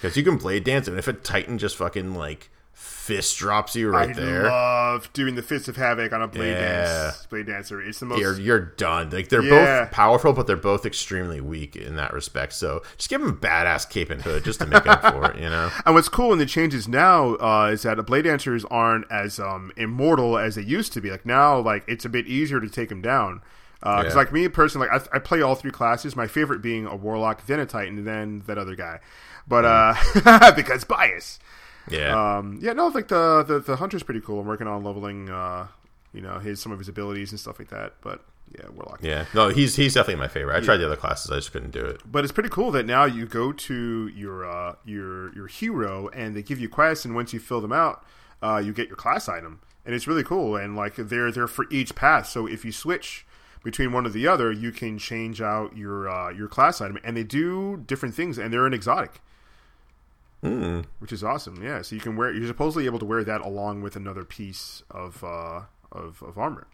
because 0.00 0.16
you 0.16 0.22
can 0.22 0.36
blade 0.36 0.64
dance, 0.64 0.88
and 0.88 0.98
if 0.98 1.08
a 1.08 1.12
titan 1.12 1.58
just 1.58 1.76
fucking 1.76 2.14
like 2.14 2.50
fist 2.72 3.38
drops 3.38 3.74
you 3.74 3.88
right 3.90 4.10
I 4.10 4.12
there. 4.12 4.46
I 4.50 4.92
love 4.92 5.10
doing 5.14 5.34
the 5.34 5.42
Fist 5.42 5.66
of 5.66 5.76
Havoc 5.76 6.12
on 6.12 6.20
a 6.22 6.28
Blade 6.28 6.50
Yeah. 6.52 7.04
Dance. 7.06 7.26
Blade 7.26 7.46
Dancer. 7.46 7.80
It's 7.82 7.98
the 8.00 8.06
most. 8.06 8.20
you're 8.20 8.38
you're 8.38 8.60
done. 8.60 9.08
Like 9.10 9.30
they're 9.30 9.42
Yeah. 9.42 9.84
both 9.84 9.92
powerful, 9.92 10.32
but 10.34 10.46
they're 10.46 10.56
both 10.56 10.84
extremely 10.86 11.40
weak 11.40 11.74
in 11.74 11.96
that 11.96 12.12
respect. 12.12 12.52
So 12.52 12.82
just 12.98 13.08
give 13.08 13.20
them 13.22 13.30
a 13.30 13.32
badass 13.32 13.88
cape 13.88 14.10
and 14.10 14.20
hood 14.22 14.44
just 14.44 14.60
to 14.60 14.66
make 14.66 14.86
up 14.86 15.00
for 15.02 15.30
it. 15.30 15.36
You 15.42 15.48
know? 15.48 15.70
And 15.86 15.94
what's 15.94 16.08
cool 16.10 16.32
in 16.34 16.38
the 16.38 16.46
changes 16.46 16.86
now 16.86 17.34
uh, 17.36 17.70
is 17.72 17.82
that 17.82 17.96
the 17.96 18.02
blade 18.02 18.22
dancers 18.26 18.64
aren't 18.66 19.10
as 19.10 19.40
um, 19.40 19.72
immortal 19.76 20.36
as 20.38 20.54
they 20.56 20.62
used 20.62 20.92
to 20.92 21.00
be. 21.00 21.10
Like 21.10 21.24
now, 21.26 21.58
like 21.58 21.84
it's 21.88 22.04
a 22.04 22.08
bit 22.10 22.26
easier 22.26 22.60
to 22.60 22.68
take 22.68 22.90
them 22.90 23.00
down. 23.00 23.40
Because 23.80 24.12
Yeah. 24.12 24.18
like 24.18 24.32
me 24.32 24.48
personally, 24.48 24.88
like 24.88 25.08
I, 25.12 25.16
I 25.16 25.18
play 25.20 25.40
all 25.42 25.54
three 25.54 25.70
classes. 25.70 26.16
My 26.16 26.26
favorite 26.26 26.62
being 26.62 26.86
a 26.86 26.96
warlock, 26.96 27.46
then 27.46 27.60
a 27.60 27.66
titan, 27.66 28.04
then 28.04 28.42
that 28.46 28.58
other 28.58 28.74
guy. 28.74 29.00
But 29.46 29.64
uh, 29.64 30.52
because 30.56 30.84
bias. 30.84 31.38
Yeah. 31.90 32.36
Um, 32.38 32.58
yeah, 32.60 32.72
no, 32.74 32.88
like 32.88 33.08
the, 33.08 33.42
the 33.44 33.60
the 33.60 33.76
hunter's 33.76 34.02
pretty 34.02 34.20
cool. 34.20 34.40
I'm 34.40 34.46
working 34.46 34.66
on 34.66 34.84
leveling, 34.84 35.30
uh, 35.30 35.68
you 36.12 36.20
know, 36.20 36.38
his 36.38 36.60
some 36.60 36.72
of 36.72 36.78
his 36.78 36.88
abilities 36.88 37.30
and 37.30 37.40
stuff 37.40 37.58
like 37.58 37.68
that. 37.68 37.94
But 38.02 38.22
yeah, 38.58 38.68
warlock. 38.74 38.98
yeah. 39.02 39.24
No, 39.34 39.48
he's 39.48 39.76
he's 39.76 39.94
definitely 39.94 40.20
my 40.20 40.28
favorite. 40.28 40.56
I 40.56 40.60
tried 40.60 40.78
the 40.78 40.86
other 40.86 40.96
classes, 40.96 41.30
I 41.30 41.36
just 41.36 41.52
couldn't 41.52 41.70
do 41.70 41.84
it. 41.84 42.00
But 42.04 42.24
it's 42.24 42.32
pretty 42.32 42.50
cool 42.50 42.70
that 42.72 42.84
now 42.84 43.04
you 43.04 43.24
go 43.26 43.52
to 43.52 44.08
your 44.08 44.44
uh, 44.44 44.74
your 44.84 45.34
your 45.34 45.46
hero 45.46 46.08
and 46.08 46.36
they 46.36 46.42
give 46.42 46.58
you 46.60 46.68
quests, 46.68 47.04
and 47.06 47.14
once 47.14 47.32
you 47.32 47.40
fill 47.40 47.60
them 47.62 47.72
out, 47.72 48.04
uh, 48.42 48.60
you 48.62 48.72
get 48.74 48.88
your 48.88 48.96
class 48.96 49.28
item, 49.28 49.60
and 49.86 49.94
it's 49.94 50.06
really 50.06 50.24
cool. 50.24 50.56
And 50.56 50.76
like 50.76 50.96
they're 50.96 51.30
they're 51.32 51.46
for 51.48 51.64
each 51.70 51.94
path, 51.94 52.26
so 52.28 52.46
if 52.46 52.64
you 52.66 52.72
switch 52.72 53.24
between 53.62 53.92
one 53.92 54.06
or 54.06 54.10
the 54.10 54.26
other, 54.26 54.50
you 54.52 54.72
can 54.72 54.98
change 54.98 55.40
out 55.40 55.76
your 55.76 56.08
uh, 56.08 56.30
your 56.30 56.48
class 56.48 56.80
item, 56.80 56.98
and 57.04 57.16
they 57.16 57.24
do 57.24 57.82
different 57.86 58.14
things, 58.14 58.38
and 58.38 58.52
they're 58.52 58.66
an 58.66 58.74
exotic. 58.74 59.20
Which 60.40 61.12
is 61.12 61.24
awesome, 61.24 61.62
yeah. 61.64 61.82
So 61.82 61.96
you 61.96 62.00
can 62.00 62.16
wear. 62.16 62.32
You're 62.32 62.46
supposedly 62.46 62.86
able 62.86 63.00
to 63.00 63.04
wear 63.04 63.24
that 63.24 63.40
along 63.40 63.82
with 63.82 63.96
another 63.96 64.24
piece 64.24 64.84
of 64.90 65.24
uh, 65.24 65.62
of, 65.90 66.22
of 66.22 66.38
armor, 66.38 66.68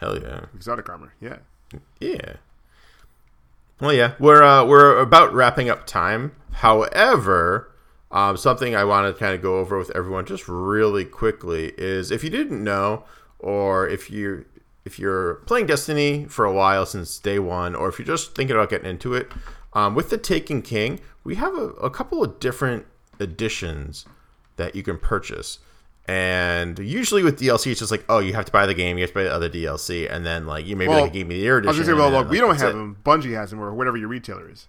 Hell 0.00 0.20
yeah. 0.20 0.46
exotic 0.54 0.88
armor. 0.88 1.14
Yeah. 1.20 1.38
Yeah. 2.00 2.34
Well, 3.80 3.92
yeah, 3.92 4.14
we're 4.18 4.42
uh, 4.42 4.64
we're 4.64 4.98
about 4.98 5.32
wrapping 5.32 5.68
up 5.70 5.86
time. 5.86 6.32
However, 6.50 7.70
um, 8.10 8.36
something 8.36 8.74
I 8.74 8.84
want 8.84 9.06
to 9.06 9.18
kind 9.18 9.34
of 9.34 9.42
go 9.42 9.58
over 9.58 9.78
with 9.78 9.90
everyone 9.94 10.24
just 10.26 10.48
really 10.48 11.04
quickly 11.04 11.74
is 11.76 12.10
if 12.10 12.24
you 12.24 12.30
didn't 12.30 12.64
know, 12.64 13.04
or 13.38 13.86
if 13.86 14.10
you 14.10 14.46
if 14.86 14.98
you're 14.98 15.34
playing 15.46 15.66
Destiny 15.66 16.24
for 16.26 16.44
a 16.46 16.52
while 16.52 16.86
since 16.86 17.18
day 17.18 17.38
one, 17.40 17.74
or 17.74 17.88
if 17.88 17.98
you're 17.98 18.06
just 18.06 18.34
thinking 18.34 18.54
about 18.56 18.70
getting 18.70 18.88
into 18.88 19.12
it, 19.14 19.30
um, 19.74 19.94
with 19.94 20.08
the 20.10 20.16
Taken 20.16 20.62
King, 20.62 21.00
we 21.24 21.34
have 21.34 21.54
a, 21.54 21.64
a 21.82 21.90
couple 21.90 22.22
of 22.22 22.38
different 22.40 22.86
editions 23.20 24.06
that 24.56 24.74
you 24.74 24.82
can 24.82 24.96
purchase. 24.98 25.58
And 26.08 26.78
usually 26.78 27.24
with 27.24 27.40
DLC, 27.40 27.72
it's 27.72 27.80
just 27.80 27.90
like, 27.90 28.04
oh, 28.08 28.20
you 28.20 28.32
have 28.34 28.44
to 28.44 28.52
buy 28.52 28.64
the 28.64 28.74
game, 28.74 28.96
you 28.96 29.02
have 29.02 29.10
to 29.10 29.14
buy 29.14 29.24
the 29.24 29.34
other 29.34 29.50
DLC, 29.50 30.10
and 30.10 30.24
then 30.24 30.46
like 30.46 30.64
you 30.64 30.76
maybe 30.76 30.90
Well, 30.90 31.02
like 31.02 31.12
give 31.12 31.26
me 31.26 31.34
the 31.34 31.40
year 31.42 31.56
I 31.60 31.66
was 31.66 31.76
edition. 31.78 31.96
gonna 31.96 32.06
say, 32.06 32.12
well, 32.12 32.22
look, 32.22 32.30
we 32.30 32.38
don't 32.38 32.56
have 32.56 32.70
it. 32.70 32.72
them. 32.74 32.96
Bungie 33.04 33.34
has 33.34 33.50
them, 33.50 33.60
or 33.60 33.74
whatever 33.74 33.96
your 33.96 34.08
retailer 34.08 34.48
is. 34.48 34.68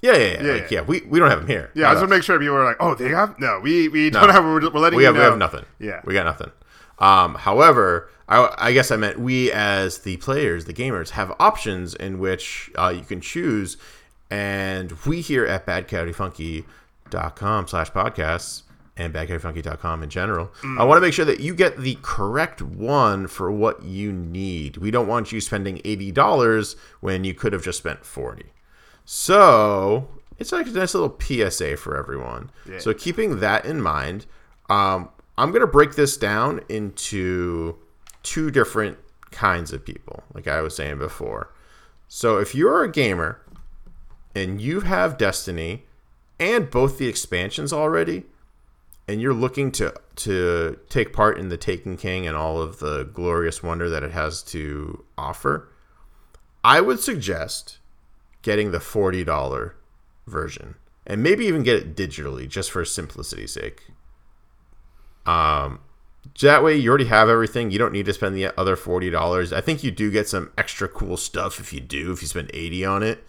Yeah, 0.00 0.12
yeah, 0.12 0.18
yeah. 0.18 0.42
Yeah, 0.42 0.52
like, 0.52 0.70
yeah. 0.70 0.78
yeah. 0.78 0.80
We, 0.82 1.00
we 1.00 1.18
don't 1.18 1.28
have 1.28 1.40
them 1.40 1.48
here. 1.48 1.70
Yeah, 1.74 1.88
I 1.88 1.94
just 1.94 2.02
want 2.02 2.10
to 2.10 2.16
make 2.16 2.22
sure 2.22 2.38
people 2.38 2.54
are 2.54 2.64
like, 2.64 2.76
oh, 2.78 2.94
they 2.94 3.08
have 3.08 3.36
no, 3.40 3.58
we 3.60 3.88
we 3.88 4.10
don't 4.10 4.30
have. 4.30 4.44
We're, 4.44 4.60
we're 4.70 4.78
letting 4.78 4.96
we 4.96 5.04
have 5.04 5.14
know. 5.14 5.20
we 5.22 5.24
have 5.24 5.38
nothing. 5.38 5.64
Yeah. 5.80 6.00
we 6.04 6.14
got 6.14 6.24
nothing. 6.24 6.52
Um, 7.00 7.34
however, 7.34 8.08
I, 8.28 8.52
I 8.58 8.72
guess 8.72 8.90
I 8.90 8.96
meant 8.96 9.20
we 9.20 9.52
as 9.52 9.98
the 9.98 10.16
players, 10.18 10.64
the 10.64 10.74
gamers, 10.74 11.10
have 11.10 11.34
options 11.38 11.94
in 11.94 12.18
which 12.18 12.70
uh, 12.76 12.92
you 12.94 13.02
can 13.02 13.20
choose, 13.20 13.76
and 14.30 14.92
we 15.06 15.20
here 15.20 15.46
at 15.46 15.66
BadCoyoteFunky.com 15.66 17.68
slash 17.68 17.90
podcasts 17.92 18.62
and 18.96 19.12
BadCoyoteFunky.com 19.12 20.02
in 20.02 20.10
general, 20.10 20.50
I 20.78 20.84
want 20.84 20.96
to 20.96 21.00
make 21.02 21.12
sure 21.12 21.26
that 21.26 21.40
you 21.40 21.54
get 21.54 21.78
the 21.78 21.98
correct 22.02 22.62
one 22.62 23.26
for 23.26 23.52
what 23.52 23.82
you 23.84 24.10
need. 24.10 24.78
We 24.78 24.90
don't 24.90 25.06
want 25.06 25.30
you 25.32 25.40
spending 25.40 25.80
eighty 25.84 26.10
dollars 26.10 26.76
when 27.00 27.22
you 27.22 27.34
could 27.34 27.52
have 27.52 27.62
just 27.62 27.78
spent 27.78 28.04
forty. 28.04 28.46
So 29.04 30.08
it's 30.38 30.50
like 30.50 30.66
a 30.66 30.70
nice 30.70 30.94
little 30.94 31.14
PSA 31.20 31.76
for 31.76 31.96
everyone. 31.96 32.50
So 32.78 32.92
keeping 32.94 33.40
that 33.40 33.66
in 33.66 33.80
mind, 33.82 34.24
um, 34.70 35.10
I'm 35.38 35.52
gonna 35.52 35.66
break 35.66 35.94
this 35.94 36.16
down 36.16 36.62
into 36.68 37.76
two 38.26 38.50
different 38.50 38.98
kinds 39.30 39.72
of 39.72 39.84
people, 39.84 40.24
like 40.34 40.48
I 40.48 40.60
was 40.60 40.74
saying 40.74 40.98
before. 40.98 41.52
So 42.08 42.38
if 42.38 42.54
you're 42.54 42.82
a 42.82 42.90
gamer 42.90 43.40
and 44.34 44.60
you 44.60 44.80
have 44.80 45.16
Destiny 45.16 45.84
and 46.38 46.68
both 46.70 46.98
the 46.98 47.06
expansions 47.08 47.72
already, 47.72 48.24
and 49.08 49.22
you're 49.22 49.32
looking 49.32 49.70
to 49.72 49.94
to 50.16 50.78
take 50.88 51.12
part 51.12 51.38
in 51.38 51.48
the 51.48 51.56
Taken 51.56 51.96
King 51.96 52.26
and 52.26 52.36
all 52.36 52.60
of 52.60 52.80
the 52.80 53.04
glorious 53.04 53.62
wonder 53.62 53.88
that 53.88 54.02
it 54.02 54.10
has 54.10 54.42
to 54.44 55.04
offer, 55.16 55.68
I 56.64 56.80
would 56.80 56.98
suggest 56.98 57.78
getting 58.42 58.72
the 58.72 58.80
forty 58.80 59.22
dollar 59.22 59.76
version 60.26 60.74
and 61.06 61.22
maybe 61.22 61.46
even 61.46 61.62
get 61.62 61.76
it 61.76 61.94
digitally 61.94 62.48
just 62.48 62.72
for 62.72 62.84
simplicity's 62.84 63.52
sake. 63.52 63.84
Um, 65.24 65.78
that 66.40 66.62
way 66.62 66.76
you 66.76 66.88
already 66.88 67.06
have 67.06 67.28
everything. 67.28 67.70
You 67.70 67.78
don't 67.78 67.92
need 67.92 68.06
to 68.06 68.12
spend 68.12 68.34
the 68.36 68.58
other 68.58 68.76
forty 68.76 69.10
dollars. 69.10 69.52
I 69.52 69.60
think 69.60 69.84
you 69.84 69.90
do 69.90 70.10
get 70.10 70.28
some 70.28 70.52
extra 70.56 70.88
cool 70.88 71.16
stuff 71.16 71.60
if 71.60 71.72
you 71.72 71.80
do 71.80 72.12
if 72.12 72.22
you 72.22 72.28
spend 72.28 72.50
eighty 72.54 72.84
on 72.84 73.02
it, 73.02 73.24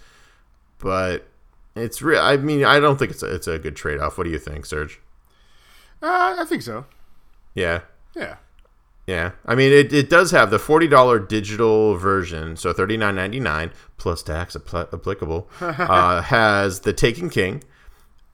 but 0.79 1.27
it's 1.75 2.01
real. 2.01 2.21
I 2.21 2.37
mean, 2.37 2.63
I 2.63 2.79
don't 2.79 2.97
think 2.97 3.11
it's 3.11 3.23
a, 3.23 3.33
it's 3.33 3.47
a 3.47 3.59
good 3.59 3.75
trade 3.75 3.99
off. 3.99 4.17
What 4.17 4.25
do 4.25 4.29
you 4.29 4.39
think, 4.39 4.65
Serge? 4.65 4.99
Uh, 6.01 6.35
I 6.39 6.45
think 6.45 6.61
so. 6.61 6.85
Yeah. 7.55 7.81
Yeah. 8.15 8.37
Yeah, 9.07 9.31
I 9.45 9.55
mean 9.55 9.71
it, 9.71 9.93
it 9.93 10.09
does 10.09 10.31
have 10.31 10.51
the 10.51 10.59
forty 10.59 10.85
dollar 10.85 11.17
digital 11.17 11.95
version, 11.95 12.57
so 12.57 12.73
thirty 12.73 12.97
nine 12.97 13.15
ninety 13.15 13.39
nine 13.39 13.71
plus 13.95 14.21
tax 14.21 14.55
appl- 14.57 14.93
applicable. 14.93 15.47
uh, 15.61 16.21
has 16.23 16.81
the 16.81 16.91
Taken 16.91 17.29
King, 17.29 17.63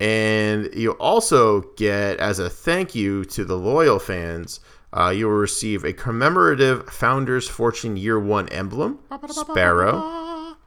and 0.04 0.70
you 0.74 0.92
also 0.94 1.62
get 1.78 2.20
as 2.20 2.38
a 2.38 2.50
thank 2.50 2.94
you 2.94 3.24
to 3.26 3.46
the 3.46 3.56
loyal 3.58 4.00
fans, 4.00 4.60
uh, 4.92 5.10
you 5.10 5.28
will 5.28 5.36
receive 5.36 5.86
a 5.86 5.94
commemorative 5.94 6.89
Founders 6.89 7.48
Fortune 7.48 7.96
Year 7.96 8.20
One 8.20 8.50
emblem, 8.50 9.00
Sparrow, 9.30 10.58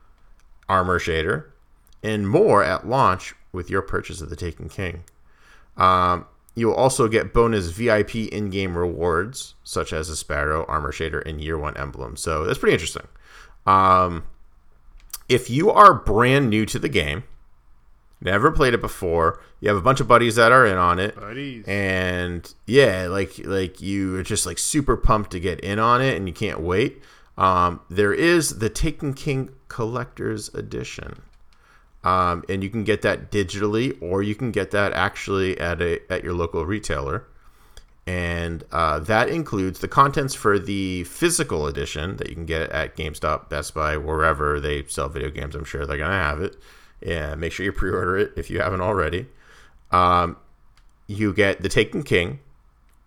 armor 0.71 0.99
shader, 0.99 1.51
and 2.03 2.27
more 2.27 2.65
at 2.65 2.89
launch 2.89 3.35
with 3.53 3.69
your 3.69 3.83
purchase 3.83 4.23
of 4.23 4.31
the 4.31 4.37
Taken 4.37 4.71
King. 4.71 5.05
Um, 5.77 6.25
You'll 6.59 6.73
also 6.73 7.07
get 7.07 7.35
bonus 7.35 7.67
VIP 7.69 8.15
in 8.17 8.49
game 8.49 8.79
rewards, 8.79 9.57
such 9.63 9.93
as 9.93 10.09
a 10.09 10.17
Sparrow, 10.17 10.65
Armor 10.67 10.91
Shader, 10.91 11.23
and 11.27 11.39
Year 11.39 11.59
One 11.59 11.77
emblem. 11.77 12.17
So 12.17 12.47
that's 12.47 12.59
pretty 12.59 12.73
interesting. 12.73 13.07
Um, 13.67 14.25
if 15.29 15.51
you 15.51 15.71
are 15.71 15.93
brand 15.93 16.49
new 16.49 16.65
to 16.65 16.79
the 16.79 16.89
game, 16.89 17.25
never 18.21 18.51
played 18.51 18.75
it 18.75 18.81
before, 18.81 19.41
you 19.61 19.69
have 19.69 19.77
a 19.77 19.83
bunch 19.83 20.01
of 20.01 20.09
buddies 20.09 20.37
that 20.37 20.53
are 20.53 20.67
in 20.67 20.77
on 20.77 20.99
it, 20.99 21.15
Buddies. 21.17 21.65
and 21.67 22.53
yeah, 22.67 23.07
like 23.09 23.39
like 23.45 23.81
you 23.81 24.17
are 24.17 24.23
just 24.23 24.47
like 24.47 24.59
super 24.59 24.97
pumped 24.97 25.31
to 25.33 25.41
get 25.41 25.61
in 25.61 25.79
on 25.79 26.01
it, 26.01 26.17
and 26.17 26.27
you 26.29 26.35
can't 26.35 26.61
wait. 26.61 27.03
Um, 27.39 27.81
there 27.91 28.15
is 28.15 28.59
the 28.59 28.71
Taken 28.71 29.13
King 29.15 29.51
Collector's 29.69 30.49
Edition. 30.55 31.21
Um, 32.05 32.45
and 32.49 32.63
you 32.63 32.71
can 32.71 32.85
get 32.85 33.03
that 33.03 33.33
digitally, 33.33 34.01
or 34.01 34.23
you 34.23 34.37
can 34.37 34.53
get 34.53 34.71
that 34.71 34.93
actually 34.93 35.59
at 35.59 35.83
a 35.83 36.01
at 36.11 36.23
your 36.23 36.35
local 36.35 36.65
retailer. 36.65 37.27
And 38.07 38.63
uh, 38.71 39.01
that 39.01 39.29
includes 39.29 39.81
the 39.81 39.89
contents 39.89 40.33
for 40.33 40.61
the 40.61 41.03
physical 41.05 41.67
edition 41.67 42.17
that 42.19 42.29
you 42.29 42.37
can 42.37 42.47
get 42.47 42.71
at 42.71 42.97
GameStop, 42.97 43.49
Best 43.49 43.75
Buy, 43.75 43.97
wherever 43.97 44.61
they 44.61 44.85
sell 44.85 45.09
video 45.09 45.31
games. 45.31 45.57
I'm 45.57 45.65
sure 45.65 45.85
they're 45.85 45.99
gonna 45.99 46.15
have 46.15 46.41
it. 46.41 46.57
Yeah, 47.01 47.35
make 47.35 47.53
sure 47.53 47.65
you 47.65 47.73
pre-order 47.73 48.17
it 48.17 48.33
if 48.37 48.51
you 48.51 48.61
haven't 48.61 48.81
already. 48.81 49.27
Um, 49.91 50.37
you 51.07 51.33
get 51.33 51.63
the 51.63 51.69
Taken 51.69 52.03
King, 52.03 52.41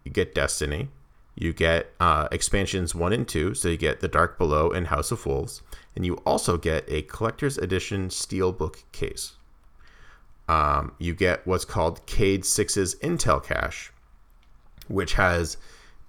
you 0.06 0.12
get 0.12 0.34
Destiny, 0.36 0.90
you 1.36 1.54
get 1.54 1.92
uh, 2.00 2.28
expansions 2.32 2.94
one 2.94 3.14
and 3.14 3.28
two, 3.28 3.54
so 3.54 3.68
you 3.70 3.78
get 3.78 4.00
the 4.00 4.08
Dark 4.08 4.38
Below 4.38 4.70
and 4.72 4.88
House 4.88 5.12
of 5.12 5.26
Wolves, 5.26 5.62
and 5.96 6.06
you 6.06 6.16
also 6.26 6.58
get 6.58 6.86
a 6.88 7.02
collector's 7.04 7.58
edition 7.58 8.10
steelbook 8.10 8.84
case. 8.92 9.34
Um, 10.48 10.94
you 10.98 11.14
get 11.14 11.46
what's 11.46 11.66
called 11.66 12.06
Cayde 12.06 12.44
6's 12.44 12.96
Intel 12.96 13.44
Cache, 13.44 13.92
which 14.88 15.14
has 15.14 15.58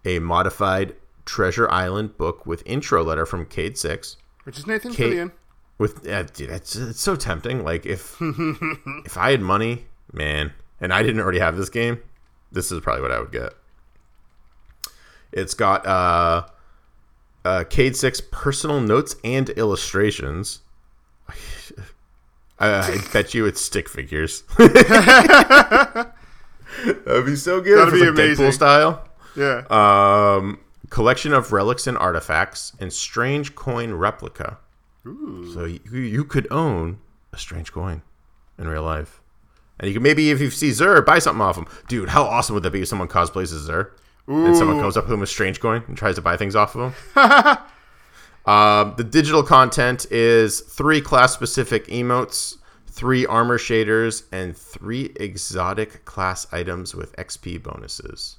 a 0.05 0.19
modified 0.19 0.95
Treasure 1.27 1.71
Island 1.71 2.17
book 2.17 2.47
with 2.47 2.63
intro 2.65 3.05
letter 3.05 3.27
from 3.27 3.45
Cayde 3.47 3.77
6 3.77 4.17
Which 4.45 4.59
is 4.59 4.67
Nathan 4.67 4.93
Kate- 4.93 5.13
Fillion. 5.13 5.33
With 5.81 6.07
uh, 6.07 6.25
dude, 6.25 6.51
it's, 6.51 6.77
it's 6.77 7.01
so 7.01 7.17
tempting. 7.17 7.65
Like 7.65 7.87
if 7.87 8.19
if 8.21 9.17
I 9.17 9.31
had 9.31 9.41
money, 9.41 9.87
man, 10.13 10.53
and 10.79 10.93
I 10.93 11.03
didn't 11.03 11.23
already 11.23 11.39
have 11.39 11.57
this 11.57 11.71
game, 11.71 12.03
this 12.53 12.71
is 12.71 12.81
probably 12.81 13.01
what 13.01 13.11
I 13.11 13.19
would 13.19 13.33
get. 13.33 13.55
It's 15.33 15.55
got 15.55 15.87
uh, 15.87 16.49
uh, 17.47 17.65
Cayde 17.71 17.97
Six 17.97 18.21
personal 18.31 18.79
notes 18.83 19.17
and 19.25 19.49
illustrations. 19.49 20.61
I, 22.59 22.69
I 22.69 22.99
bet 23.11 23.33
you 23.33 23.47
it's 23.47 23.63
stick 23.63 23.89
figures. 23.89 24.43
That'd 24.59 24.75
be 27.25 27.37
so 27.37 27.63
good. 27.63 27.79
That'd 27.79 27.95
be 27.95 28.01
like 28.01 28.11
amazing. 28.11 28.45
Deadpool 28.45 28.53
style. 28.53 29.09
Yeah. 29.35 29.65
Um, 29.71 30.61
collection 30.91 31.33
of 31.33 31.53
relics 31.53 31.87
and 31.87 31.97
artifacts 31.97 32.75
and 32.79 32.93
strange 32.93 33.55
coin 33.55 33.95
replica. 33.95 34.59
So 35.05 35.65
you, 35.65 35.81
you 35.99 36.25
could 36.25 36.47
own 36.51 36.99
a 37.33 37.39
strange 37.39 37.73
coin 37.73 38.03
in 38.59 38.69
real 38.69 38.83
life. 38.83 39.21
And 39.79 39.89
you 39.89 39.95
can 39.95 40.03
maybe, 40.03 40.31
if 40.31 40.41
you 40.41 40.51
see 40.51 40.71
Xur, 40.71 41.05
buy 41.05 41.19
something 41.19 41.41
off 41.41 41.57
him. 41.57 41.67
Dude, 41.89 42.11
how 42.11 42.25
awesome 42.25 42.55
would 42.55 42.63
that 42.65 42.71
be 42.71 42.83
if 42.83 42.89
someone 42.89 43.09
cosplays 43.09 43.55
as 43.55 43.69
Xur? 43.69 43.91
And 44.27 44.57
someone 44.57 44.79
comes 44.79 44.97
up 44.97 45.07
to 45.07 45.15
him 45.15 45.21
with 45.21 45.29
strange 45.29 45.59
coin 45.59 45.83
and 45.89 45.97
tries 45.97 46.15
to 46.17 46.23
buy 46.23 46.37
things 46.37 46.55
off 46.55 46.77
of 46.77 46.93
him? 46.93 47.17
um, 48.53 48.95
the 48.97 49.03
digital 49.03 49.43
content 49.43 50.07
is 50.11 50.61
three 50.61 51.01
class 51.01 51.33
specific 51.33 51.87
emotes, 51.87 52.59
three 52.87 53.27
armor 53.27 53.59
shaders, 53.59 54.25
and 54.31 54.57
three 54.57 55.13
exotic 55.17 56.05
class 56.05 56.47
items 56.53 56.95
with 56.95 57.17
XP 57.17 57.63
bonuses. 57.63 58.37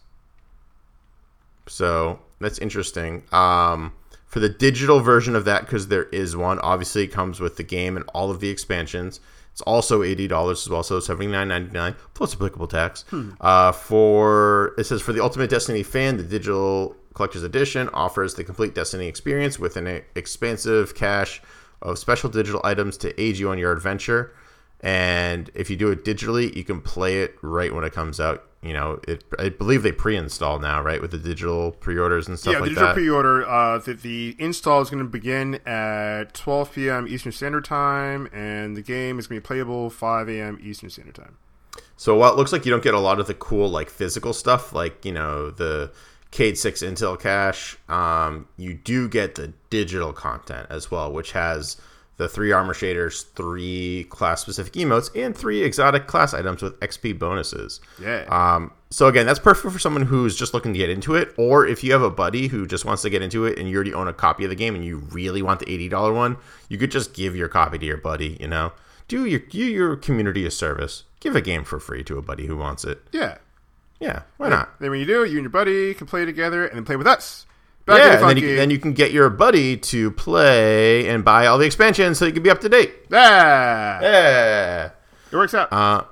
So 1.67 2.19
that's 2.39 2.59
interesting. 2.59 3.23
Um, 3.31 3.93
for 4.31 4.39
the 4.39 4.49
digital 4.49 5.01
version 5.01 5.35
of 5.35 5.43
that, 5.43 5.65
because 5.65 5.89
there 5.89 6.05
is 6.05 6.37
one, 6.37 6.57
obviously 6.59 7.03
it 7.03 7.11
comes 7.11 7.41
with 7.41 7.57
the 7.57 7.63
game 7.63 7.97
and 7.97 8.05
all 8.15 8.31
of 8.31 8.39
the 8.39 8.49
expansions. 8.49 9.19
It's 9.51 9.61
also 9.63 10.01
eighty 10.01 10.27
dollars 10.29 10.65
as 10.65 10.69
well, 10.69 10.83
so 10.83 11.01
seventy 11.01 11.27
nine 11.27 11.49
ninety 11.49 11.73
nine 11.73 11.95
plus 12.13 12.33
applicable 12.33 12.67
tax. 12.67 13.03
Uh, 13.41 13.73
for 13.73 14.73
it 14.77 14.85
says 14.85 15.01
for 15.01 15.11
the 15.11 15.21
Ultimate 15.21 15.49
Destiny 15.49 15.83
fan, 15.83 16.15
the 16.15 16.23
digital 16.23 16.95
collector's 17.13 17.43
edition 17.43 17.89
offers 17.89 18.35
the 18.35 18.45
complete 18.45 18.73
Destiny 18.73 19.07
experience 19.07 19.59
with 19.59 19.75
an 19.75 20.01
expansive 20.15 20.95
cache 20.95 21.41
of 21.81 21.99
special 21.99 22.29
digital 22.29 22.61
items 22.63 22.95
to 22.95 23.21
aid 23.21 23.37
you 23.37 23.49
on 23.49 23.57
your 23.57 23.73
adventure. 23.73 24.33
And 24.79 25.51
if 25.53 25.69
you 25.69 25.75
do 25.75 25.91
it 25.91 26.05
digitally, 26.05 26.55
you 26.55 26.63
can 26.63 26.79
play 26.79 27.21
it 27.21 27.35
right 27.41 27.75
when 27.75 27.83
it 27.83 27.91
comes 27.91 28.21
out. 28.21 28.45
You 28.61 28.73
know, 28.73 28.99
it. 29.07 29.23
I 29.39 29.49
believe 29.49 29.81
they 29.81 29.91
pre-install 29.91 30.59
now, 30.59 30.81
right, 30.81 31.01
with 31.01 31.11
the 31.11 31.17
digital 31.17 31.71
pre-orders 31.71 32.27
and 32.27 32.37
stuff 32.37 32.53
like 32.53 32.53
that. 32.53 32.59
yeah, 32.59 32.61
like 32.61 32.69
digital 32.69 32.87
that. 32.89 32.93
pre-order. 32.93 33.49
Uh, 33.49 33.77
the, 33.79 33.93
the 33.93 34.35
install 34.37 34.81
is 34.81 34.89
going 34.89 35.03
to 35.03 35.09
begin 35.09 35.55
at 35.65 36.33
12 36.35 36.73
p.m. 36.73 37.07
Eastern 37.07 37.31
Standard 37.31 37.65
Time, 37.65 38.29
and 38.31 38.77
the 38.77 38.83
game 38.83 39.17
is 39.17 39.25
going 39.25 39.37
to 39.37 39.41
be 39.41 39.45
playable 39.47 39.89
5 39.89 40.29
a.m. 40.29 40.59
Eastern 40.61 40.91
Standard 40.91 41.15
Time. 41.15 41.37
So 41.95 42.15
while 42.15 42.33
it 42.33 42.37
looks 42.37 42.51
like 42.51 42.65
you 42.65 42.71
don't 42.71 42.83
get 42.83 42.93
a 42.93 42.99
lot 42.99 43.19
of 43.19 43.27
the 43.27 43.33
cool 43.33 43.69
like 43.69 43.89
physical 43.89 44.33
stuff, 44.33 44.73
like 44.73 45.05
you 45.05 45.11
know 45.11 45.51
the 45.51 45.91
Cayde 46.31 46.57
Six 46.57 46.81
Intel 46.81 47.19
cache, 47.19 47.77
um, 47.89 48.47
you 48.57 48.73
do 48.73 49.07
get 49.09 49.35
the 49.35 49.53
digital 49.69 50.13
content 50.13 50.67
as 50.69 50.89
well, 50.89 51.11
which 51.11 51.33
has 51.33 51.77
the 52.21 52.29
three 52.29 52.51
armor 52.51 52.73
shaders, 52.75 53.25
three 53.33 54.05
class 54.09 54.41
specific 54.41 54.73
emotes, 54.73 55.09
and 55.15 55.35
three 55.35 55.63
exotic 55.63 56.05
class 56.05 56.35
items 56.35 56.61
with 56.61 56.79
XP 56.79 57.17
bonuses. 57.17 57.81
Yeah. 57.99 58.25
Um, 58.29 58.71
so 58.91 59.07
again, 59.07 59.25
that's 59.25 59.39
perfect 59.39 59.73
for 59.73 59.79
someone 59.79 60.03
who's 60.03 60.35
just 60.35 60.53
looking 60.53 60.71
to 60.73 60.77
get 60.77 60.89
into 60.91 61.15
it, 61.15 61.33
or 61.37 61.65
if 61.65 61.83
you 61.83 61.93
have 61.93 62.03
a 62.03 62.11
buddy 62.11 62.47
who 62.47 62.67
just 62.67 62.85
wants 62.85 63.01
to 63.01 63.09
get 63.09 63.23
into 63.23 63.45
it 63.45 63.57
and 63.57 63.67
you 63.67 63.75
already 63.75 63.93
own 63.93 64.07
a 64.07 64.13
copy 64.13 64.43
of 64.43 64.51
the 64.51 64.55
game 64.55 64.75
and 64.75 64.85
you 64.85 64.97
really 65.11 65.41
want 65.41 65.59
the 65.59 65.71
eighty 65.71 65.89
dollar 65.89 66.13
one, 66.13 66.37
you 66.69 66.77
could 66.77 66.91
just 66.91 67.13
give 67.15 67.35
your 67.35 67.47
copy 67.47 67.79
to 67.79 67.85
your 67.85 67.97
buddy. 67.97 68.37
You 68.39 68.47
know, 68.47 68.73
do 69.07 69.25
your 69.25 69.39
do 69.39 69.57
your 69.57 69.95
community 69.95 70.45
a 70.45 70.51
service. 70.51 71.03
Give 71.19 71.35
a 71.35 71.41
game 71.41 71.63
for 71.63 71.79
free 71.79 72.03
to 72.03 72.17
a 72.19 72.21
buddy 72.21 72.45
who 72.45 72.55
wants 72.57 72.85
it. 72.85 73.01
yeah. 73.11 73.37
Yeah, 73.99 74.23
why 74.37 74.49
not? 74.49 74.79
Then 74.79 74.89
when 74.89 74.99
you 74.99 75.05
do, 75.05 75.25
you 75.25 75.37
and 75.37 75.43
your 75.43 75.49
buddy 75.51 75.93
can 75.93 76.07
play 76.07 76.25
together 76.25 76.65
and 76.65 76.75
then 76.75 76.85
play 76.85 76.95
with 76.95 77.05
us. 77.05 77.45
Back 77.85 77.97
yeah, 77.97 78.15
the 78.17 78.27
and 78.27 78.37
then 78.37 78.37
you, 78.37 78.55
then 78.55 78.69
you 78.69 78.79
can 78.79 78.93
get 78.93 79.11
your 79.11 79.29
buddy 79.29 79.75
to 79.75 80.11
play 80.11 81.07
and 81.07 81.25
buy 81.25 81.47
all 81.47 81.57
the 81.57 81.65
expansions 81.65 82.19
so 82.19 82.25
you 82.25 82.31
can 82.31 82.43
be 82.43 82.49
up 82.49 82.61
to 82.61 82.69
date. 82.69 82.93
yeah. 83.09 84.01
Yeah. 84.01 84.89
It 85.31 85.35
works 85.35 85.53
out. 85.53 85.71
Uh, 85.71 86.03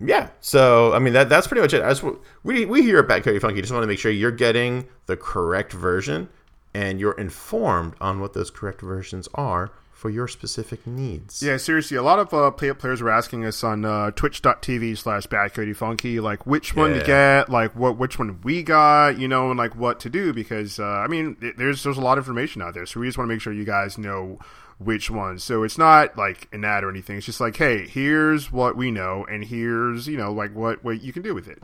yeah. 0.00 0.30
So 0.40 0.92
I 0.92 0.98
mean 0.98 1.12
that 1.14 1.28
that's 1.28 1.46
pretty 1.46 1.60
much 1.62 1.72
it. 1.72 1.82
I 1.82 1.90
just, 1.90 2.04
we 2.42 2.66
we 2.66 2.82
here 2.82 2.98
at 2.98 3.08
Bat 3.08 3.24
Cody 3.24 3.38
Funky 3.38 3.60
just 3.60 3.72
want 3.72 3.82
to 3.82 3.86
make 3.86 3.98
sure 3.98 4.10
you're 4.10 4.30
getting 4.30 4.86
the 5.06 5.16
correct 5.16 5.72
version 5.72 6.28
and 6.74 7.00
you're 7.00 7.12
informed 7.12 7.94
on 8.00 8.20
what 8.20 8.34
those 8.34 8.50
correct 8.50 8.80
versions 8.80 9.28
are 9.34 9.70
for 9.98 10.10
your 10.10 10.28
specific 10.28 10.86
needs. 10.86 11.42
Yeah, 11.42 11.56
seriously, 11.56 11.96
a 11.96 12.02
lot 12.02 12.20
of 12.20 12.32
uh, 12.32 12.52
play- 12.52 12.72
players 12.72 13.02
were 13.02 13.10
asking 13.10 13.44
us 13.44 13.64
on 13.64 13.84
uh, 13.84 14.12
twitch.tv 14.12 14.96
slash 14.96 15.26
badcodyfunky, 15.26 16.22
like 16.22 16.46
which 16.46 16.76
one 16.76 16.92
to 16.94 17.04
get, 17.04 17.48
like 17.50 17.74
what 17.74 17.98
which 17.98 18.16
one 18.18 18.40
we 18.42 18.62
got, 18.62 19.18
you 19.18 19.26
know, 19.26 19.50
and 19.50 19.58
like 19.58 19.74
what 19.74 19.98
to 20.00 20.08
do 20.08 20.32
because 20.32 20.78
uh, 20.78 20.84
I 20.84 21.08
mean, 21.08 21.36
it, 21.40 21.58
there's 21.58 21.82
there's 21.82 21.98
a 21.98 22.00
lot 22.00 22.16
of 22.16 22.22
information 22.24 22.62
out 22.62 22.74
there, 22.74 22.86
so 22.86 23.00
we 23.00 23.06
just 23.08 23.18
want 23.18 23.28
to 23.28 23.34
make 23.34 23.40
sure 23.42 23.52
you 23.52 23.64
guys 23.64 23.98
know 23.98 24.38
which 24.78 25.10
one. 25.10 25.40
So 25.40 25.64
it's 25.64 25.76
not 25.78 26.16
like 26.16 26.46
an 26.52 26.64
ad 26.64 26.84
or 26.84 26.90
anything. 26.90 27.16
It's 27.16 27.26
just 27.26 27.40
like, 27.40 27.56
hey, 27.56 27.84
here's 27.88 28.52
what 28.52 28.76
we 28.76 28.92
know, 28.92 29.26
and 29.28 29.44
here's 29.44 30.06
you 30.06 30.16
know 30.16 30.32
like 30.32 30.54
what 30.54 30.84
what 30.84 31.02
you 31.02 31.12
can 31.12 31.22
do 31.22 31.34
with 31.34 31.48
it. 31.48 31.60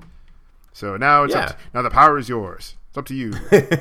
So 0.73 0.97
now 0.97 1.23
it's 1.23 1.37
up 1.37 1.43
Yeah. 1.51 1.53
to, 1.53 1.57
now 1.75 1.83
the 1.83 1.91
power 1.91 2.19
is 2.19 2.29
yours. 2.29 2.75
It's 2.89 2.99
up 2.99 3.07
to 3.07 3.15
you. 3.15 3.33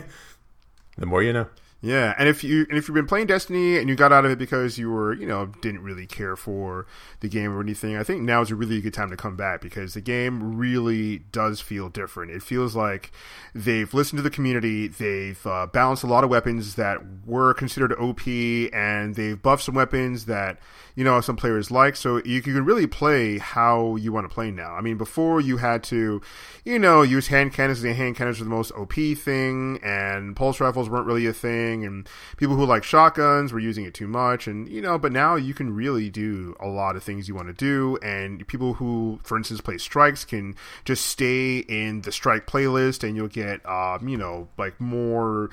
The 0.95 1.08
more 1.08 1.24
you 1.24 1.34
know. 1.34 1.47
Yeah, 1.84 2.16
and 2.18 2.30
if 2.30 2.46
you 2.46 2.66
and 2.70 2.78
if 2.78 2.88
you've 2.88 2.96
been 2.96 3.08
playing 3.08 3.28
Destiny 3.28 3.78
and 3.78 3.90
you 3.90 3.96
got 3.96 4.14
out 4.14 4.24
of 4.24 4.32
it 4.32 4.40
because 4.40 4.78
you 4.78 4.90
were 4.90 5.14
you 5.14 5.28
know 5.28 5.48
didn't 5.48 5.84
really 5.84 6.08
care 6.08 6.38
for 6.38 6.88
the 7.20 7.28
game 7.28 7.52
or 7.54 7.60
anything, 7.60 7.98
I 7.98 8.04
think 8.04 8.22
now 8.22 8.42
is 8.42 8.52
a 8.52 8.56
really 8.56 8.80
good 8.80 8.94
time 8.94 9.10
to 9.10 9.18
come 9.18 9.36
back 9.36 9.60
because 9.60 9.94
the 9.94 10.00
game 10.00 10.56
really 10.56 11.18
does 11.34 11.60
feel 11.60 11.90
different. 11.90 12.32
It 12.32 12.42
feels 12.42 12.74
like 12.74 13.12
they've 13.54 13.94
listened 13.94 14.20
to 14.20 14.24
the 14.24 14.30
community, 14.30 14.88
they've 14.88 15.46
uh, 15.46 15.68
balanced 15.68 16.04
a 16.04 16.08
lot 16.08 16.24
of 16.24 16.30
weapons 16.30 16.76
that 16.76 17.00
were 17.26 17.54
considered 17.54 17.92
OP, 18.00 18.26
and 18.74 19.16
they've 19.16 19.42
buffed 19.42 19.64
some 19.64 19.76
weapons 19.76 20.24
that 20.26 20.60
you 20.96 21.04
know 21.04 21.20
some 21.22 21.36
players 21.36 21.70
like. 21.70 21.98
So 21.98 22.22
you 22.24 22.42
can 22.42 22.64
really 22.64 22.88
play 22.88 23.40
how 23.40 23.98
you 23.98 24.14
want 24.14 24.30
to 24.30 24.34
play 24.34 24.52
now. 24.52 24.74
I 24.74 24.80
mean, 24.80 24.98
before 24.98 25.42
you 25.42 25.58
had 25.58 25.84
to, 25.86 26.22
you 26.64 26.80
know, 26.80 27.02
use 27.02 27.28
hand 27.28 27.54
cannons, 27.54 27.84
and 27.84 27.94
hand 27.94 28.16
cannons 28.16 28.40
were 28.40 28.46
the 28.46 28.50
most 28.50 28.72
OP 28.72 28.94
thing, 28.94 29.80
and 29.84 30.36
pulse 30.36 30.60
rifles 30.60 30.90
weren't 30.90 31.08
really 31.08 31.26
a 31.26 31.34
thing, 31.34 31.73
and 31.82 32.08
people 32.36 32.58
who 32.58 32.66
like 32.66 32.84
shotguns 32.84 33.54
were 33.54 33.60
using 33.60 33.86
it 33.86 33.94
too 33.94 34.08
much, 34.08 34.48
and 34.48 34.68
you 34.68 34.82
know, 34.82 34.98
but 34.98 35.14
now 35.14 35.36
you 35.36 35.54
can 35.54 35.74
really 35.74 36.10
do 36.10 36.56
a 36.60 36.68
lot 36.68 36.98
of 36.98 37.04
things 37.04 37.30
you 37.30 37.36
want 37.36 37.48
to 37.48 37.54
do, 37.54 37.98
and 38.04 38.46
people 38.48 38.74
who, 38.74 39.20
for 39.24 39.38
instance, 39.38 39.62
play 39.62 39.78
strikes 39.78 40.26
can 40.26 40.56
just 40.84 41.06
stay 41.06 41.60
in 41.60 42.02
the 42.02 42.12
strike 42.12 42.46
playlist, 42.46 43.08
and 43.08 43.16
you'll 43.16 43.28
get, 43.30 43.66
um, 43.66 44.08
you 44.08 44.18
know, 44.18 44.50
like 44.58 44.80
more 44.82 45.50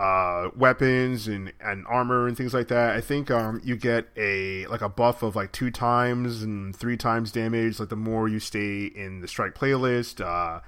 uh, 0.00 0.48
weapons 0.56 1.28
and, 1.28 1.52
and 1.60 1.86
armor 1.86 2.26
and 2.26 2.34
things 2.34 2.54
like 2.54 2.68
that. 2.68 2.96
I 2.96 3.02
think 3.02 3.30
um, 3.30 3.60
you 3.62 3.76
get 3.76 4.08
a 4.16 4.66
like 4.68 4.80
a 4.80 4.88
buff 4.88 5.22
of 5.22 5.36
like 5.36 5.52
two 5.52 5.70
times 5.70 6.42
and 6.42 6.74
three 6.74 6.96
times 6.96 7.30
damage. 7.30 7.78
Like 7.78 7.90
the 7.90 7.96
more 7.96 8.26
you 8.26 8.40
stay 8.40 8.86
in 8.86 9.20
the 9.20 9.28
strike 9.28 9.54
playlist. 9.54 10.24
Uh, 10.24 10.60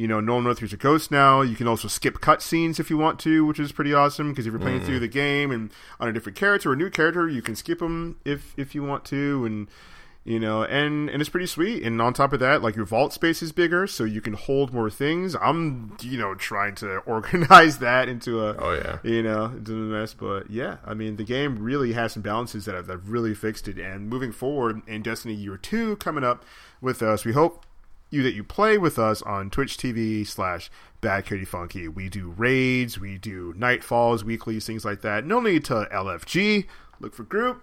you 0.00 0.08
know, 0.08 0.18
Nolan 0.18 0.44
North's 0.44 0.72
a 0.72 0.78
ghost 0.78 1.10
now. 1.10 1.42
You 1.42 1.54
can 1.54 1.68
also 1.68 1.86
skip 1.86 2.20
cutscenes 2.20 2.80
if 2.80 2.88
you 2.88 2.96
want 2.96 3.18
to, 3.20 3.44
which 3.44 3.60
is 3.60 3.70
pretty 3.70 3.92
awesome. 3.92 4.30
Because 4.30 4.46
if 4.46 4.52
you're 4.54 4.60
playing 4.60 4.80
through 4.80 4.96
mm. 4.96 5.00
the 5.00 5.08
game 5.08 5.50
and 5.50 5.70
on 6.00 6.08
a 6.08 6.12
different 6.12 6.38
character 6.38 6.70
or 6.70 6.72
a 6.72 6.76
new 6.76 6.88
character, 6.88 7.28
you 7.28 7.42
can 7.42 7.54
skip 7.54 7.80
them 7.80 8.18
if 8.24 8.54
if 8.56 8.74
you 8.74 8.82
want 8.82 9.04
to, 9.04 9.44
and 9.44 9.68
you 10.24 10.40
know, 10.40 10.62
and 10.62 11.10
and 11.10 11.20
it's 11.20 11.28
pretty 11.28 11.44
sweet. 11.44 11.82
And 11.82 12.00
on 12.00 12.14
top 12.14 12.32
of 12.32 12.40
that, 12.40 12.62
like 12.62 12.76
your 12.76 12.86
vault 12.86 13.12
space 13.12 13.42
is 13.42 13.52
bigger, 13.52 13.86
so 13.86 14.04
you 14.04 14.22
can 14.22 14.32
hold 14.32 14.72
more 14.72 14.88
things. 14.88 15.36
I'm 15.38 15.94
you 16.00 16.16
know 16.16 16.34
trying 16.34 16.76
to 16.76 16.96
organize 17.06 17.76
that 17.80 18.08
into 18.08 18.40
a 18.40 18.56
Oh, 18.56 18.72
yeah. 18.72 19.00
you 19.02 19.22
know 19.22 19.44
into 19.44 19.72
the 19.72 19.98
mess. 19.98 20.14
But 20.14 20.50
yeah, 20.50 20.78
I 20.86 20.94
mean 20.94 21.16
the 21.16 21.24
game 21.24 21.62
really 21.62 21.92
has 21.92 22.14
some 22.14 22.22
balances 22.22 22.64
that 22.64 22.74
have, 22.74 22.86
that 22.86 22.94
have 22.94 23.10
really 23.10 23.34
fixed 23.34 23.68
it. 23.68 23.76
And 23.76 24.08
moving 24.08 24.32
forward 24.32 24.80
in 24.86 25.02
Destiny 25.02 25.34
Year 25.34 25.58
Two 25.58 25.96
coming 25.96 26.24
up 26.24 26.42
with 26.80 27.02
us, 27.02 27.26
we 27.26 27.34
hope 27.34 27.66
you 28.10 28.22
that 28.22 28.34
you 28.34 28.42
play 28.44 28.76
with 28.78 28.98
us 28.98 29.22
on 29.22 29.50
Twitch 29.50 29.76
TV 29.76 30.26
slash 30.26 30.70
Bad 31.00 31.26
Cody 31.26 31.44
Funky. 31.44 31.88
We 31.88 32.08
do 32.08 32.28
raids, 32.36 32.98
we 32.98 33.16
do 33.18 33.54
nightfalls, 33.54 34.22
weeklies, 34.22 34.66
things 34.66 34.84
like 34.84 35.00
that. 35.02 35.24
No 35.24 35.40
need 35.40 35.64
to 35.66 35.88
LFG. 35.92 36.66
Look 37.00 37.14
for 37.14 37.22
group. 37.22 37.62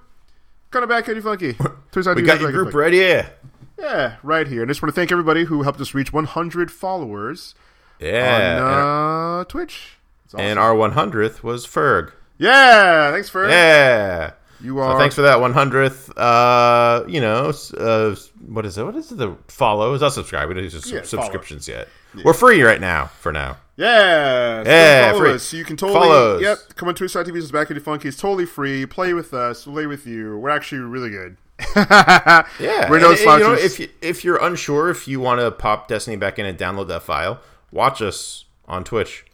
Kind 0.71 0.83
of 0.83 0.89
Bad 0.89 1.05
Cody 1.05 1.21
Funky. 1.21 1.53
Turns 1.91 2.07
out 2.07 2.15
We 2.15 2.23
got 2.23 2.41
your 2.41 2.51
group 2.51 2.67
Funky. 2.67 2.77
right 2.77 2.93
here. 2.93 3.31
Yeah, 3.79 4.15
right 4.23 4.47
here. 4.47 4.63
And 4.63 4.69
I 4.69 4.71
just 4.71 4.81
want 4.81 4.93
to 4.93 4.99
thank 4.99 5.11
everybody 5.11 5.43
who 5.43 5.61
helped 5.63 5.79
us 5.79 5.93
reach 5.93 6.11
100 6.11 6.71
followers 6.71 7.53
Yeah. 7.99 8.59
on 8.63 9.39
uh, 9.41 9.43
Twitch. 9.45 9.97
Awesome. 10.27 10.39
and 10.41 10.59
our 10.59 10.73
100th 10.73 11.41
was 11.43 11.65
Ferg. 11.67 12.11
yeah, 12.37 13.11
thanks 13.11 13.29
Ferg. 13.29 13.49
Yeah. 13.49 14.31
You 14.61 14.75
So 14.77 14.97
thanks 14.97 15.15
for 15.15 15.21
that 15.23 15.37
100th. 15.37 16.11
Uh, 16.17 17.07
you 17.07 17.21
know, 17.21 17.51
uh, 17.77 18.15
what 18.47 18.65
is 18.65 18.77
it? 18.77 18.83
What 18.83 18.95
is 18.95 19.11
it? 19.11 19.17
The 19.17 19.35
follow? 19.47 19.93
Is 19.93 20.01
not 20.01 20.13
subscribe. 20.13 20.47
We 20.49 20.55
don't 20.55 20.63
use 20.63 20.73
Yeah, 20.85 21.01
follow. 21.01 21.03
subscriptions 21.03 21.67
yet. 21.67 21.87
We're 22.23 22.33
free 22.33 22.61
right 22.63 22.81
now. 22.81 23.07
For 23.21 23.31
now. 23.31 23.57
Yeah, 23.75 24.63
so 24.63 24.69
Yeah, 24.69 25.11
follow 25.11 25.21
free. 25.23 25.33
us. 25.33 25.53
You 25.53 25.63
can 25.63 25.77
totally, 25.77 25.99
Follows. 25.99 26.41
yep, 26.41 26.57
come 26.75 26.89
on 26.89 26.95
Twitch.tv 26.95 27.39
slash 27.41 27.51
Back 27.51 27.67
Cody 27.67 27.79
Funky. 27.79 28.07
It's 28.07 28.17
totally 28.17 28.47
free. 28.47 28.85
Play 28.87 29.13
with 29.13 29.33
us. 29.35 29.65
Play 29.65 29.85
with 29.85 30.07
you. 30.07 30.35
We're 30.37 30.49
actually 30.49 30.79
really 30.81 31.11
good. 31.11 31.37
Yeah, 31.75 32.89
We're 32.89 32.99
no 32.99 33.11
and- 33.11 33.19
and, 33.19 33.39
you 33.41 33.47
know, 33.47 33.53
if 33.53 33.79
you, 33.79 33.89
if 34.01 34.23
you're 34.23 34.43
unsure 34.43 34.89
if 34.89 35.07
you 35.07 35.19
want 35.19 35.41
to 35.41 35.51
pop 35.51 35.87
Destiny 35.87 36.15
back 36.15 36.39
in 36.39 36.45
and 36.45 36.57
download 36.57 36.87
that 36.87 37.03
file, 37.03 37.39
watch 37.71 38.01
us 38.01 38.45
on 38.67 38.83
Twitch. 38.83 39.25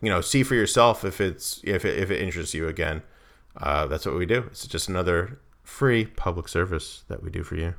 You 0.00 0.08
know, 0.08 0.22
see 0.22 0.42
for 0.44 0.54
yourself 0.54 1.04
if 1.04 1.20
it's 1.20 1.60
if 1.62 1.84
it, 1.84 1.98
if 1.98 2.10
it 2.10 2.22
interests 2.22 2.54
you. 2.54 2.66
Again, 2.68 3.02
uh, 3.56 3.86
that's 3.86 4.06
what 4.06 4.16
we 4.16 4.26
do. 4.26 4.44
It's 4.50 4.66
just 4.66 4.88
another 4.88 5.40
free 5.62 6.06
public 6.06 6.48
service 6.48 7.04
that 7.08 7.22
we 7.22 7.30
do 7.30 7.42
for 7.42 7.56
you. 7.56 7.74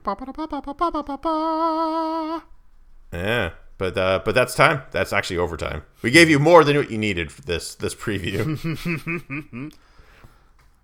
Yeah, 3.14 3.52
but 3.78 3.98
uh, 3.98 4.22
but 4.24 4.36
that's 4.36 4.56
time. 4.56 4.84
That's 4.92 5.12
actually 5.12 5.38
overtime. 5.38 5.84
We 6.02 6.12
gave 6.12 6.30
you 6.30 6.40
more 6.40 6.64
than 6.64 6.78
what 6.78 6.90
you 6.90 6.98
needed 6.98 7.32
for 7.32 7.42
this 7.42 7.76
this 7.76 7.94
preview. 7.94 8.46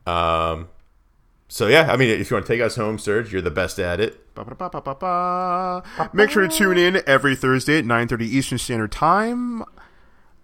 um, 0.08 0.68
so 1.48 1.68
yeah, 1.68 1.90
I 1.92 1.96
mean, 1.96 2.10
if 2.10 2.30
you 2.30 2.36
want 2.36 2.46
to 2.46 2.54
take 2.54 2.62
us 2.62 2.76
home, 2.76 3.00
Serge, 3.00 3.32
you're 3.32 3.42
the 3.42 3.50
best 3.52 3.80
at 3.80 4.00
it. 4.02 4.20
Make 6.14 6.30
sure 6.30 6.46
to 6.46 6.54
tune 6.54 6.78
in 6.78 7.02
every 7.08 7.36
Thursday 7.36 7.80
at 7.80 7.86
9.30 7.86 8.22
Eastern 8.22 8.58
Standard 8.58 8.92
Time 8.92 9.64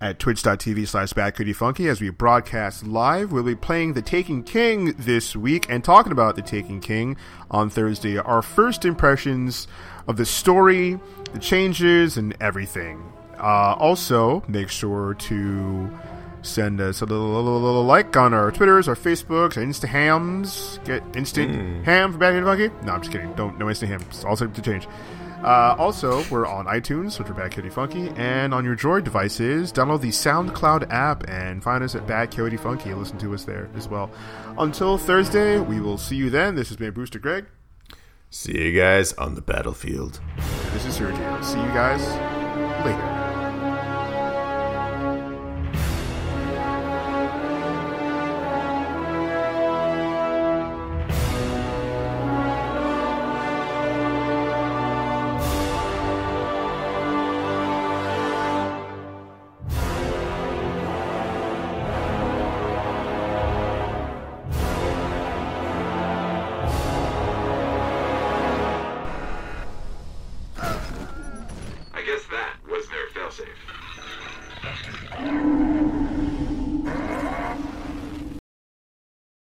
at 0.03 0.19
twitch.tv 0.19 0.85
slash 0.85 1.13
Funky 1.55 1.87
as 1.87 2.01
we 2.01 2.09
broadcast 2.09 2.85
live. 2.85 3.31
We'll 3.31 3.43
be 3.43 3.55
playing 3.55 3.93
The 3.93 4.01
Taken 4.01 4.43
King 4.43 4.93
this 4.97 5.33
week 5.33 5.65
and 5.69 5.81
talking 5.81 6.11
about 6.11 6.35
The 6.35 6.41
Taken 6.41 6.81
King 6.81 7.15
on 7.49 7.69
Thursday. 7.69 8.17
Our 8.17 8.41
first 8.41 8.83
impressions 8.83 9.65
of 10.05 10.17
the 10.17 10.25
story, 10.25 10.99
the 11.31 11.39
changes, 11.39 12.17
and 12.17 12.35
everything. 12.41 13.13
Uh, 13.39 13.75
also, 13.79 14.43
make 14.49 14.67
sure 14.67 15.13
to 15.13 15.97
send 16.41 16.81
us 16.81 16.99
a 16.99 17.05
little, 17.05 17.31
little, 17.35 17.61
little 17.61 17.85
like 17.85 18.17
on 18.17 18.33
our 18.33 18.51
Twitters, 18.51 18.89
our 18.89 18.95
Facebooks, 18.95 19.55
our 19.55 19.63
Instahams. 19.63 20.83
Get 20.83 21.01
instant 21.15 21.85
ham 21.85 22.11
for 22.11 22.17
Bad 22.17 22.43
Funky? 22.43 22.67
No, 22.85 22.91
I'm 22.91 23.01
just 23.01 23.13
kidding. 23.13 23.31
Don't 23.35 23.57
no 23.57 23.69
instant 23.69 23.89
ham. 23.89 24.01
It's 24.09 24.25
all 24.25 24.35
subject 24.35 24.65
to 24.65 24.69
change. 24.69 24.85
Uh, 25.43 25.75
also, 25.77 26.23
we're 26.29 26.47
on 26.47 26.65
iTunes, 26.65 27.11
search 27.11 27.27
for 27.27 27.33
Bad 27.33 27.51
Kitty 27.51 27.69
Funky, 27.69 28.09
and 28.15 28.53
on 28.53 28.63
your 28.63 28.75
Droid 28.75 29.03
devices, 29.03 29.73
download 29.73 30.01
the 30.01 30.09
SoundCloud 30.09 30.89
app 30.89 31.27
and 31.27 31.61
find 31.61 31.83
us 31.83 31.95
at 31.95 32.07
Bad 32.07 32.31
Kitty 32.31 32.57
Funky 32.57 32.91
and 32.91 32.99
listen 32.99 33.17
to 33.19 33.33
us 33.33 33.43
there 33.43 33.69
as 33.75 33.87
well. 33.87 34.09
Until 34.57 34.97
Thursday, 34.97 35.59
we 35.59 35.81
will 35.81 35.97
see 35.97 36.15
you 36.15 36.29
then. 36.29 36.55
This 36.55 36.69
has 36.69 36.77
been 36.77 36.93
Booster 36.93 37.19
Greg. 37.19 37.45
See 38.29 38.57
you 38.57 38.79
guys 38.79 39.13
on 39.13 39.35
the 39.35 39.41
battlefield. 39.41 40.19
This 40.71 40.85
is 40.85 40.97
Sergio. 40.97 41.43
See 41.43 41.59
you 41.59 41.67
guys 41.67 42.01
later. 42.85 43.22